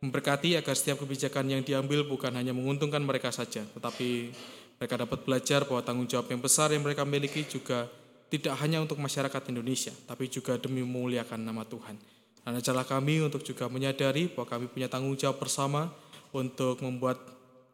[0.02, 4.34] memberkati agar setiap kebijakan yang diambil bukan hanya menguntungkan mereka saja, tetapi
[4.82, 7.86] mereka dapat belajar bahwa tanggung jawab yang besar yang mereka miliki juga
[8.34, 11.94] tidak hanya untuk masyarakat Indonesia, tapi juga demi memuliakan nama Tuhan.
[12.42, 15.94] Dan ajalah kami untuk juga menyadari bahwa kami punya tanggung jawab bersama
[16.34, 17.22] untuk membuat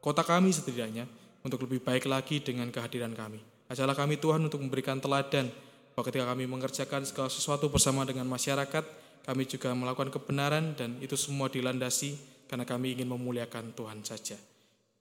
[0.03, 1.07] kota kami setidaknya
[1.47, 3.39] untuk lebih baik lagi dengan kehadiran kami.
[3.71, 5.47] Ajalah kami Tuhan untuk memberikan teladan
[5.95, 8.83] bahwa ketika kami mengerjakan segala sesuatu bersama dengan masyarakat,
[9.23, 12.15] kami juga melakukan kebenaran dan itu semua dilandasi
[12.47, 14.39] karena kami ingin memuliakan Tuhan saja.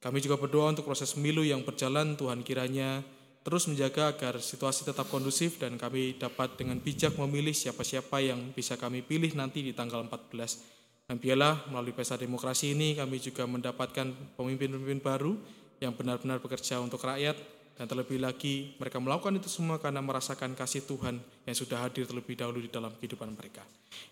[0.03, 3.03] Kami juga berdoa untuk proses pemilu yang berjalan, Tuhan kiranya
[3.47, 8.75] terus menjaga agar situasi tetap kondusif dan kami dapat dengan bijak memilih siapa-siapa yang bisa
[8.75, 11.07] kami pilih nanti di tanggal 14.
[11.07, 15.39] Dan biarlah melalui pesta demokrasi ini kami juga mendapatkan pemimpin-pemimpin baru
[15.83, 17.37] yang benar-benar bekerja untuk rakyat
[17.77, 22.33] dan terlebih lagi mereka melakukan itu semua karena merasakan kasih Tuhan yang sudah hadir terlebih
[22.33, 23.61] dahulu di dalam kehidupan mereka.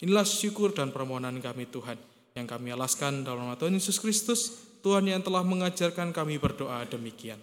[0.05, 1.97] Inilah syukur dan permohonan kami Tuhan
[2.37, 7.41] yang kami alaskan dalam nama Tuhan Yesus Kristus, Tuhan yang telah mengajarkan kami berdoa demikian.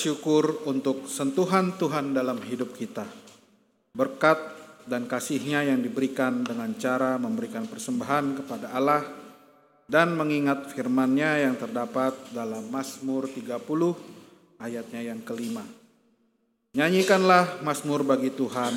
[0.00, 3.04] Bersyukur untuk sentuhan Tuhan dalam hidup kita.
[3.92, 4.40] Berkat
[4.88, 9.04] dan kasihnya yang diberikan dengan cara memberikan persembahan kepada Allah
[9.84, 13.60] dan mengingat firman-Nya yang terdapat dalam Mazmur 30
[14.64, 15.68] ayatnya yang kelima.
[16.72, 18.72] Nyanyikanlah Mazmur bagi Tuhan,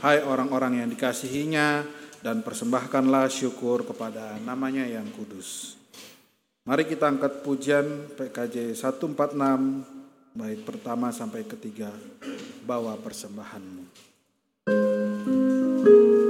[0.00, 1.84] hai orang-orang yang dikasihinya,
[2.24, 5.76] dan persembahkanlah syukur kepada namanya yang kudus.
[6.64, 10.00] Mari kita angkat pujian PKJ 146
[10.32, 11.92] bait pertama sampai ketiga
[12.64, 13.84] bawa persembahanmu.
[14.64, 16.21] Bawa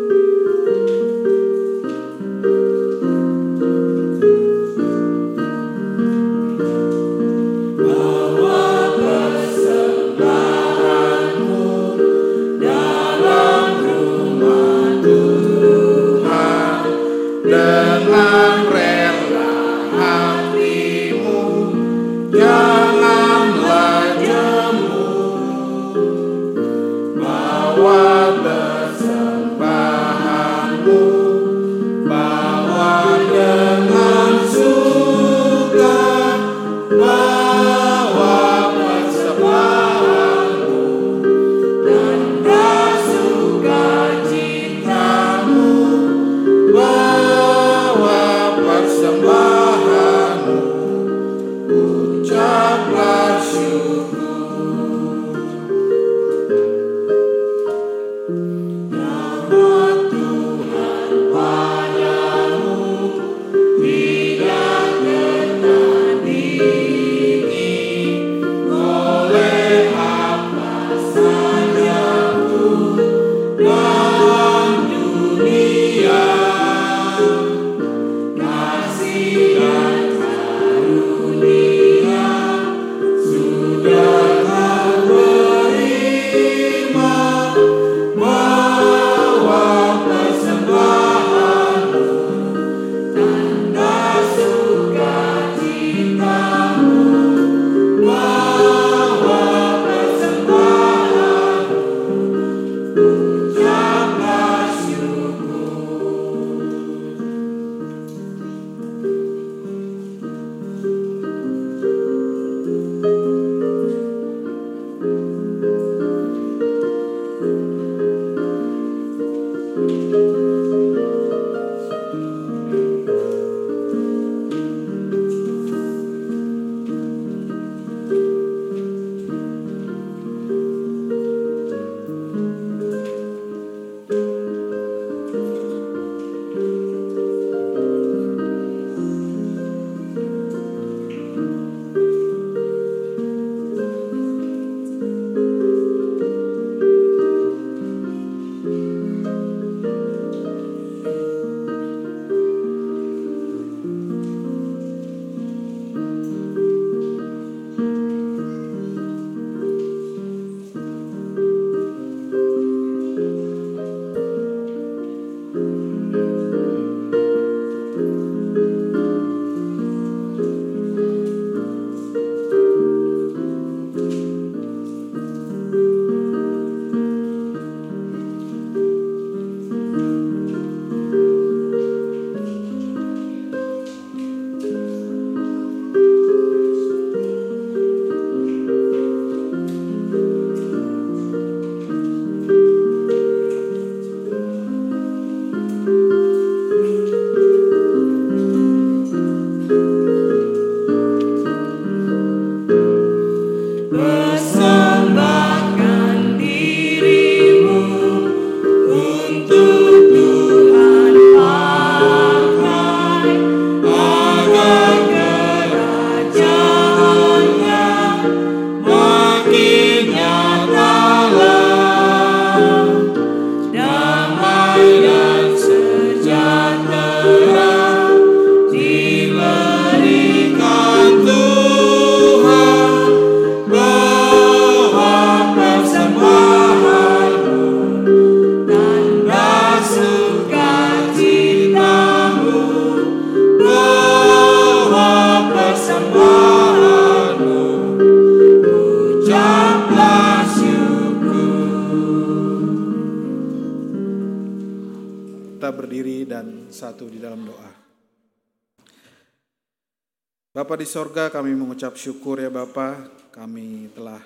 [260.93, 264.20] sorga kami mengucap syukur ya Bapa kami telah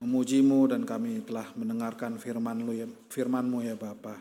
[0.00, 4.16] memujimu dan kami telah mendengarkan firman-Mu ya, firman-Mu ya Bapa.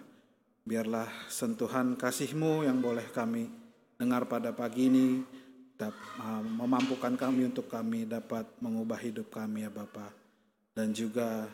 [0.68, 3.48] Biarlah sentuhan kasih-Mu yang boleh kami
[3.96, 5.24] dengar pada pagi ini
[5.80, 10.12] uh, memampukan kami untuk kami dapat mengubah hidup kami ya Bapa.
[10.76, 11.48] Dan juga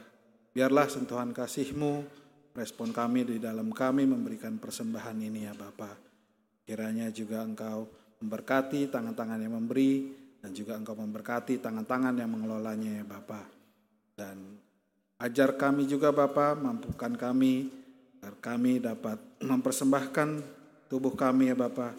[0.49, 2.01] biarlah sentuhan kasih-Mu
[2.57, 5.93] respon kami di dalam kami memberikan persembahan ini ya Bapa.
[6.65, 13.05] Kiranya juga Engkau memberkati tangan-tangan yang memberi dan juga Engkau memberkati tangan-tangan yang mengelolanya ya
[13.05, 13.41] Bapa.
[14.17, 14.57] Dan
[15.21, 17.69] ajar kami juga Bapa, mampukan kami
[18.21, 20.29] agar kami dapat mempersembahkan
[20.85, 21.93] tubuh kami ya Bapa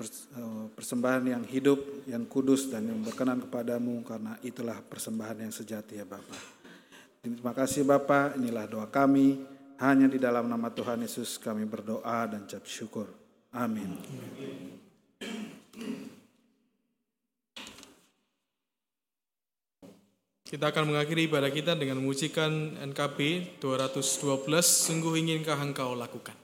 [0.00, 6.00] eh, persembahan yang hidup, yang kudus dan yang berkenan kepadamu karena itulah persembahan yang sejati
[6.00, 6.36] ya Bapa.
[7.24, 9.56] Terima kasih Bapa, inilah doa kami.
[9.74, 13.10] Hanya di dalam nama Tuhan Yesus kami berdoa dan cap syukur.
[13.50, 13.96] Amin.
[20.44, 23.18] Kita akan mengakhiri ibadah kita dengan memujikan NKB
[23.58, 26.43] 212, Sungguh Inginkah Engkau Lakukan.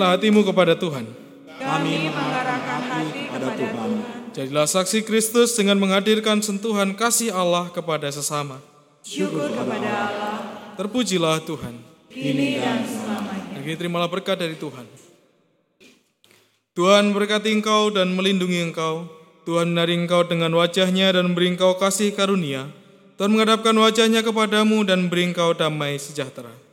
[0.00, 1.04] Kini arahkanlah hatimu kepada Tuhan.
[1.60, 3.90] Kami mengarahkan hati kepada Tuhan.
[4.32, 8.64] Jadilah saksi Kristus dengan menghadirkan sentuhan kasih Allah kepada sesama.
[9.04, 10.36] Syukur kepada Allah,
[10.80, 11.76] Terpujilah Tuhan.
[12.08, 13.52] kini dan selamanya.
[13.52, 14.88] Dan kini terimalah berkat dari Tuhan.
[16.72, 19.04] Tuhan berkati engkau dan melindungi engkau.
[19.44, 22.72] Tuhan menari engkau dengan wajahnya dan memberi engkau kasih karunia.
[23.20, 26.69] Tuhan menghadapkan wajahnya kepadamu dan memberi engkau damai sejahtera.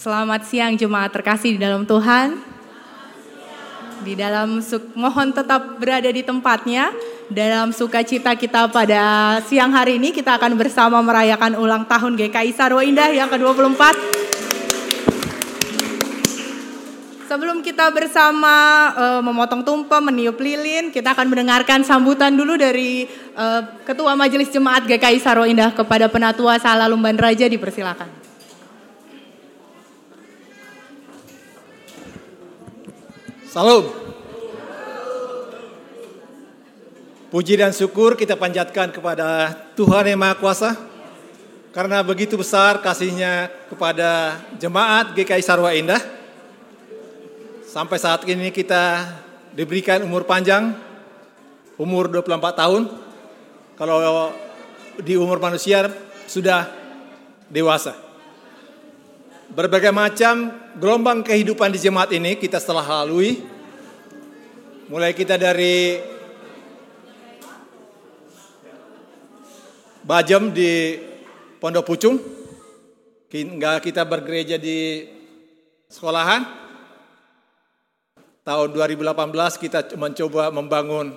[0.00, 2.40] Selamat siang jemaat terkasih di dalam Tuhan.
[4.00, 4.64] Di dalam
[4.96, 6.88] mohon tetap berada di tempatnya.
[7.28, 12.80] Dalam sukacita kita pada siang hari ini kita akan bersama merayakan ulang tahun GKI Sarwa
[12.80, 13.76] Indah yang ke-24.
[17.28, 18.54] Sebelum kita bersama
[18.96, 23.04] uh, memotong tumpeng, meniup lilin, kita akan mendengarkan sambutan dulu dari
[23.36, 28.19] uh, Ketua Majelis Jemaat GKI Sarwa Indah kepada Penatua Salah Lumban Raja dipersilakan.
[33.50, 33.82] Salam.
[37.34, 40.70] Puji dan syukur kita panjatkan kepada Tuhan Yang Maha Kuasa
[41.74, 45.98] karena begitu besar kasihnya kepada jemaat GKI Sarwa Indah.
[47.66, 49.18] Sampai saat ini kita
[49.50, 50.70] diberikan umur panjang,
[51.74, 52.86] umur 24 tahun.
[53.74, 54.30] Kalau
[55.02, 55.90] di umur manusia
[56.30, 56.70] sudah
[57.50, 58.09] dewasa.
[59.50, 63.42] Berbagai macam gelombang kehidupan di jemaat ini kita telah lalui.
[64.86, 65.98] Mulai kita dari
[70.06, 70.98] Bajem di
[71.58, 72.16] Pondok Pucung,
[73.30, 75.06] hingga kita bergereja di
[75.90, 76.46] sekolahan.
[78.46, 81.14] Tahun 2018 kita mencoba membangun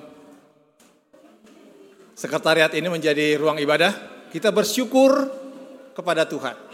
[2.18, 3.94] sekretariat ini menjadi ruang ibadah.
[4.30, 5.30] Kita bersyukur
[5.94, 6.73] kepada Tuhan.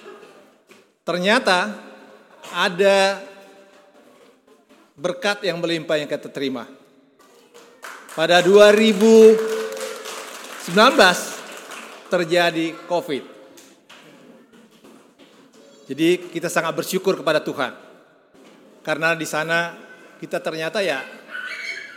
[1.10, 1.73] Ternyata
[2.53, 3.18] ada
[4.94, 6.69] berkat yang melimpah yang kita terima.
[8.14, 10.69] Pada 2019
[12.14, 13.26] terjadi COVID.
[15.90, 17.73] Jadi kita sangat bersyukur kepada Tuhan.
[18.86, 19.81] Karena di sana
[20.22, 21.02] kita ternyata ya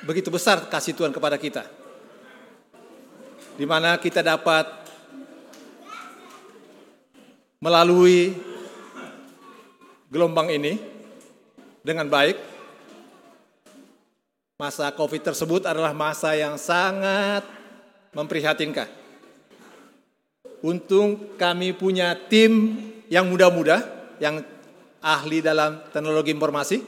[0.08, 1.68] begitu besar kasih Tuhan kepada kita.
[3.60, 4.72] Di mana kita dapat
[7.60, 8.51] melalui
[10.12, 10.76] gelombang ini
[11.80, 12.36] dengan baik.
[14.60, 17.42] Masa COVID tersebut adalah masa yang sangat
[18.12, 18.86] memprihatinkan.
[20.60, 22.78] Untung kami punya tim
[23.08, 23.82] yang muda-muda,
[24.22, 24.44] yang
[25.02, 26.78] ahli dalam teknologi informasi.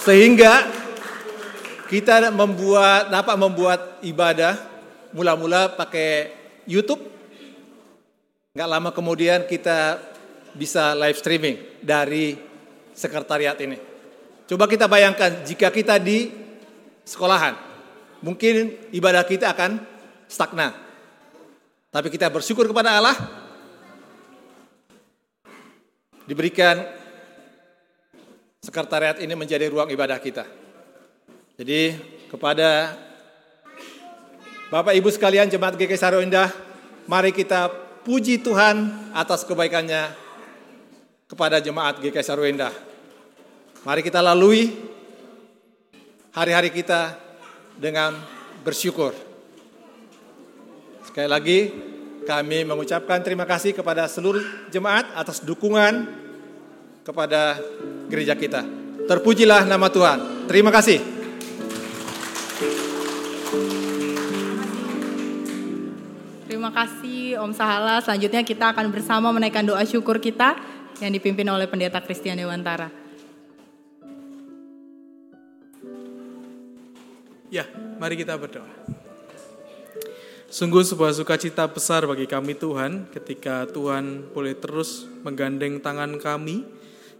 [0.00, 0.64] Sehingga
[1.92, 4.56] kita membuat dapat membuat ibadah
[5.12, 6.32] mula-mula pakai
[6.64, 7.04] YouTube.
[8.56, 10.09] Nggak lama kemudian kita
[10.54, 12.34] bisa live streaming dari
[12.94, 13.78] sekretariat ini.
[14.50, 16.30] Coba kita bayangkan jika kita di
[17.06, 17.54] sekolahan,
[18.22, 19.78] mungkin ibadah kita akan
[20.26, 20.74] stagnan.
[21.90, 23.18] Tapi kita bersyukur kepada Allah
[26.26, 26.86] diberikan
[28.62, 30.46] sekretariat ini menjadi ruang ibadah kita.
[31.58, 31.98] Jadi
[32.30, 32.94] kepada
[34.70, 36.54] Bapak Ibu sekalian jemaat GK Saro Indah,
[37.10, 37.66] mari kita
[38.06, 40.14] puji Tuhan atas kebaikannya
[41.30, 42.74] kepada jemaat GK Saro Indah.
[43.86, 44.74] Mari kita lalui
[46.34, 47.14] hari-hari kita
[47.78, 48.18] dengan
[48.66, 49.14] bersyukur.
[51.06, 51.58] Sekali lagi
[52.26, 54.42] kami mengucapkan terima kasih kepada seluruh
[54.74, 56.10] jemaat atas dukungan
[57.06, 57.62] kepada
[58.10, 58.66] gereja kita.
[59.06, 60.50] Terpujilah nama Tuhan.
[60.50, 60.98] Terima kasih.
[66.50, 68.02] Terima kasih Om Sahala.
[68.02, 70.58] Selanjutnya kita akan bersama menaikkan doa syukur kita
[71.00, 72.92] yang dipimpin oleh Pendeta Kristian Dewantara.
[77.50, 77.66] Ya,
[77.98, 78.68] mari kita berdoa.
[80.50, 86.66] Sungguh sebuah sukacita besar bagi kami Tuhan ketika Tuhan boleh terus menggandeng tangan kami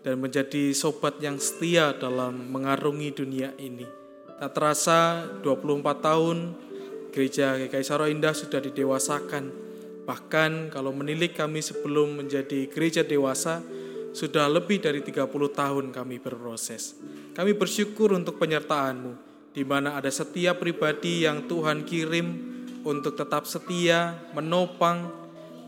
[0.02, 3.86] dan menjadi sobat yang setia dalam mengarungi dunia ini.
[4.38, 6.36] Tak terasa 24 tahun
[7.14, 9.69] gereja GKI Saro Indah sudah didewasakan.
[10.10, 13.62] Bahkan kalau menilik kami sebelum menjadi gereja dewasa,
[14.10, 16.98] sudah lebih dari 30 tahun kami berproses.
[17.30, 19.14] Kami bersyukur untuk penyertaan-Mu,
[19.54, 22.26] di mana ada setiap pribadi yang Tuhan kirim
[22.82, 25.14] untuk tetap setia, menopang,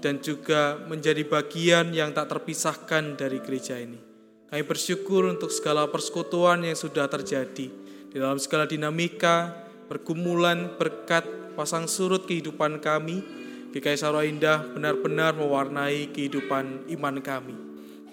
[0.03, 4.03] dan juga menjadi bagian yang tak terpisahkan dari gereja ini.
[4.51, 7.71] Kami bersyukur untuk segala persekutuan yang sudah terjadi
[8.11, 9.55] di dalam segala dinamika,
[9.87, 13.42] pergumulan, berkat, pasang surut kehidupan kami.
[13.73, 17.57] GKI Sarwa Indah benar-benar mewarnai kehidupan iman kami.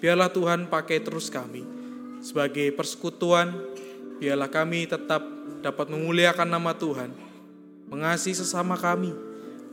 [0.00, 1.62] Biarlah Tuhan pakai terus kami
[2.24, 3.52] sebagai persekutuan.
[4.20, 5.20] Biarlah kami tetap
[5.60, 7.30] dapat memuliakan nama Tuhan
[7.90, 9.10] mengasihi sesama kami,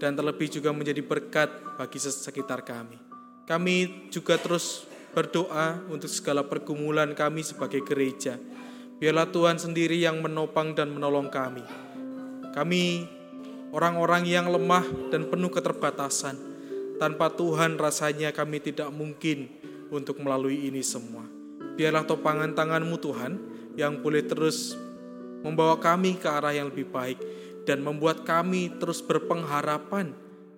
[0.01, 2.97] dan terlebih juga menjadi berkat bagi sekitar kami.
[3.45, 8.35] Kami juga terus berdoa untuk segala pergumulan kami sebagai gereja.
[8.97, 11.61] Biarlah Tuhan sendiri yang menopang dan menolong kami.
[12.57, 13.05] Kami
[13.77, 16.33] orang-orang yang lemah dan penuh keterbatasan.
[16.97, 19.53] Tanpa Tuhan rasanya kami tidak mungkin
[19.93, 21.21] untuk melalui ini semua.
[21.77, 23.37] Biarlah topangan tanganmu Tuhan
[23.77, 24.73] yang boleh terus
[25.45, 27.21] membawa kami ke arah yang lebih baik
[27.69, 30.09] dan membuat kami terus berpengharapan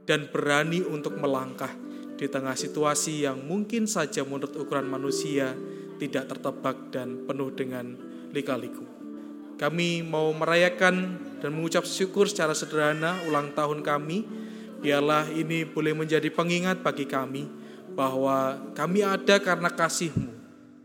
[0.07, 1.75] dan berani untuk melangkah
[2.15, 5.51] di tengah situasi yang mungkin saja menurut ukuran manusia
[5.99, 7.99] tidak tertebak dan penuh dengan
[8.31, 8.98] lika-liku.
[9.59, 14.23] Kami mau merayakan dan mengucap syukur secara sederhana ulang tahun kami.
[14.79, 17.43] Biarlah ini boleh menjadi pengingat bagi kami
[17.91, 20.31] bahwa kami ada karena kasih-Mu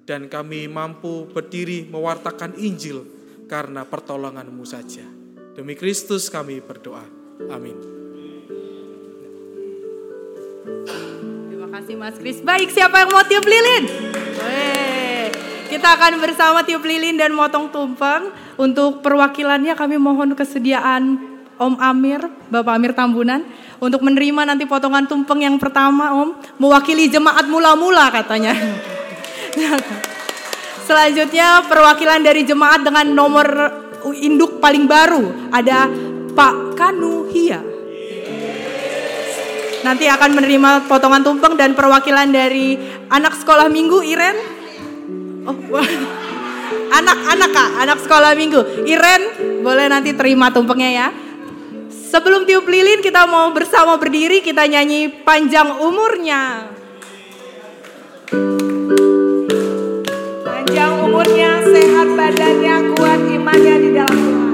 [0.02, 3.06] dan kami mampu berdiri mewartakan Injil
[3.46, 5.06] karena pertolongan-Mu saja.
[5.54, 7.06] Demi Kristus kami berdoa.
[7.54, 7.78] Amin.
[11.46, 12.42] Terima kasih Mas Kris.
[12.42, 13.84] Baik, siapa yang mau tiup lilin?
[14.42, 15.30] Weh,
[15.74, 18.30] kita akan bersama tiup lilin dan motong tumpeng.
[18.54, 21.18] Untuk perwakilannya kami mohon kesediaan
[21.58, 23.42] Om Amir, Bapak Amir Tambunan
[23.82, 28.54] untuk menerima nanti potongan tumpeng yang pertama Om, mewakili jemaat mula-mula katanya.
[30.88, 33.46] Selanjutnya perwakilan dari jemaat dengan nomor
[34.14, 35.90] induk paling baru ada
[36.38, 37.58] Pak Kanu Hia.
[39.82, 42.78] Nanti akan menerima potongan tumpeng dan perwakilan dari
[43.10, 44.53] anak sekolah minggu Iren.
[45.44, 45.56] Oh,
[46.88, 48.88] anak-anak kak, anak sekolah minggu.
[48.88, 49.22] Iren,
[49.60, 51.06] boleh nanti terima tumpengnya ya.
[51.92, 56.72] Sebelum tiup lilin kita mau bersama berdiri kita nyanyi panjang umurnya.
[60.48, 64.53] Panjang umurnya, sehat badannya, kuat imannya di dalam Tuhan.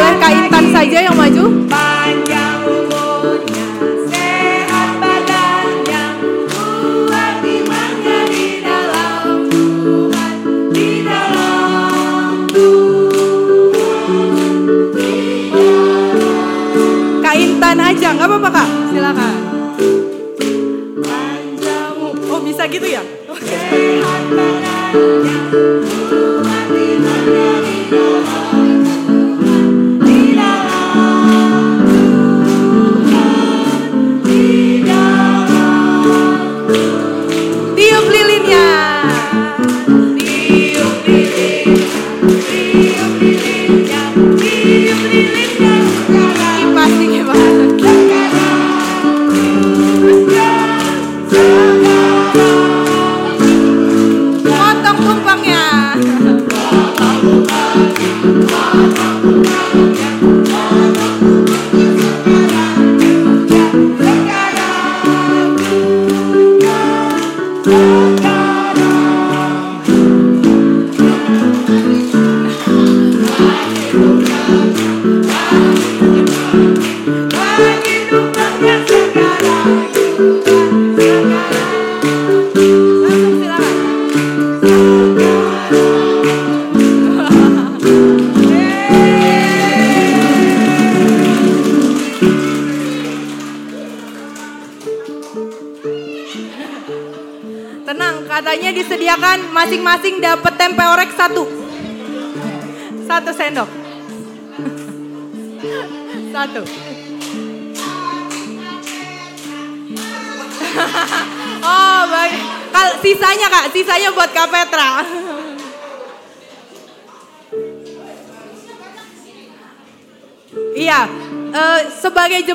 [0.00, 1.44] Boleh Kak Intan saja yang maju.
[1.68, 3.68] Panjang umurnya,
[4.08, 6.16] sehat badannya,
[6.48, 10.40] kuat imannya di dalam Tuhan,
[10.72, 12.48] di dalam
[17.20, 18.68] Kak Intan aja, nggak apa-apa Kak.
[18.96, 19.36] Silakan.
[22.30, 23.04] Oh bisa gitu ya?
[23.68, 25.79] Tiup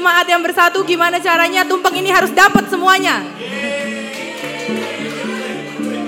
[0.06, 3.26] jemaat yang bersatu gimana caranya tumpeng ini harus dapat semuanya?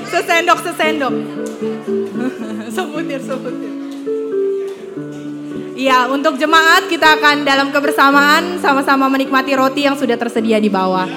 [0.06, 1.10] Sesendok, sesendok.
[2.78, 3.74] sebutir, sebutir.
[5.74, 11.10] Iya, untuk jemaat kita akan dalam kebersamaan sama-sama menikmati roti yang sudah tersedia di bawah.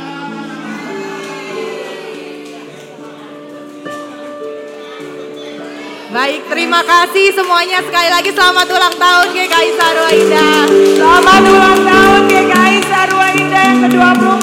[6.17, 10.65] Baik, terima kasih semuanya sekali lagi selamat ulang tahun GKI Sarwa Indah.
[10.97, 12.10] Selamat ulang tahun
[14.01, 14.40] Indah